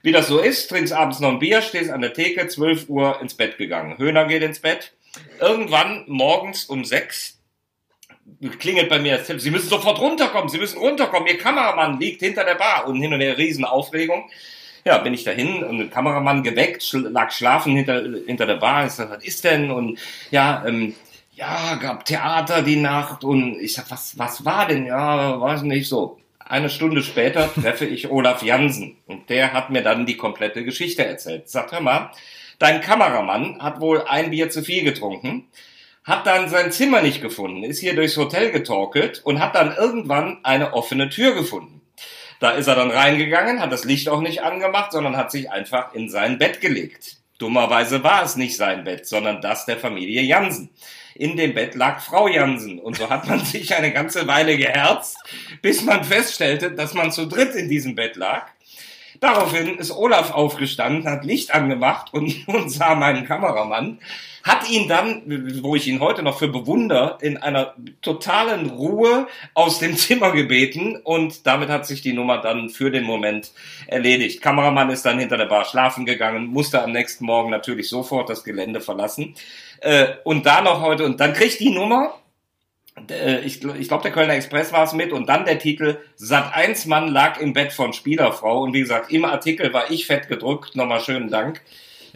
Wie 0.03 0.13
das 0.13 0.29
so 0.29 0.39
ist, 0.39 0.69
trinkst 0.69 0.95
abends 0.95 1.21
noch 1.21 1.29
ein 1.29 1.39
Bier, 1.39 1.61
stehst 1.61 1.91
an 1.91 2.01
der 2.01 2.15
Theke, 2.15 2.49
12 2.49 2.89
Uhr 2.89 3.21
ins 3.21 3.35
Bett 3.35 3.59
gegangen. 3.59 3.99
Höhner 3.99 4.25
geht 4.25 4.43
ins 4.43 4.61
Bett, 4.61 4.95
irgendwann 5.41 6.05
morgens 6.07 6.65
um 6.65 6.85
sechs 6.85 7.37
klingelt 8.59 8.89
bei 8.89 8.99
mir 8.99 9.19
das 9.19 9.27
Telefon. 9.27 9.45
Sie 9.45 9.51
müssen 9.51 9.69
sofort 9.69 10.01
runterkommen, 10.01 10.49
Sie 10.49 10.59
müssen 10.59 10.79
runterkommen. 10.79 11.29
Ihr 11.29 11.39
Kameramann 11.39 11.99
liegt 12.01 12.21
hinter 12.21 12.45
der 12.45 12.57
Bar 12.57 12.87
und 12.87 13.01
hin 13.01 13.13
und 13.13 13.21
her 13.21 13.39
Riesenaufregung. 13.39 14.29
Ja, 14.85 14.99
bin 14.99 15.15
ich 15.15 15.25
dahin 15.25 15.65
und 15.65 15.79
der 15.79 15.89
Kameramann 15.89 16.45
geweckt, 16.45 16.83
schl 16.83 17.09
lag 17.09 17.33
schlafen 17.33 17.75
hinter, 17.75 18.03
hinter 18.27 18.47
der 18.47 18.57
Bar. 18.57 18.87
Ich 18.87 18.93
sag, 18.93 19.11
was 19.11 19.25
ist 19.25 19.43
denn? 19.45 19.71
Und 19.71 19.99
ja, 20.31 20.65
ähm, 20.67 20.95
ja, 21.35 21.75
gab 21.77 22.05
Theater 22.05 22.63
die 22.63 22.77
Nacht 22.77 23.25
und 23.25 23.61
ich 23.61 23.75
sag, 23.75 23.91
was, 23.91 24.17
was 24.19 24.45
war 24.45 24.67
denn? 24.67 24.87
Ja, 24.87 25.41
weiß 25.41 25.63
nicht 25.63 25.89
so. 25.89 26.19
Eine 26.49 26.71
Stunde 26.71 27.03
später 27.03 27.53
treffe 27.53 27.87
ich 27.87 28.09
Olaf 28.09 28.43
Jansen 28.43 28.97
und 29.07 29.31
der 29.31 29.53
hat 29.53 29.71
mir 29.71 29.83
dann 29.83 30.07
die 30.07 30.17
komplette 30.17 30.63
Geschichte 30.65 31.05
erzählt. 31.05 31.49
Sagt, 31.49 31.73
hör 31.73 31.81
mal, 31.81 32.13
dein 32.61 32.81
Kameramann 32.81 33.61
hat 33.61 33.81
wohl 33.81 34.03
ein 34.03 34.31
Bier 34.31 34.49
zu 34.49 34.63
viel 34.63 34.85
getrunken, 34.85 35.49
hat 36.05 36.25
dann 36.25 36.49
sein 36.49 36.71
Zimmer 36.71 37.03
nicht 37.03 37.21
gefunden, 37.21 37.65
ist 37.65 37.81
hier 37.81 37.97
durchs 37.97 38.17
Hotel 38.17 38.53
getorkelt 38.53 39.23
und 39.25 39.41
hat 39.41 39.57
dann 39.57 39.75
irgendwann 39.75 40.39
eine 40.45 40.73
offene 40.73 41.09
Tür 41.09 41.35
gefunden. 41.35 41.81
Da 42.39 42.53
ist 42.53 42.69
er 42.69 42.77
dann 42.77 42.93
reingegangen, 42.93 43.61
hat 43.61 43.73
das 43.73 43.85
Licht 43.85 44.09
auch 44.09 44.21
nicht 44.21 44.45
angemacht, 44.45 44.93
sondern 44.93 45.17
hat 45.17 45.33
sich 45.33 45.51
einfach 45.51 45.95
in 45.95 46.09
sein 46.09 46.39
Bett 46.39 46.61
gelegt. 46.61 47.17
Dummerweise 47.39 48.05
war 48.05 48.23
es 48.23 48.37
nicht 48.37 48.57
sein 48.57 48.85
Bett, 48.85 49.09
sondern 49.09 49.41
das 49.41 49.67
der 49.67 49.79
Familie 49.79 50.23
Jansen. 50.23 50.71
In 51.19 51.37
dem 51.37 51.55
Bett 51.55 51.75
lag 51.75 52.01
Frau 52.01 52.29
Jansen 52.29 52.79
und 52.79 52.97
so 52.97 53.09
hat 53.09 53.27
man 53.27 53.45
sich 53.45 53.75
eine 53.75 53.93
ganze 53.93 54.27
Weile 54.27 54.57
geherzt, 54.57 55.17
bis 55.63 55.83
man 55.83 56.05
feststellte, 56.05 56.73
dass 56.73 56.93
man 56.93 57.11
zu 57.11 57.27
dritt 57.27 57.55
in 57.55 57.69
diesem 57.69 57.95
Bett 57.95 58.17
lag. 58.17 58.51
Daraufhin 59.21 59.77
ist 59.79 59.91
Olaf 59.91 60.33
aufgestanden, 60.33 61.11
hat 61.11 61.25
Licht 61.25 61.55
angemacht 61.55 62.13
und, 62.13 62.35
und 62.49 62.71
sah 62.71 62.95
meinen 62.95 63.25
Kameramann 63.25 63.99
hat 64.47 64.71
ihn 64.71 64.87
dann, 64.87 65.23
wo 65.63 65.75
ich 65.75 65.89
ihn 65.89 65.99
heute 65.99 66.23
noch 66.23 66.39
für 66.39 66.47
bewunder, 66.47 67.19
in 67.21 67.37
einer 67.37 67.75
totalen 68.01 68.71
Ruhe 68.71 69.27
aus 69.55 69.81
dem 69.81 69.97
Zimmer 69.97 70.31
gebeten 70.31 70.97
und 71.03 71.49
damit 71.49 71.69
hat 71.69 71.85
sich 71.85 72.01
die 72.01 72.13
Nummer 72.13 72.39
dann 72.39 72.71
für 72.71 72.93
den 72.93 73.03
Moment 73.03 73.51
erledigt. 73.89 74.41
Kameramann 74.41 74.91
ist 74.91 75.05
dann 75.05 75.19
hinter 75.19 75.37
der 75.37 75.47
Bar 75.47 75.65
schlafen 75.65 76.07
gegangen, 76.07 76.47
musste 76.47 76.81
am 76.81 76.93
nächsten 76.93 77.27
Morgen 77.27 77.51
natürlich 77.51 77.89
sofort 77.89 78.31
das 78.31 78.45
Gelände 78.45 78.81
verlassen 78.81 79.35
äh, 79.81 80.07
und 80.23 80.47
da 80.47 80.61
noch 80.61 80.81
heute 80.81 81.05
und 81.05 81.19
dann 81.19 81.33
kriegt 81.33 81.59
die 81.59 81.71
Nummer 81.71 82.15
ich, 83.45 83.63
ich 83.63 83.89
glaube, 83.89 84.03
der 84.03 84.13
Kölner 84.13 84.35
Express 84.35 84.73
war 84.73 84.85
es 84.85 84.93
mit 84.93 85.13
und 85.13 85.29
dann 85.29 85.45
der 85.45 85.59
Titel 85.59 85.99
Sat 86.17 86.55
1 86.55 86.87
Mann 86.87 87.09
lag 87.09 87.41
im 87.41 87.53
Bett 87.53 87.73
von 87.73 87.93
Spielerfrau 87.93 88.63
und 88.63 88.73
wie 88.73 88.81
gesagt, 88.81 89.13
im 89.13 89.25
Artikel 89.25 89.73
war 89.73 89.91
ich 89.91 90.07
fett 90.07 90.29
gedrückt, 90.29 90.77
nochmal 90.77 91.01
schönen 91.01 91.31
Dank. 91.31 91.61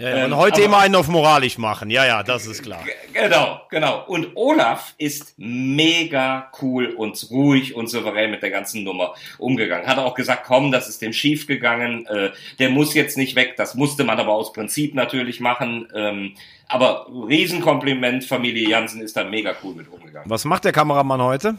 Ja. 0.01 0.25
Und 0.25 0.33
ähm, 0.33 0.37
heute 0.37 0.63
immer 0.63 0.79
einen 0.79 0.95
auf 0.95 1.09
moralisch 1.09 1.59
machen. 1.59 1.91
Ja, 1.91 2.07
ja, 2.07 2.23
das 2.23 2.47
ist 2.47 2.63
klar. 2.63 2.83
Genau, 3.13 3.61
genau. 3.69 4.03
Und 4.07 4.29
Olaf 4.35 4.95
ist 4.97 5.35
mega 5.37 6.51
cool 6.63 6.87
und 6.87 7.27
ruhig 7.31 7.75
und 7.75 7.89
souverän 7.89 8.31
mit 8.31 8.43
der 8.43 8.51
ganzen 8.51 8.83
Nummer 8.83 9.15
umgegangen. 9.37 9.87
Hat 9.87 9.99
auch 9.99 10.15
gesagt, 10.15 10.45
komm, 10.47 10.73
das 10.73 10.89
ist 10.89 11.03
dem 11.03 11.13
schief 11.13 11.47
gegangen. 11.47 12.07
Äh, 12.07 12.31
der 12.59 12.71
muss 12.71 12.95
jetzt 12.95 13.19
nicht 13.19 13.37
weg. 13.37 13.57
Das 13.59 13.75
musste 13.75 14.05
man 14.05 14.19
aber 14.19 14.33
aus 14.33 14.55
Prinzip 14.55 14.95
natürlich 14.95 15.39
machen. 15.39 15.87
Ähm, 15.95 16.35
aber 16.67 17.07
Riesenkompliment, 17.29 18.25
Familie 18.25 18.71
Jansen 18.71 19.03
ist 19.03 19.19
da 19.19 19.25
mega 19.25 19.55
cool 19.63 19.75
mit 19.75 19.93
umgegangen. 19.93 20.31
Was 20.31 20.47
macht 20.47 20.65
der 20.65 20.73
Kameramann 20.73 21.21
heute? 21.21 21.57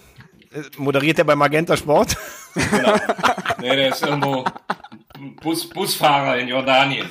Moderiert 0.77 1.19
er 1.19 1.25
bei 1.25 1.35
Magenta 1.35 1.77
Sport? 1.77 2.17
Genau. 2.55 2.95
Nee, 3.61 3.75
der 3.75 3.89
ist 3.89 4.01
irgendwo 4.03 4.43
Bus, 5.39 5.69
Busfahrer 5.69 6.39
in 6.39 6.47
Jordanien. 6.47 7.07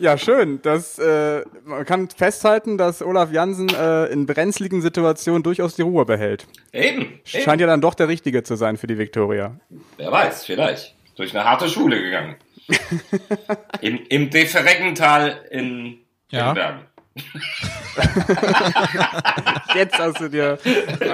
Ja, 0.00 0.16
schön. 0.16 0.62
Das, 0.62 0.98
äh, 0.98 1.42
man 1.64 1.84
kann 1.84 2.08
festhalten, 2.08 2.78
dass 2.78 3.02
Olaf 3.02 3.32
Jansen 3.32 3.68
äh, 3.68 4.06
in 4.06 4.24
brenzligen 4.24 4.80
Situationen 4.80 5.42
durchaus 5.42 5.76
die 5.76 5.82
Ruhe 5.82 6.06
behält. 6.06 6.46
Eben. 6.72 7.20
Scheint 7.24 7.46
eben. 7.46 7.60
ja 7.60 7.66
dann 7.66 7.82
doch 7.82 7.94
der 7.94 8.08
Richtige 8.08 8.42
zu 8.42 8.56
sein 8.56 8.78
für 8.78 8.86
die 8.86 8.96
Viktoria. 8.96 9.60
Wer 9.98 10.10
weiß, 10.10 10.46
vielleicht. 10.46 10.94
Durch 11.16 11.36
eine 11.36 11.44
harte 11.44 11.68
Schule 11.68 12.00
gegangen. 12.00 12.36
Im, 13.82 14.00
Im 14.08 14.30
Defereggental 14.30 15.44
in, 15.50 15.98
ja. 16.30 16.48
in 16.48 16.54
Bergen. 16.54 16.80
Jetzt 19.74 19.98
hast 19.98 20.20
du 20.20 20.28
dir 20.28 20.58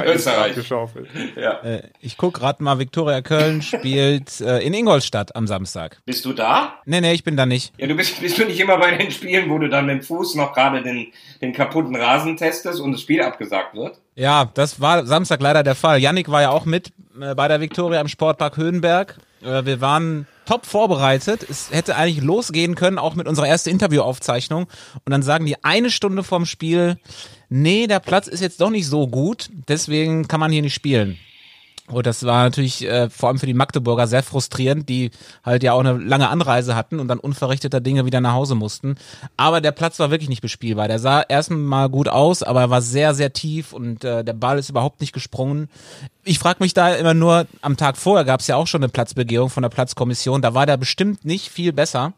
Österreich 0.06 0.54
geschaufelt. 0.54 1.08
Ja. 1.36 1.60
Äh, 1.60 1.82
ich 2.00 2.16
guck 2.16 2.34
gerade 2.34 2.62
mal, 2.62 2.78
Viktoria 2.78 3.22
Köln 3.22 3.62
spielt 3.62 4.40
äh, 4.40 4.58
in 4.58 4.74
Ingolstadt 4.74 5.34
am 5.34 5.46
Samstag. 5.46 6.02
Bist 6.04 6.26
du 6.26 6.34
da? 6.34 6.74
Nee, 6.84 7.00
nee, 7.00 7.12
ich 7.12 7.24
bin 7.24 7.36
da 7.36 7.46
nicht. 7.46 7.72
Ja, 7.78 7.86
du 7.86 7.94
bist, 7.94 8.20
bist 8.20 8.38
du 8.38 8.44
nicht 8.44 8.60
immer 8.60 8.78
bei 8.78 8.94
den 8.94 9.10
Spielen, 9.10 9.50
wo 9.50 9.58
du 9.58 9.68
dann 9.68 9.86
mit 9.86 9.96
dem 9.96 10.02
Fuß 10.02 10.34
noch 10.34 10.52
gerade 10.52 10.82
den, 10.82 11.12
den 11.40 11.52
kaputten 11.52 11.96
Rasen 11.96 12.36
testest 12.36 12.80
und 12.80 12.92
das 12.92 13.00
Spiel 13.00 13.22
abgesagt 13.22 13.74
wird? 13.74 13.98
Ja, 14.14 14.50
das 14.54 14.80
war 14.80 15.06
Samstag 15.06 15.40
leider 15.40 15.62
der 15.62 15.74
Fall. 15.74 15.98
Yannick 15.98 16.30
war 16.30 16.42
ja 16.42 16.50
auch 16.50 16.66
mit 16.66 16.92
äh, 17.20 17.34
bei 17.34 17.48
der 17.48 17.60
Viktoria 17.60 18.00
im 18.00 18.08
Sportpark 18.08 18.56
Höhenberg. 18.56 19.16
Äh, 19.46 19.64
wir 19.64 19.80
waren 19.80 20.26
top 20.44 20.66
vorbereitet. 20.66 21.46
Es 21.48 21.70
hätte 21.70 21.96
eigentlich 21.96 22.24
losgehen 22.24 22.74
können, 22.74 22.98
auch 22.98 23.14
mit 23.14 23.28
unserer 23.28 23.48
ersten 23.48 23.70
Interviewaufzeichnung. 23.70 24.64
Und 24.64 25.10
dann 25.10 25.22
sagen 25.22 25.46
die 25.46 25.62
eine 25.64 25.90
Stunde 25.90 26.22
vorm 26.22 26.46
Spiel, 26.46 26.98
nee, 27.48 27.86
der 27.86 28.00
Platz 28.00 28.26
ist 28.26 28.40
jetzt 28.40 28.60
doch 28.60 28.70
nicht 28.70 28.86
so 28.86 29.06
gut, 29.06 29.50
deswegen 29.68 30.28
kann 30.28 30.40
man 30.40 30.52
hier 30.52 30.62
nicht 30.62 30.74
spielen. 30.74 31.18
Und 31.88 32.06
das 32.06 32.24
war 32.24 32.42
natürlich 32.44 32.84
äh, 32.84 33.08
vor 33.10 33.28
allem 33.28 33.38
für 33.38 33.46
die 33.46 33.54
Magdeburger 33.54 34.06
sehr 34.06 34.22
frustrierend, 34.22 34.88
die 34.88 35.10
halt 35.44 35.62
ja 35.62 35.72
auch 35.72 35.80
eine 35.80 35.92
lange 35.92 36.28
Anreise 36.28 36.74
hatten 36.74 36.98
und 36.98 37.08
dann 37.08 37.18
unverrichteter 37.18 37.80
Dinge 37.80 38.06
wieder 38.06 38.20
nach 38.20 38.32
Hause 38.32 38.56
mussten. 38.56 38.96
Aber 39.36 39.60
der 39.60 39.72
Platz 39.72 39.98
war 39.98 40.10
wirklich 40.10 40.28
nicht 40.28 40.42
bespielbar. 40.42 40.88
Der 40.88 40.98
sah 40.98 41.22
erstmal 41.22 41.88
gut 41.88 42.08
aus, 42.08 42.42
aber 42.42 42.62
er 42.62 42.70
war 42.70 42.82
sehr, 42.82 43.14
sehr 43.14 43.32
tief 43.32 43.72
und 43.72 44.04
äh, 44.04 44.24
der 44.24 44.32
Ball 44.32 44.58
ist 44.58 44.68
überhaupt 44.70 45.00
nicht 45.00 45.12
gesprungen. 45.12 45.68
Ich 46.24 46.40
frage 46.40 46.62
mich 46.62 46.74
da 46.74 46.92
immer 46.94 47.14
nur, 47.14 47.46
am 47.62 47.76
Tag 47.76 47.96
vorher 47.96 48.24
gab 48.24 48.40
es 48.40 48.48
ja 48.48 48.56
auch 48.56 48.66
schon 48.66 48.82
eine 48.82 48.88
Platzbegehung 48.88 49.48
von 49.48 49.62
der 49.62 49.70
Platzkommission. 49.70 50.42
Da 50.42 50.54
war 50.54 50.66
der 50.66 50.76
bestimmt 50.76 51.24
nicht 51.24 51.50
viel 51.50 51.72
besser 51.72 52.14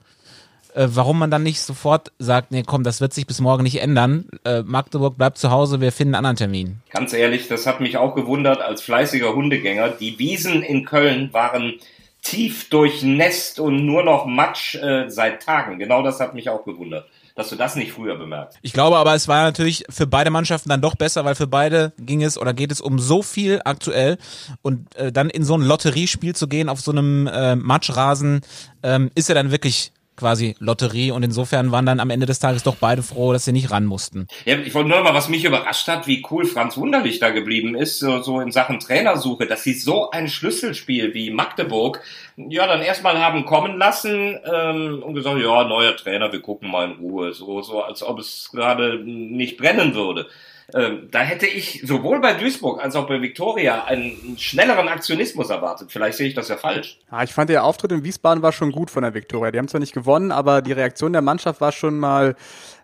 äh, 0.79 0.89
warum 0.95 1.19
man 1.19 1.31
dann 1.31 1.43
nicht 1.43 1.61
sofort 1.61 2.13
sagt, 2.21 2.53
nee, 2.53 2.63
komm, 2.65 2.85
das 2.85 3.01
wird 3.01 3.13
sich 3.13 3.27
bis 3.27 3.41
morgen 3.41 3.65
nicht 3.65 3.83
ändern. 3.83 4.27
Äh, 4.45 4.63
Magdeburg 4.63 5.19
bleibt 5.19 5.37
zu 5.37 5.51
Hause, 5.51 5.81
wir 5.81 5.91
finden 5.91 6.15
einen 6.15 6.27
anderen 6.27 6.37
Termin. 6.37 6.81
Ganz 6.91 7.13
ehrlich, 7.13 7.49
das 7.49 7.67
hat 7.67 7.81
mich 7.81 7.97
auch 7.97 8.15
gewundert 8.15 8.61
als 8.61 8.83
fleißiger 8.83 9.35
Hundegänger. 9.35 9.89
Die 9.89 10.19
Wiesen 10.21 10.63
in 10.63 10.85
Köln 10.85 11.33
waren 11.33 11.75
tief 12.23 12.69
durchnässt 12.69 13.59
und 13.59 13.85
nur 13.87 14.05
noch 14.05 14.27
Matsch 14.27 14.77
äh, 14.77 15.09
seit 15.09 15.43
Tagen. 15.43 15.81
Genau 15.81 16.03
das 16.03 16.21
hat 16.21 16.35
mich 16.35 16.49
auch 16.49 16.65
gewundert 16.65 17.07
dass 17.35 17.51
du 17.51 17.55
das 17.55 17.77
nicht 17.77 17.93
früher 17.93 18.17
bemerkst. 18.17 18.59
Ich 18.63 18.73
glaube 18.73 18.97
aber, 18.97 19.15
es 19.15 19.29
war 19.29 19.45
natürlich 19.45 19.85
für 19.89 20.09
beide 20.09 20.29
Mannschaften 20.29 20.71
dann 20.71 20.81
doch 20.81 20.97
besser, 20.97 21.25
weil 21.25 21.37
für 21.37 21.47
beide 21.47 21.93
ging 21.97 22.25
es 22.25 22.37
oder 22.37 22.53
geht 22.53 22.73
es 22.73 22.81
um 22.81 22.99
so 22.99 23.23
viel 23.23 23.61
aktuell 23.65 24.19
und 24.61 24.93
äh, 24.97 25.13
dann 25.13 25.31
in 25.31 25.45
so 25.45 25.55
ein 25.55 25.63
Lotteriespiel 25.63 26.35
zu 26.35 26.49
gehen 26.49 26.69
auf 26.69 26.81
so 26.81 26.91
einem 26.91 27.29
äh, 27.29 27.55
Matschrasen 27.55 28.41
ähm, 28.83 29.13
ist 29.15 29.29
ja 29.29 29.37
dann 29.37 29.53
wirklich 29.53 29.93
quasi 30.19 30.55
Lotterie 30.59 31.11
und 31.11 31.23
insofern 31.23 31.73
waren 31.73 31.87
dann 31.87 32.01
am 32.01 32.11
Ende 32.11 32.27
des 32.27 32.39
Tages 32.39 32.63
doch 32.63 32.77
beide 32.77 33.03
froh, 33.03 33.33
dass 33.33 33.45
sie 33.45 33.53
nicht 33.53 33.71
ran 33.71 33.87
mussten. 33.87 34.27
Ja, 34.45 34.59
ich 34.59 34.75
wollte 34.75 34.91
nur 34.91 35.01
mal, 35.01 35.15
was 35.15 35.29
mich 35.29 35.45
überrascht 35.45 35.89
hat, 35.89 36.07
wie 36.07 36.25
cool 36.31 36.45
Franz 36.45 36.77
Wunderlich 36.77 37.19
da 37.19 37.31
geblieben 37.31 37.75
ist, 37.75 37.99
so, 37.99 38.21
so 38.23 38.41
in 38.41 38.53
Sachen 38.53 38.81
Trainersuche, 38.81 39.47
dass 39.47 39.63
sie 39.63 39.75
so 39.75 40.11
ein 40.11 40.29
Schlüsselspiel 40.29 41.15
wie 41.15 41.31
Magdeburg 41.31 42.03
ja 42.37 42.67
dann 42.67 42.83
erstmal 42.83 43.19
haben 43.19 43.45
kommen 43.45 43.79
lassen 43.79 44.39
ähm, 44.45 45.03
und 45.03 45.15
gesagt, 45.15 45.41
ja, 45.41 45.65
neuer 45.65 45.97
Trainer, 45.97 46.33
wir 46.33 46.41
gucken 46.41 46.71
mal 46.71 46.91
in 46.91 46.99
Ruhe, 46.99 47.33
so, 47.33 47.63
so 47.63 47.83
als 47.83 48.03
ob 48.03 48.19
es 48.19 48.51
gerade 48.53 48.99
nicht 48.99 49.57
brennen 49.57 49.95
würde. 49.95 50.27
Ähm, 50.75 51.09
da 51.11 51.21
hätte 51.21 51.47
ich 51.47 51.83
sowohl 51.87 52.21
bei 52.21 52.35
Duisburg 52.35 52.83
als 52.83 52.95
auch 52.95 53.07
bei 53.07 53.23
Viktoria 53.23 53.85
einen 53.85 54.37
schnelleren 54.37 54.89
Aktionismus 54.89 55.49
erwartet. 55.49 55.91
Vielleicht 55.91 56.19
sehe 56.19 56.29
ich 56.29 56.35
das 56.35 56.49
ja 56.49 56.59
falsch. 56.59 56.99
Ja, 57.11 57.23
ich 57.23 57.33
fand 57.33 57.49
der 57.49 57.65
Auftritt 57.65 57.91
in 57.93 58.05
Wiesbaden 58.05 58.43
war 58.43 58.53
schon 58.53 58.71
gut 58.71 58.91
von 58.91 59.03
der 59.03 59.15
Viktoria. 59.15 59.51
Die 59.51 59.59
haben 59.59 59.69
zwar 59.69 59.81
nicht 59.81 59.95
gewonnen, 59.95 60.31
aber 60.31 60.61
die 60.61 60.73
Reaktion 60.73 61.13
der 61.13 61.23
Mannschaft 61.23 61.63
war 61.63 61.73
schon 61.73 61.99
mal 61.99 62.37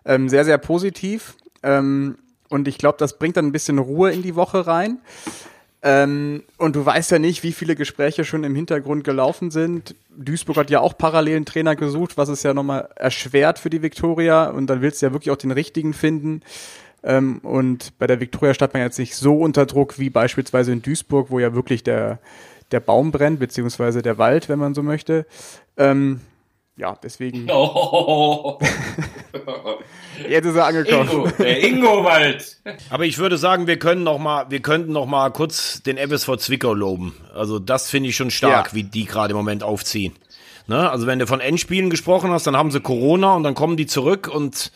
ähm, 0.03 0.29
sehr, 0.29 0.45
sehr 0.45 0.57
positiv. 0.57 1.35
Ähm, 1.61 2.17
und 2.49 2.67
ich 2.67 2.79
glaube, 2.79 2.97
das 2.97 3.19
bringt 3.19 3.37
dann 3.37 3.45
ein 3.45 3.51
bisschen 3.51 3.77
Ruhe 3.77 4.11
in 4.11 4.23
die 4.23 4.35
Woche 4.35 4.65
rein. 4.65 4.99
Ähm, 5.83 6.43
und 6.57 6.75
du 6.75 6.83
weißt 6.83 7.11
ja 7.11 7.19
nicht, 7.19 7.43
wie 7.43 7.53
viele 7.53 7.75
Gespräche 7.75 8.25
schon 8.25 8.43
im 8.43 8.55
Hintergrund 8.55 9.03
gelaufen 9.03 9.51
sind. 9.51 9.93
Duisburg 10.17 10.57
hat 10.57 10.71
ja 10.71 10.79
auch 10.79 10.97
parallelen 10.97 11.45
Trainer 11.45 11.75
gesucht, 11.75 12.17
was 12.17 12.29
es 12.29 12.41
ja 12.41 12.55
nochmal 12.55 12.89
erschwert 12.95 13.59
für 13.59 13.69
die 13.69 13.83
Viktoria. 13.83 14.45
Und 14.45 14.65
dann 14.67 14.81
willst 14.81 15.03
du 15.03 15.05
ja 15.05 15.11
wirklich 15.11 15.29
auch 15.29 15.37
den 15.37 15.51
richtigen 15.51 15.93
finden. 15.93 16.41
Ähm, 17.05 17.37
und 17.43 17.97
bei 17.99 18.07
der 18.07 18.19
Viktoria 18.19 18.53
stand 18.55 18.73
man 18.73 18.81
jetzt 18.81 18.97
nicht 18.97 19.15
so 19.15 19.37
unter 19.37 19.67
Druck 19.67 19.99
wie 19.99 20.09
beispielsweise 20.09 20.71
in 20.71 20.81
Duisburg, 20.81 21.29
wo 21.29 21.39
ja 21.39 21.53
wirklich 21.53 21.83
der, 21.83 22.19
der 22.71 22.79
Baum 22.79 23.11
brennt, 23.11 23.39
beziehungsweise 23.39 24.01
der 24.01 24.17
Wald, 24.17 24.49
wenn 24.49 24.57
man 24.57 24.73
so 24.73 24.81
möchte. 24.81 25.27
Ähm, 25.77 26.19
ja, 26.77 26.97
deswegen. 27.01 27.47
Oh. 27.51 28.59
Jetzt 30.29 30.45
ist 30.45 30.55
er 30.55 30.65
angekommen. 30.65 31.09
Ingo, 31.09 31.27
der 31.37 31.63
Ingo-Wald. 31.63 32.57
Aber 32.89 33.05
ich 33.05 33.17
würde 33.17 33.37
sagen, 33.37 33.67
wir 33.67 33.77
können 33.77 34.03
noch 34.03 34.17
mal, 34.17 34.45
wir 34.49 34.61
könnten 34.61 34.93
noch 34.93 35.05
mal 35.05 35.29
kurz 35.31 35.83
den 35.83 35.97
FSV 35.97 36.37
Zwickau 36.37 36.73
loben. 36.73 37.13
Also 37.33 37.59
das 37.59 37.89
finde 37.89 38.09
ich 38.09 38.15
schon 38.15 38.31
stark, 38.31 38.67
ja. 38.67 38.73
wie 38.73 38.83
die 38.83 39.05
gerade 39.05 39.31
im 39.31 39.37
Moment 39.37 39.61
aufziehen. 39.61 40.13
Ne? 40.67 40.89
Also 40.89 41.05
wenn 41.05 41.19
du 41.19 41.27
von 41.27 41.41
Endspielen 41.41 41.89
gesprochen 41.89 42.31
hast, 42.31 42.47
dann 42.47 42.55
haben 42.55 42.71
sie 42.71 42.79
Corona 42.79 43.35
und 43.35 43.43
dann 43.43 43.55
kommen 43.55 43.77
die 43.77 43.87
zurück 43.87 44.29
und 44.33 44.71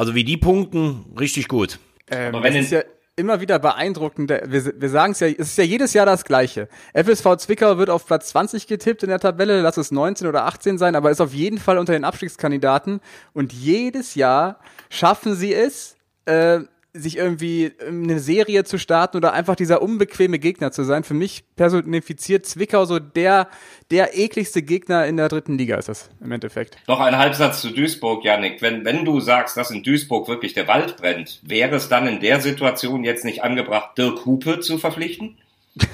also 0.00 0.14
wie 0.14 0.24
die 0.24 0.36
punkten, 0.36 1.04
richtig 1.18 1.46
gut. 1.48 1.78
Ähm, 2.10 2.34
Aber 2.34 2.42
wenn 2.44 2.54
das 2.54 2.64
ist 2.66 2.72
in- 2.72 2.78
ja 2.78 2.84
immer 3.16 3.40
wieder 3.42 3.58
beeindruckend. 3.58 4.30
Wir, 4.30 4.80
wir 4.80 4.88
sagen 4.88 5.12
es 5.12 5.20
ja, 5.20 5.26
es 5.26 5.48
ist 5.50 5.58
ja 5.58 5.64
jedes 5.64 5.92
Jahr 5.92 6.06
das 6.06 6.24
Gleiche. 6.24 6.68
FSV 6.94 7.36
Zwickau 7.36 7.76
wird 7.76 7.90
auf 7.90 8.06
Platz 8.06 8.28
20 8.30 8.66
getippt 8.66 9.02
in 9.02 9.10
der 9.10 9.18
Tabelle, 9.20 9.60
lass 9.60 9.76
es 9.76 9.90
19 9.90 10.26
oder 10.26 10.46
18 10.46 10.78
sein, 10.78 10.96
aber 10.96 11.10
ist 11.10 11.20
auf 11.20 11.34
jeden 11.34 11.58
Fall 11.58 11.76
unter 11.76 11.92
den 11.92 12.04
Abstiegskandidaten. 12.04 13.00
Und 13.34 13.52
jedes 13.52 14.14
Jahr 14.14 14.58
schaffen 14.88 15.34
sie 15.34 15.52
es, 15.52 15.96
äh, 16.24 16.60
sich 16.92 17.16
irgendwie 17.16 17.72
eine 17.86 18.18
Serie 18.18 18.64
zu 18.64 18.78
starten 18.78 19.16
oder 19.16 19.32
einfach 19.32 19.54
dieser 19.54 19.82
unbequeme 19.82 20.38
Gegner 20.38 20.72
zu 20.72 20.84
sein. 20.84 21.04
Für 21.04 21.14
mich 21.14 21.44
personifiziert 21.54 22.46
Zwickau 22.46 22.84
so 22.84 22.98
der, 22.98 23.48
der 23.90 24.18
ekligste 24.18 24.62
Gegner 24.62 25.06
in 25.06 25.16
der 25.16 25.28
dritten 25.28 25.56
Liga 25.56 25.76
ist 25.76 25.88
das 25.88 26.10
im 26.20 26.32
Endeffekt. 26.32 26.76
Noch 26.88 27.00
ein 27.00 27.16
Halbsatz 27.16 27.60
zu 27.60 27.70
Duisburg, 27.70 28.24
Janik. 28.24 28.60
Wenn, 28.60 28.84
wenn 28.84 29.04
du 29.04 29.20
sagst, 29.20 29.56
dass 29.56 29.70
in 29.70 29.82
Duisburg 29.82 30.28
wirklich 30.28 30.52
der 30.54 30.66
Wald 30.66 30.96
brennt, 30.96 31.40
wäre 31.42 31.76
es 31.76 31.88
dann 31.88 32.08
in 32.08 32.20
der 32.20 32.40
Situation 32.40 33.04
jetzt 33.04 33.24
nicht 33.24 33.42
angebracht, 33.42 33.96
Dirk 33.96 34.26
Hupe 34.26 34.60
zu 34.60 34.78
verpflichten? 34.78 35.38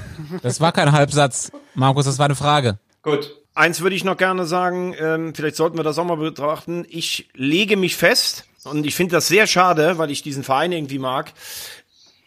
Das 0.43 0.63
war 0.63 0.73
kein 0.73 0.93
Halbsatz, 0.93 1.53
Markus, 1.75 2.07
das 2.07 2.19
war 2.19 2.25
eine 2.25 2.35
Frage. 2.35 2.79
Gut. 3.03 3.37
Eins 3.55 3.83
würde 3.83 3.97
ich 3.97 4.03
noch 4.05 4.17
gerne 4.17 4.47
sagen, 4.47 4.95
ähm, 4.99 5.35
vielleicht 5.35 5.57
sollten 5.57 5.79
wir 5.79 5.85
das 5.85 5.99
auch 5.99 6.05
mal 6.05 6.17
betrachten. 6.17 6.87
Ich 6.89 7.29
lege 7.35 7.77
mich 7.77 7.97
fest, 7.97 8.47
und 8.67 8.87
ich 8.87 8.95
finde 8.95 9.15
das 9.15 9.29
sehr 9.29 9.47
schade, 9.47 9.99
weil 9.99 10.11
ich 10.11 10.23
diesen 10.23 10.45
Verein 10.45 10.73
irgendwie 10.73 10.99
mag. 10.99 11.33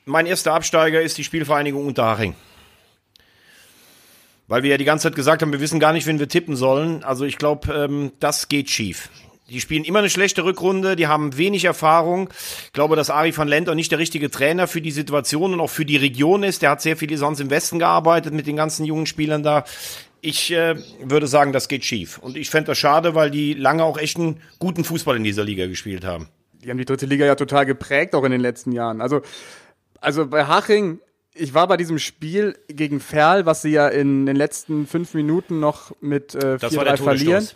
Mein 0.05 0.25
erster 0.25 0.53
Absteiger 0.53 1.01
ist 1.01 1.17
die 1.17 1.23
Spielvereinigung 1.23 1.85
Unterhaching. 1.85 2.35
Weil 4.47 4.63
wir 4.63 4.71
ja 4.71 4.77
die 4.77 4.85
ganze 4.85 5.03
Zeit 5.03 5.15
gesagt 5.15 5.41
haben, 5.41 5.51
wir 5.51 5.59
wissen 5.59 5.79
gar 5.79 5.93
nicht, 5.93 6.07
wen 6.07 6.19
wir 6.19 6.27
tippen 6.27 6.55
sollen. 6.55 7.03
Also 7.03 7.25
ich 7.25 7.37
glaube, 7.37 7.71
ähm, 7.71 8.11
das 8.19 8.47
geht 8.47 8.69
schief. 8.69 9.09
Die 9.49 9.61
spielen 9.61 9.83
immer 9.83 9.99
eine 9.99 10.09
schlechte 10.09 10.43
Rückrunde, 10.43 10.95
die 10.95 11.07
haben 11.07 11.35
wenig 11.37 11.65
Erfahrung. 11.65 12.29
Ich 12.65 12.73
glaube, 12.73 12.95
dass 12.95 13.09
Ari 13.09 13.35
van 13.35 13.47
Lent 13.47 13.67
auch 13.67 13.75
nicht 13.75 13.91
der 13.91 13.97
richtige 13.97 14.29
Trainer 14.29 14.67
für 14.67 14.81
die 14.81 14.91
Situation 14.91 15.53
und 15.53 15.59
auch 15.59 15.69
für 15.69 15.85
die 15.85 15.97
Region 15.97 16.43
ist. 16.43 16.61
Der 16.61 16.69
hat 16.69 16.81
sehr 16.81 16.97
viel 16.97 17.15
sonst 17.17 17.39
im 17.39 17.49
Westen 17.49 17.79
gearbeitet 17.79 18.33
mit 18.33 18.45
den 18.45 18.55
ganzen 18.55 18.85
jungen 18.85 19.07
Spielern 19.07 19.41
da. 19.41 19.65
Ich 20.21 20.51
äh, 20.51 20.75
würde 21.01 21.27
sagen, 21.27 21.53
das 21.53 21.67
geht 21.67 21.85
schief. 21.85 22.17
Und 22.17 22.35
ich 22.35 22.49
fände 22.49 22.67
das 22.67 22.77
schade, 22.77 23.15
weil 23.15 23.31
die 23.31 23.53
lange 23.53 23.83
auch 23.83 23.97
echt 23.97 24.17
einen 24.17 24.41
guten 24.59 24.83
Fußball 24.83 25.15
in 25.15 25.23
dieser 25.23 25.43
Liga 25.43 25.67
gespielt 25.67 26.03
haben. 26.03 26.27
die 26.61 26.69
haben 26.69 26.77
die 26.77 26.85
dritte 26.85 27.05
Liga 27.05 27.25
ja 27.25 27.35
total 27.35 27.65
geprägt, 27.65 28.15
auch 28.15 28.23
in 28.23 28.31
den 28.31 28.41
letzten 28.41 28.71
Jahren. 28.71 29.01
Also, 29.01 29.21
also 30.01 30.27
bei 30.27 30.45
Haching, 30.45 30.99
ich 31.33 31.53
war 31.53 31.67
bei 31.67 31.77
diesem 31.77 31.99
Spiel 31.99 32.57
gegen 32.67 32.99
Ferl, 32.99 33.45
was 33.45 33.61
sie 33.61 33.71
ja 33.71 33.87
in 33.87 34.25
den 34.25 34.35
letzten 34.35 34.87
fünf 34.87 35.13
Minuten 35.13 35.59
noch 35.59 35.93
mit 36.01 36.35
äh, 36.35 36.57
Das 36.57 36.75
war 36.75 36.83
der 36.83 36.97
4-3 36.97 37.03
verlieren. 37.03 37.47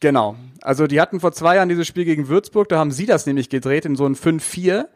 Genau. 0.00 0.36
Also 0.60 0.86
die 0.86 1.00
hatten 1.00 1.20
vor 1.20 1.32
zwei 1.32 1.56
Jahren 1.56 1.68
dieses 1.68 1.86
Spiel 1.86 2.04
gegen 2.04 2.28
Würzburg, 2.28 2.68
da 2.68 2.78
haben 2.78 2.90
sie 2.90 3.06
das 3.06 3.26
nämlich 3.26 3.48
gedreht 3.48 3.84
in 3.84 3.96
so 3.96 4.04
ein 4.04 4.16
5-4. 4.16 4.86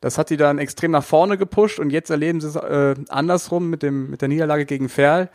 Das 0.00 0.18
hat 0.18 0.30
die 0.30 0.36
dann 0.36 0.58
extrem 0.58 0.90
nach 0.90 1.04
vorne 1.04 1.36
gepusht 1.38 1.78
und 1.78 1.90
jetzt 1.90 2.10
erleben 2.10 2.40
sie 2.40 2.48
es 2.48 2.56
äh, 2.56 2.94
andersrum 3.08 3.70
mit, 3.70 3.82
dem, 3.82 4.10
mit 4.10 4.20
der 4.20 4.28
Niederlage 4.28 4.66
gegen 4.66 4.88
Ferl. 4.88 5.30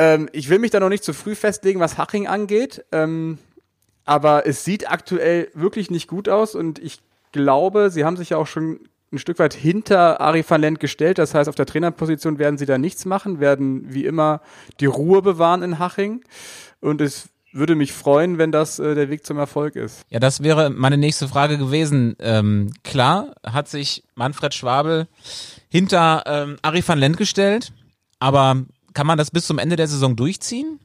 Ähm, 0.00 0.30
ich 0.32 0.48
will 0.48 0.58
mich 0.58 0.70
da 0.70 0.80
noch 0.80 0.88
nicht 0.88 1.04
zu 1.04 1.12
früh 1.12 1.34
festlegen, 1.34 1.78
was 1.78 1.98
Haching 1.98 2.26
angeht. 2.26 2.86
Ähm, 2.90 3.36
aber 4.06 4.46
es 4.46 4.64
sieht 4.64 4.90
aktuell 4.90 5.48
wirklich 5.52 5.90
nicht 5.90 6.08
gut 6.08 6.26
aus 6.26 6.54
und 6.54 6.78
ich 6.78 7.00
glaube, 7.32 7.90
sie 7.90 8.06
haben 8.06 8.16
sich 8.16 8.30
ja 8.30 8.38
auch 8.38 8.46
schon 8.46 8.80
ein 9.12 9.18
Stück 9.18 9.38
weit 9.38 9.52
hinter 9.52 10.20
Ari 10.22 10.42
van 10.48 10.62
Lent 10.62 10.80
gestellt. 10.80 11.18
Das 11.18 11.34
heißt, 11.34 11.50
auf 11.50 11.54
der 11.54 11.66
Trainerposition 11.66 12.38
werden 12.38 12.56
sie 12.56 12.64
da 12.64 12.78
nichts 12.78 13.04
machen, 13.04 13.40
werden 13.40 13.92
wie 13.92 14.06
immer 14.06 14.40
die 14.80 14.86
Ruhe 14.86 15.20
bewahren 15.20 15.62
in 15.62 15.78
Haching. 15.78 16.24
Und 16.80 17.02
es 17.02 17.28
würde 17.52 17.74
mich 17.74 17.92
freuen, 17.92 18.38
wenn 18.38 18.52
das 18.52 18.78
äh, 18.78 18.94
der 18.94 19.10
Weg 19.10 19.26
zum 19.26 19.36
Erfolg 19.36 19.76
ist. 19.76 20.02
Ja, 20.08 20.18
das 20.18 20.42
wäre 20.42 20.70
meine 20.70 20.96
nächste 20.96 21.28
Frage 21.28 21.58
gewesen. 21.58 22.16
Ähm, 22.20 22.72
klar 22.84 23.34
hat 23.44 23.68
sich 23.68 24.04
Manfred 24.14 24.54
Schwabel 24.54 25.08
hinter 25.68 26.22
ähm, 26.26 26.56
Ari 26.62 26.82
van 26.86 26.98
Lent 26.98 27.18
gestellt, 27.18 27.72
aber 28.18 28.64
kann 28.94 29.06
man 29.06 29.18
das 29.18 29.30
bis 29.30 29.46
zum 29.46 29.58
Ende 29.58 29.76
der 29.76 29.88
Saison 29.88 30.16
durchziehen? 30.16 30.80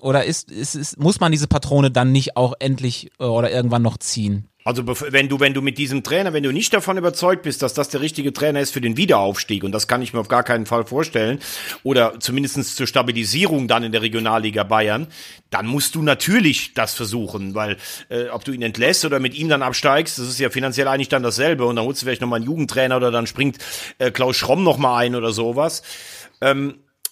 Oder 0.00 0.24
ist, 0.24 0.50
ist, 0.50 0.74
ist, 0.74 0.98
muss 0.98 1.20
man 1.20 1.32
diese 1.32 1.48
Patrone 1.48 1.90
dann 1.90 2.12
nicht 2.12 2.36
auch 2.36 2.54
endlich 2.58 3.10
äh, 3.18 3.24
oder 3.24 3.50
irgendwann 3.50 3.82
noch 3.82 3.98
ziehen? 3.98 4.48
Also 4.66 4.82
wenn 4.84 5.28
du, 5.28 5.38
wenn 5.38 5.54
du 5.54 5.62
mit 5.62 5.78
diesem 5.78 6.02
Trainer, 6.02 6.32
wenn 6.32 6.42
du 6.42 6.50
nicht 6.50 6.74
davon 6.74 6.98
überzeugt 6.98 7.42
bist, 7.42 7.62
dass 7.62 7.72
das 7.72 7.88
der 7.88 8.00
richtige 8.00 8.32
Trainer 8.32 8.58
ist 8.58 8.72
für 8.72 8.80
den 8.80 8.96
Wiederaufstieg, 8.96 9.62
und 9.62 9.70
das 9.70 9.86
kann 9.86 10.02
ich 10.02 10.12
mir 10.12 10.18
auf 10.18 10.26
gar 10.26 10.42
keinen 10.42 10.66
Fall 10.66 10.84
vorstellen, 10.84 11.38
oder 11.84 12.18
zumindestens 12.18 12.74
zur 12.74 12.88
Stabilisierung 12.88 13.68
dann 13.68 13.84
in 13.84 13.92
der 13.92 14.02
Regionalliga 14.02 14.64
Bayern, 14.64 15.06
dann 15.50 15.68
musst 15.68 15.94
du 15.94 16.02
natürlich 16.02 16.74
das 16.74 16.94
versuchen, 16.94 17.54
weil 17.54 17.76
äh, 18.08 18.28
ob 18.30 18.44
du 18.44 18.50
ihn 18.50 18.62
entlässt 18.62 19.04
oder 19.04 19.20
mit 19.20 19.36
ihm 19.36 19.48
dann 19.48 19.62
absteigst, 19.62 20.18
das 20.18 20.26
ist 20.26 20.40
ja 20.40 20.50
finanziell 20.50 20.88
eigentlich 20.88 21.10
dann 21.10 21.22
dasselbe, 21.22 21.64
und 21.64 21.76
dann 21.76 21.84
holst 21.84 22.02
du 22.02 22.06
vielleicht 22.06 22.20
nochmal 22.20 22.38
einen 22.38 22.46
Jugendtrainer 22.46 22.96
oder 22.96 23.12
dann 23.12 23.28
springt 23.28 23.58
äh, 23.98 24.10
Klaus 24.10 24.34
Schromm 24.34 24.64
nochmal 24.64 25.04
ein 25.04 25.14
oder 25.14 25.30
sowas. 25.30 25.84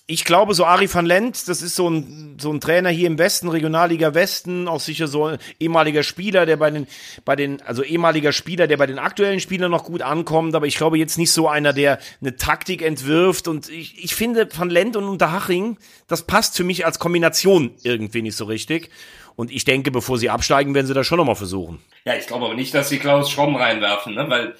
Ich 0.06 0.26
glaube, 0.26 0.52
so 0.52 0.66
Ari 0.66 0.92
van 0.92 1.06
Lent, 1.06 1.48
das 1.48 1.62
ist 1.62 1.76
so 1.76 1.88
ein, 1.88 2.36
so 2.38 2.52
ein 2.52 2.60
Trainer 2.60 2.90
hier 2.90 3.06
im 3.06 3.18
Westen, 3.18 3.48
Regionalliga 3.48 4.12
Westen, 4.12 4.68
auch 4.68 4.80
sicher 4.80 5.08
so 5.08 5.24
ein 5.24 5.38
ehemaliger 5.58 6.02
Spieler, 6.02 6.44
der 6.44 6.58
bei 6.58 6.70
den, 6.70 6.86
bei 7.24 7.36
den, 7.36 7.62
also 7.62 7.82
ehemaliger 7.82 8.32
Spieler, 8.32 8.66
der 8.66 8.76
bei 8.76 8.86
den 8.86 8.98
aktuellen 8.98 9.40
Spielern 9.40 9.70
noch 9.70 9.84
gut 9.84 10.02
ankommt, 10.02 10.54
aber 10.54 10.66
ich 10.66 10.76
glaube 10.76 10.98
jetzt 10.98 11.16
nicht 11.16 11.32
so 11.32 11.48
einer, 11.48 11.72
der 11.72 12.00
eine 12.20 12.36
Taktik 12.36 12.82
entwirft 12.82 13.48
und 13.48 13.70
ich, 13.70 14.04
ich 14.04 14.14
finde 14.14 14.46
van 14.54 14.68
Lent 14.68 14.94
und 14.96 15.04
Unterhaching, 15.04 15.78
das 16.06 16.24
passt 16.24 16.54
für 16.54 16.64
mich 16.64 16.84
als 16.84 16.98
Kombination 16.98 17.70
irgendwie 17.82 18.20
nicht 18.20 18.36
so 18.36 18.44
richtig. 18.44 18.90
Und 19.36 19.50
ich 19.50 19.64
denke, 19.64 19.90
bevor 19.90 20.18
sie 20.18 20.28
absteigen, 20.28 20.74
werden 20.74 20.86
sie 20.86 20.94
das 20.94 21.06
schon 21.06 21.16
nochmal 21.16 21.34
versuchen. 21.34 21.80
Ja, 22.04 22.14
ich 22.14 22.26
glaube 22.26 22.44
aber 22.44 22.54
nicht, 22.54 22.74
dass 22.74 22.90
sie 22.90 22.98
Klaus 22.98 23.30
Schromm 23.30 23.56
reinwerfen, 23.56 24.14
ne? 24.14 24.28
weil 24.28 24.54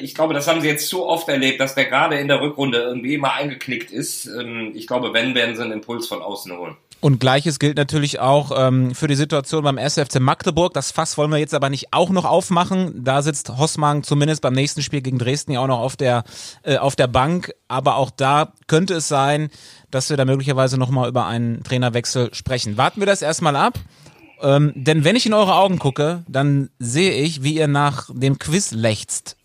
ich 0.00 0.14
glaube, 0.14 0.34
das 0.34 0.46
haben 0.48 0.60
sie 0.60 0.68
jetzt 0.68 0.88
zu 0.88 1.04
oft 1.06 1.28
erlebt, 1.28 1.60
dass 1.60 1.74
der 1.74 1.86
gerade 1.86 2.16
in 2.16 2.28
der 2.28 2.40
Rückrunde 2.40 2.78
irgendwie 2.78 3.14
immer 3.14 3.32
eingeknickt 3.34 3.90
ist. 3.90 4.26
Ähm, 4.26 4.72
ich 4.74 4.86
glaube, 4.86 5.12
wenn, 5.12 5.34
werden 5.34 5.56
sie 5.56 5.62
einen 5.62 5.72
Impuls 5.72 6.06
von 6.06 6.22
außen 6.22 6.56
holen. 6.56 6.76
Und 7.00 7.20
gleiches 7.20 7.58
gilt 7.58 7.76
natürlich 7.76 8.20
auch 8.20 8.52
ähm, 8.56 8.94
für 8.94 9.06
die 9.06 9.16
Situation 9.16 9.62
beim 9.62 9.76
SFC 9.76 10.18
Magdeburg. 10.18 10.72
Das 10.72 10.92
Fass 10.92 11.18
wollen 11.18 11.30
wir 11.30 11.38
jetzt 11.38 11.54
aber 11.54 11.68
nicht 11.68 11.92
auch 11.92 12.10
noch 12.10 12.24
aufmachen. 12.24 13.04
Da 13.04 13.20
sitzt 13.20 13.50
Hossmann 13.58 14.02
zumindest 14.02 14.40
beim 14.40 14.54
nächsten 14.54 14.82
Spiel 14.82 15.02
gegen 15.02 15.18
Dresden 15.18 15.52
ja 15.52 15.60
auch 15.60 15.66
noch 15.66 15.80
auf 15.80 15.96
der, 15.96 16.24
äh, 16.62 16.78
auf 16.78 16.96
der 16.96 17.06
Bank. 17.06 17.52
Aber 17.68 17.96
auch 17.96 18.10
da 18.10 18.54
könnte 18.66 18.94
es 18.94 19.08
sein, 19.08 19.50
dass 19.90 20.08
wir 20.08 20.16
da 20.16 20.24
möglicherweise 20.24 20.78
nochmal 20.78 21.08
über 21.08 21.26
einen 21.26 21.62
Trainerwechsel 21.62 22.34
sprechen. 22.34 22.76
Warten 22.78 23.00
wir 23.00 23.06
das 23.06 23.22
erstmal 23.22 23.56
ab. 23.56 23.78
Ähm, 24.40 24.72
denn 24.74 25.04
wenn 25.04 25.16
ich 25.16 25.26
in 25.26 25.34
eure 25.34 25.54
Augen 25.54 25.78
gucke, 25.78 26.24
dann 26.28 26.70
sehe 26.78 27.12
ich, 27.12 27.42
wie 27.42 27.56
ihr 27.56 27.68
nach 27.68 28.10
dem 28.12 28.38
Quiz 28.38 28.72
lechzt. 28.72 29.36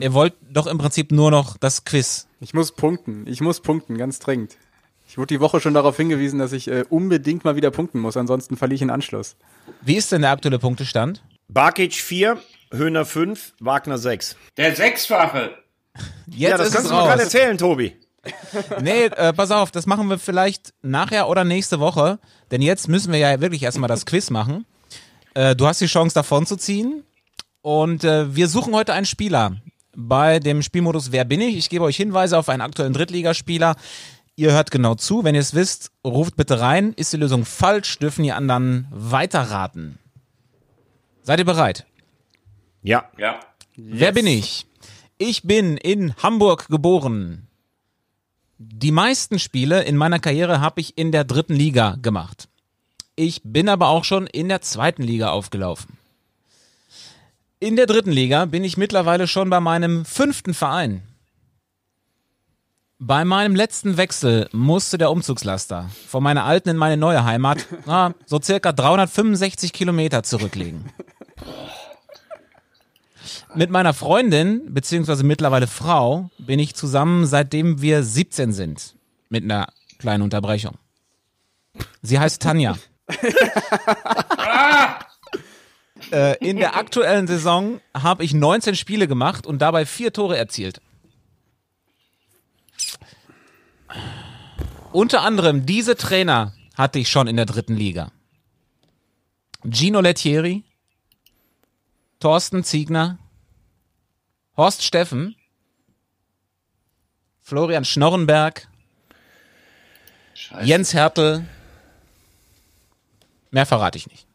Ihr 0.00 0.12
wollt 0.12 0.34
doch 0.50 0.66
im 0.66 0.78
Prinzip 0.78 1.12
nur 1.12 1.30
noch 1.30 1.56
das 1.56 1.84
Quiz. 1.84 2.26
Ich 2.40 2.54
muss 2.54 2.72
punkten. 2.72 3.26
Ich 3.26 3.40
muss 3.40 3.60
punkten, 3.60 3.98
ganz 3.98 4.18
dringend. 4.18 4.56
Ich 5.08 5.16
wurde 5.16 5.28
die 5.28 5.40
Woche 5.40 5.60
schon 5.60 5.74
darauf 5.74 5.96
hingewiesen, 5.96 6.38
dass 6.38 6.52
ich 6.52 6.68
äh, 6.68 6.84
unbedingt 6.88 7.44
mal 7.44 7.56
wieder 7.56 7.70
punkten 7.70 7.98
muss, 7.98 8.16
ansonsten 8.16 8.56
verliere 8.56 8.74
ich 8.74 8.80
den 8.80 8.90
Anschluss. 8.90 9.36
Wie 9.80 9.96
ist 9.96 10.12
denn 10.12 10.20
der 10.20 10.32
aktuelle 10.32 10.58
Punktestand? 10.58 11.22
Barkic 11.48 11.94
4, 11.94 12.36
Höhner 12.72 13.06
5, 13.06 13.54
Wagner 13.58 13.96
6. 13.96 14.36
Der 14.58 14.76
Sechsfache. 14.76 15.56
Jetzt 16.26 16.38
Ja, 16.38 16.56
das 16.58 16.68
ist 16.68 16.74
kannst 16.74 16.86
es 16.86 16.90
du 16.90 16.96
mir 16.96 17.04
gerade 17.04 17.22
erzählen, 17.22 17.58
Tobi. 17.58 17.96
Nee, 18.82 19.04
äh, 19.04 19.32
pass 19.32 19.50
auf, 19.50 19.70
das 19.70 19.86
machen 19.86 20.08
wir 20.08 20.18
vielleicht 20.18 20.74
nachher 20.82 21.28
oder 21.28 21.44
nächste 21.44 21.80
Woche, 21.80 22.18
denn 22.50 22.60
jetzt 22.60 22.88
müssen 22.88 23.12
wir 23.12 23.18
ja 23.18 23.40
wirklich 23.40 23.62
erstmal 23.62 23.88
das 23.88 24.04
Quiz 24.04 24.28
machen. 24.28 24.66
Äh, 25.32 25.56
du 25.56 25.66
hast 25.66 25.80
die 25.80 25.86
Chance 25.86 26.14
davon 26.14 26.44
zu 26.44 26.56
ziehen 26.56 27.04
und 27.68 28.02
äh, 28.02 28.34
wir 28.34 28.48
suchen 28.48 28.74
heute 28.74 28.94
einen 28.94 29.04
Spieler 29.04 29.60
bei 29.94 30.38
dem 30.38 30.62
Spielmodus 30.62 31.12
Wer 31.12 31.26
bin 31.26 31.42
ich? 31.42 31.54
Ich 31.54 31.68
gebe 31.68 31.84
euch 31.84 31.98
Hinweise 31.98 32.38
auf 32.38 32.48
einen 32.48 32.62
aktuellen 32.62 32.94
Drittligaspieler. 32.94 33.76
Ihr 34.36 34.52
hört 34.52 34.70
genau 34.70 34.94
zu. 34.94 35.22
Wenn 35.22 35.34
ihr 35.34 35.42
es 35.42 35.52
wisst, 35.52 35.90
ruft 36.02 36.34
bitte 36.36 36.60
rein. 36.60 36.94
Ist 36.94 37.12
die 37.12 37.18
Lösung 37.18 37.44
falsch, 37.44 37.98
dürfen 37.98 38.22
die 38.22 38.32
anderen 38.32 38.88
weiterraten. 38.90 39.98
Seid 41.20 41.40
ihr 41.40 41.44
bereit? 41.44 41.84
Ja. 42.82 43.04
Ja. 43.18 43.38
Wer 43.76 44.12
bin 44.12 44.26
ich? 44.26 44.66
Ich 45.18 45.42
bin 45.42 45.76
in 45.76 46.14
Hamburg 46.22 46.68
geboren. 46.68 47.48
Die 48.56 48.92
meisten 48.92 49.38
Spiele 49.38 49.82
in 49.82 49.98
meiner 49.98 50.20
Karriere 50.20 50.62
habe 50.62 50.80
ich 50.80 50.96
in 50.96 51.12
der 51.12 51.24
dritten 51.24 51.54
Liga 51.54 51.98
gemacht. 52.00 52.48
Ich 53.14 53.42
bin 53.44 53.68
aber 53.68 53.88
auch 53.88 54.04
schon 54.04 54.26
in 54.26 54.48
der 54.48 54.62
zweiten 54.62 55.02
Liga 55.02 55.32
aufgelaufen. 55.32 55.97
In 57.60 57.74
der 57.74 57.86
dritten 57.86 58.12
Liga 58.12 58.44
bin 58.44 58.62
ich 58.62 58.76
mittlerweile 58.76 59.26
schon 59.26 59.50
bei 59.50 59.58
meinem 59.58 60.04
fünften 60.04 60.54
Verein. 60.54 61.02
Bei 63.00 63.24
meinem 63.24 63.56
letzten 63.56 63.96
Wechsel 63.96 64.48
musste 64.52 64.96
der 64.96 65.10
Umzugslaster 65.10 65.90
von 66.06 66.22
meiner 66.22 66.44
alten 66.44 66.68
in 66.68 66.76
meine 66.76 66.96
neue 66.96 67.24
Heimat 67.24 67.66
ah, 67.86 68.12
so 68.26 68.40
circa 68.40 68.70
365 68.72 69.72
Kilometer 69.72 70.22
zurücklegen. 70.22 70.92
Mit 73.54 73.70
meiner 73.70 73.94
Freundin, 73.94 74.72
beziehungsweise 74.72 75.24
mittlerweile 75.24 75.66
Frau, 75.66 76.30
bin 76.38 76.60
ich 76.60 76.76
zusammen, 76.76 77.26
seitdem 77.26 77.82
wir 77.82 78.04
17 78.04 78.52
sind. 78.52 78.94
Mit 79.30 79.42
einer 79.42 79.66
kleinen 79.98 80.22
Unterbrechung. 80.22 80.76
Sie 82.02 82.20
heißt 82.20 82.40
Tanja. 82.40 82.78
Äh, 86.12 86.36
in 86.38 86.56
der 86.56 86.76
aktuellen 86.76 87.26
Saison 87.26 87.80
habe 87.94 88.24
ich 88.24 88.32
19 88.34 88.76
Spiele 88.76 89.08
gemacht 89.08 89.46
und 89.46 89.58
dabei 89.60 89.86
vier 89.86 90.12
Tore 90.12 90.36
erzielt. 90.36 90.80
Unter 94.92 95.22
anderem 95.22 95.66
diese 95.66 95.96
Trainer 95.96 96.54
hatte 96.76 96.98
ich 96.98 97.08
schon 97.10 97.26
in 97.26 97.36
der 97.36 97.46
dritten 97.46 97.76
Liga. 97.76 98.10
Gino 99.68 100.00
Lettieri, 100.00 100.64
Thorsten 102.20 102.64
Ziegner, 102.64 103.18
Horst 104.56 104.82
Steffen, 104.82 105.36
Florian 107.42 107.84
Schnorrenberg, 107.84 108.68
Scheiße. 110.34 110.66
Jens 110.66 110.94
Hertel. 110.94 111.44
Mehr 113.50 113.66
verrate 113.66 113.98
ich 113.98 114.06
nicht. 114.06 114.27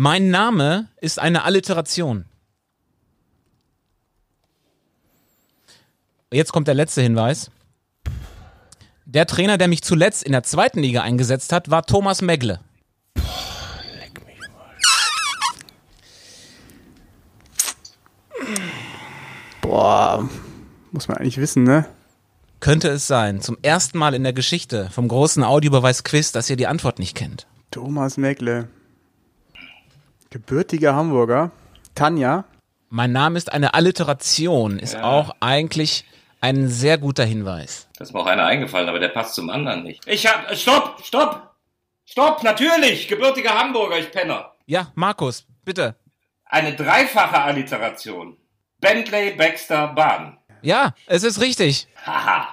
Mein 0.00 0.30
Name 0.30 0.86
ist 1.00 1.18
eine 1.18 1.42
Alliteration. 1.42 2.24
Jetzt 6.32 6.52
kommt 6.52 6.68
der 6.68 6.76
letzte 6.76 7.02
Hinweis. 7.02 7.50
Der 9.06 9.26
Trainer, 9.26 9.58
der 9.58 9.66
mich 9.66 9.82
zuletzt 9.82 10.22
in 10.22 10.30
der 10.30 10.44
zweiten 10.44 10.78
Liga 10.78 11.02
eingesetzt 11.02 11.52
hat, 11.52 11.68
war 11.72 11.82
Thomas 11.84 12.22
Megle. 12.22 12.60
Boah, 19.60 20.28
muss 20.92 21.08
man 21.08 21.16
eigentlich 21.16 21.38
wissen, 21.38 21.64
ne? 21.64 21.86
Könnte 22.60 22.86
es 22.90 23.08
sein, 23.08 23.40
zum 23.40 23.58
ersten 23.62 23.98
Mal 23.98 24.14
in 24.14 24.22
der 24.22 24.32
Geschichte 24.32 24.90
vom 24.92 25.08
großen 25.08 25.42
Audiobeweis-Quiz, 25.42 26.30
dass 26.30 26.48
ihr 26.48 26.56
die 26.56 26.68
Antwort 26.68 27.00
nicht 27.00 27.16
kennt. 27.16 27.48
Thomas 27.72 28.16
Meckle. 28.16 28.68
Gebürtiger 30.30 30.94
Hamburger. 30.94 31.50
Tanja. 31.94 32.44
Mein 32.90 33.12
Name 33.12 33.36
ist 33.38 33.52
eine 33.52 33.74
Alliteration, 33.74 34.78
ist 34.78 34.94
Ja. 34.94 35.02
auch 35.04 35.34
eigentlich 35.40 36.04
ein 36.40 36.68
sehr 36.68 36.98
guter 36.98 37.24
Hinweis. 37.24 37.88
Da 37.96 38.04
ist 38.04 38.12
mir 38.14 38.20
auch 38.20 38.26
einer 38.26 38.44
eingefallen, 38.46 38.88
aber 38.88 38.98
der 38.98 39.08
passt 39.08 39.34
zum 39.34 39.50
anderen 39.50 39.82
nicht. 39.82 40.06
Ich 40.06 40.26
hab. 40.26 40.54
Stopp! 40.56 41.00
Stopp! 41.04 41.54
Stopp! 42.04 42.42
Natürlich! 42.42 43.08
Gebürtiger 43.08 43.58
Hamburger, 43.58 43.98
ich 43.98 44.10
Penner. 44.12 44.52
Ja, 44.66 44.92
Markus, 44.94 45.46
bitte. 45.64 45.96
Eine 46.44 46.74
dreifache 46.74 47.40
Alliteration. 47.42 48.36
Bentley, 48.80 49.32
Baxter, 49.32 49.88
Bahn. 49.88 50.38
Ja, 50.62 50.94
es 51.06 51.24
ist 51.24 51.40
richtig. 51.40 51.88
Haha. 52.06 52.48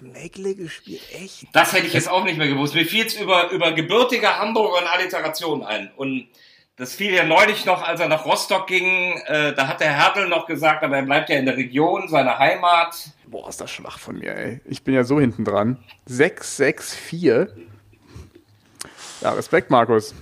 Meckle 0.00 0.54
gespielt, 0.56 1.02
echt? 1.14 1.46
Das 1.52 1.72
hätte 1.72 1.86
ich 1.86 1.92
jetzt 1.92 2.08
auch 2.08 2.24
nicht 2.24 2.36
mehr 2.36 2.48
gewusst. 2.48 2.74
Mir 2.74 2.84
fiel 2.84 3.06
es 3.06 3.14
über, 3.14 3.50
über 3.50 3.72
gebürtige 3.72 4.38
Hamburger 4.38 4.78
und 4.78 4.86
Alliteration 4.88 5.64
ein. 5.64 5.90
Und 5.96 6.26
das 6.76 6.94
fiel 6.94 7.14
ja 7.14 7.24
neulich 7.24 7.64
noch, 7.66 7.82
als 7.86 8.00
er 8.00 8.08
nach 8.08 8.24
Rostock 8.24 8.66
ging. 8.66 9.16
Äh, 9.26 9.54
da 9.54 9.68
hat 9.68 9.80
der 9.80 9.92
Hertel 9.92 10.28
noch 10.28 10.46
gesagt, 10.46 10.82
aber 10.82 10.96
er 10.96 11.02
bleibt 11.02 11.28
ja 11.28 11.36
in 11.36 11.46
der 11.46 11.56
Region, 11.56 12.08
seiner 12.08 12.38
Heimat. 12.38 12.96
Boah, 13.26 13.48
ist 13.48 13.60
das 13.60 13.70
schwach 13.70 13.98
von 13.98 14.18
mir, 14.18 14.34
ey. 14.34 14.60
Ich 14.64 14.82
bin 14.82 14.92
ja 14.94 15.04
so 15.04 15.20
hinten 15.20 15.44
dran. 15.44 15.78
6-6-4. 16.08 17.48
Ja, 19.20 19.30
Respekt, 19.32 19.70
Markus. 19.70 20.14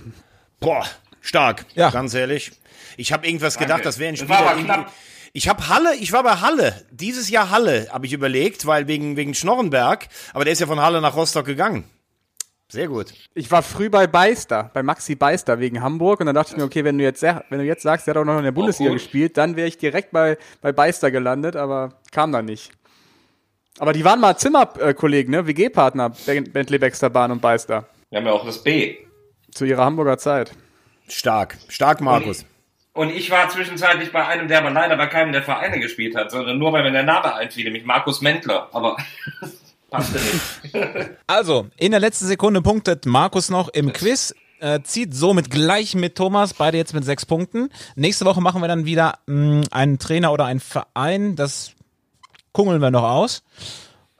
Boah, 0.59 0.85
stark. 1.21 1.65
Ja. 1.73 1.89
Ganz 1.89 2.13
ehrlich. 2.13 2.51
Ich 2.97 3.11
habe 3.11 3.25
irgendwas 3.25 3.55
Danke. 3.55 3.65
gedacht, 3.67 3.85
das 3.85 3.97
wäre 3.97 4.09
ein 4.09 4.15
Das 4.15 4.19
Spieler. 4.25 4.39
war 4.39 4.51
aber 4.51 4.61
knapp. 4.61 4.91
Ich 5.33 5.47
habe 5.47 5.69
Halle, 5.69 5.95
ich 5.95 6.11
war 6.11 6.23
bei 6.23 6.35
Halle. 6.41 6.85
Dieses 6.91 7.29
Jahr 7.29 7.49
Halle, 7.49 7.87
habe 7.91 8.05
ich 8.05 8.13
überlegt, 8.13 8.65
weil 8.65 8.87
wegen, 8.87 9.15
wegen 9.15 9.33
Schnorrenberg. 9.33 10.07
Aber 10.33 10.43
der 10.43 10.53
ist 10.53 10.59
ja 10.59 10.67
von 10.67 10.81
Halle 10.81 10.99
nach 11.01 11.15
Rostock 11.15 11.45
gegangen. 11.45 11.85
Sehr 12.67 12.87
gut. 12.87 13.13
Ich 13.33 13.51
war 13.51 13.63
früh 13.63 13.89
bei 13.89 14.07
Beister, 14.07 14.71
bei 14.73 14.81
Maxi 14.81 15.15
Beister 15.15 15.59
wegen 15.59 15.81
Hamburg 15.81 16.21
und 16.21 16.27
dann 16.27 16.35
dachte 16.35 16.51
ich 16.51 16.57
mir, 16.57 16.63
okay, 16.63 16.85
wenn 16.85 16.97
du 16.97 17.03
jetzt, 17.03 17.21
wenn 17.21 17.59
du 17.59 17.65
jetzt 17.65 17.83
sagst, 17.83 18.07
der 18.07 18.13
hat 18.13 18.21
auch 18.21 18.25
noch 18.25 18.37
in 18.37 18.45
der 18.45 18.53
Bundesliga 18.53 18.91
gut. 18.91 18.99
gespielt, 18.99 19.35
dann 19.37 19.57
wäre 19.57 19.67
ich 19.67 19.77
direkt 19.77 20.11
bei, 20.11 20.37
bei 20.61 20.71
Beister 20.71 21.11
gelandet, 21.11 21.57
aber 21.57 21.95
kam 22.11 22.31
dann 22.31 22.45
nicht. 22.45 22.71
Aber 23.77 23.91
die 23.91 24.05
waren 24.05 24.21
mal 24.21 24.37
Zimmerkollegen, 24.37 25.31
ne? 25.31 25.47
WG-Partner, 25.47 26.11
Ben- 26.25 26.51
Bentley 26.51 26.77
Baxter 26.77 27.09
Bahn 27.09 27.31
und 27.31 27.41
Beister. 27.41 27.87
Wir 28.09 28.19
haben 28.19 28.25
ja 28.25 28.31
auch 28.33 28.45
das 28.45 28.63
B. 28.63 28.97
Zu 29.51 29.65
ihrer 29.65 29.83
Hamburger 29.83 30.17
Zeit. 30.17 30.51
Stark. 31.09 31.57
Stark, 31.67 31.99
Markus. 31.99 32.45
Und 32.93 33.09
ich 33.09 33.31
war 33.31 33.47
zwischenzeitlich 33.49 34.11
bei 34.11 34.25
einem, 34.27 34.47
der 34.47 34.59
aber 34.59 34.71
leider 34.71 34.97
bei 34.97 35.07
keinem 35.07 35.31
der 35.31 35.43
Vereine 35.43 35.79
gespielt 35.79 36.15
hat, 36.15 36.29
sondern 36.31 36.57
nur, 36.57 36.73
weil 36.73 36.83
mir 36.83 36.91
der 36.91 37.03
Name 37.03 37.33
einfiel, 37.33 37.63
nämlich 37.63 37.85
Markus 37.85 38.21
Mentler. 38.21 38.69
Aber 38.73 38.97
passte 39.89 40.19
nicht. 40.19 41.09
Also, 41.27 41.67
in 41.77 41.91
der 41.91 42.01
letzten 42.01 42.25
Sekunde 42.25 42.61
punktet 42.61 43.05
Markus 43.05 43.49
noch 43.49 43.69
im 43.69 43.93
Quiz, 43.93 44.35
äh, 44.59 44.81
zieht 44.83 45.15
somit 45.15 45.49
gleich 45.49 45.95
mit 45.95 46.15
Thomas, 46.15 46.53
beide 46.53 46.77
jetzt 46.77 46.93
mit 46.93 47.05
sechs 47.05 47.25
Punkten. 47.25 47.69
Nächste 47.95 48.25
Woche 48.25 48.41
machen 48.41 48.61
wir 48.61 48.67
dann 48.67 48.85
wieder 48.85 49.19
mh, 49.25 49.63
einen 49.71 49.97
Trainer 49.97 50.33
oder 50.33 50.45
einen 50.45 50.59
Verein, 50.59 51.35
das 51.37 51.73
kungeln 52.51 52.81
wir 52.81 52.91
noch 52.91 53.03
aus. 53.03 53.43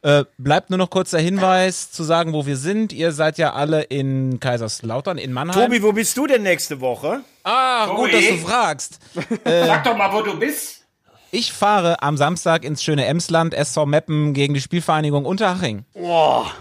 Äh, 0.04 0.26
bleibt 0.40 0.72
nur 0.72 0.80
noch 0.80 0.90
kurz 0.90 1.12
der 1.12 1.20
Hinweis 1.20 1.92
zu 1.92 2.04
sagen, 2.04 2.34
wo 2.34 2.48
wir 2.48 2.58
sind. 2.58 2.92
Ihr 2.92 3.12
seid 3.12 3.38
ja 3.38 3.54
alle 3.54 3.84
in 3.84 4.40
Kaiserslautern, 4.40 5.20
in 5.20 5.32
Mannheim. 5.32 5.66
Tobi, 5.66 5.84
wo 5.84 5.94
bist 5.94 6.18
du 6.18 6.26
denn 6.26 6.42
nächste 6.42 6.82
Woche? 6.82 7.22
ah, 7.44 7.86
Tobi? 7.86 8.02
gut, 8.02 8.14
dass 8.14 8.28
du 8.28 8.38
fragst. 8.38 9.00
Sag 9.46 9.84
doch 9.84 9.96
mal, 9.96 10.12
wo 10.12 10.24
du 10.24 10.40
bist. 10.40 10.88
Ich 11.34 11.54
fahre 11.54 12.02
am 12.02 12.18
Samstag 12.18 12.66
ins 12.66 12.84
schöne 12.84 13.06
Emsland, 13.06 13.54
SV 13.54 13.86
Meppen 13.86 14.34
gegen 14.34 14.54
die 14.54 14.60
Spielvereinigung 14.60 15.24
Unterhaching. 15.24 15.86
Boah. 15.94 16.52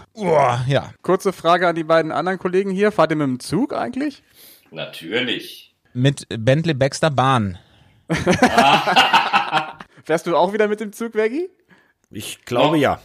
ja. 0.67 0.93
Kurze 1.01 1.33
Frage 1.33 1.67
an 1.67 1.75
die 1.75 1.83
beiden 1.83 2.11
anderen 2.13 2.39
Kollegen 2.39 2.71
hier. 2.71 2.93
Fahrt 2.93 3.11
ihr 3.11 3.17
mit 3.17 3.27
dem 3.27 3.39
Zug 3.41 3.73
eigentlich? 3.73 4.23
Natürlich. 4.69 5.75
Mit 5.93 6.25
Bentley 6.29 6.73
Baxter 6.73 7.09
Bahn. 7.09 7.57
Fährst 10.03 10.27
du 10.27 10.37
auch 10.37 10.53
wieder 10.53 10.69
mit 10.69 10.79
dem 10.79 10.93
Zug, 10.93 11.15
Veggie? 11.15 11.49
Ich 12.09 12.45
glaube 12.45 12.77
ja. 12.77 13.01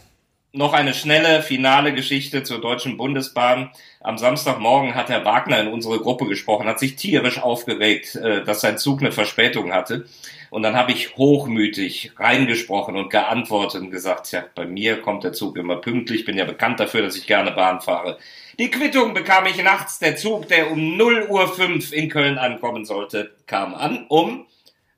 Noch 0.57 0.73
eine 0.73 0.95
schnelle 0.95 1.43
finale 1.43 1.93
Geschichte 1.93 2.43
zur 2.43 2.63
Deutschen 2.63 2.97
Bundesbahn. 2.97 3.73
Am 4.01 4.17
Samstagmorgen 4.17 4.95
hat 4.95 5.11
Herr 5.11 5.27
Wagner 5.27 5.61
in 5.61 5.69
unsere 5.69 6.01
Gruppe 6.01 6.25
gesprochen, 6.25 6.67
hat 6.67 6.79
sich 6.79 6.97
tierisch 6.97 7.39
aufgeregt, 7.39 8.15
äh, 8.15 8.43
dass 8.43 8.63
sein 8.63 8.79
Zug 8.79 9.01
eine 9.01 9.13
Verspätung 9.13 9.75
hatte. 9.75 10.07
Und 10.49 10.63
dann 10.63 10.75
habe 10.75 10.93
ich 10.93 11.15
hochmütig 11.19 12.13
reingesprochen 12.17 12.97
und 12.97 13.11
geantwortet 13.11 13.83
und 13.83 13.91
gesagt, 13.91 14.33
ja, 14.33 14.47
bei 14.55 14.65
mir 14.65 15.03
kommt 15.03 15.25
der 15.25 15.35
Zug 15.35 15.59
immer 15.59 15.77
pünktlich, 15.77 16.25
bin 16.25 16.39
ja 16.39 16.47
bekannt 16.47 16.81
dafür, 16.81 17.03
dass 17.03 17.19
ich 17.19 17.27
gerne 17.27 17.51
Bahn 17.51 17.83
fahre. 17.83 18.17
Die 18.59 18.71
Quittung 18.71 19.13
bekam 19.13 19.45
ich 19.45 19.63
nachts. 19.63 19.99
Der 19.99 20.17
Zug, 20.17 20.49
der 20.49 20.71
um 20.71 20.97
0 20.97 21.27
Uhr 21.29 21.55
5 21.55 21.93
in 21.93 22.09
Köln 22.09 22.39
ankommen 22.39 22.87
sollte, 22.87 23.31
kam 23.47 23.75
an 23.75 24.07
um 24.09 24.47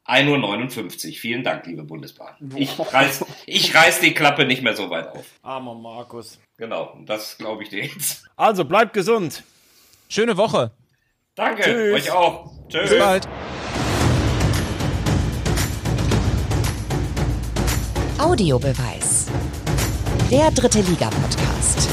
1.59 0.08 1.08
Uhr. 1.08 1.14
Vielen 1.14 1.44
Dank, 1.44 1.66
liebe 1.66 1.84
Bundesbahn. 1.84 2.34
Ich 2.56 2.78
reiß, 2.78 3.24
ich 3.46 3.74
reiß 3.74 4.00
die 4.00 4.14
Klappe 4.14 4.46
nicht 4.46 4.62
mehr 4.62 4.74
so 4.74 4.88
weit 4.88 5.08
auf. 5.08 5.26
Armer 5.42 5.74
Markus. 5.74 6.38
Genau, 6.56 6.96
das 7.04 7.36
glaube 7.36 7.62
ich 7.62 7.68
dir 7.68 7.84
jetzt. 7.84 8.24
Also, 8.36 8.64
bleibt 8.64 8.94
gesund. 8.94 9.44
Schöne 10.08 10.36
Woche. 10.36 10.70
Danke, 11.34 11.62
Tschüss. 11.62 11.94
euch 11.94 12.10
auch. 12.10 12.50
Tschüss. 12.68 12.90
Bis 12.90 12.98
bald. 12.98 13.28
Audiobeweis. 18.18 19.26
Der 20.30 20.50
dritte 20.50 20.80
Liga-Podcast. 20.80 21.88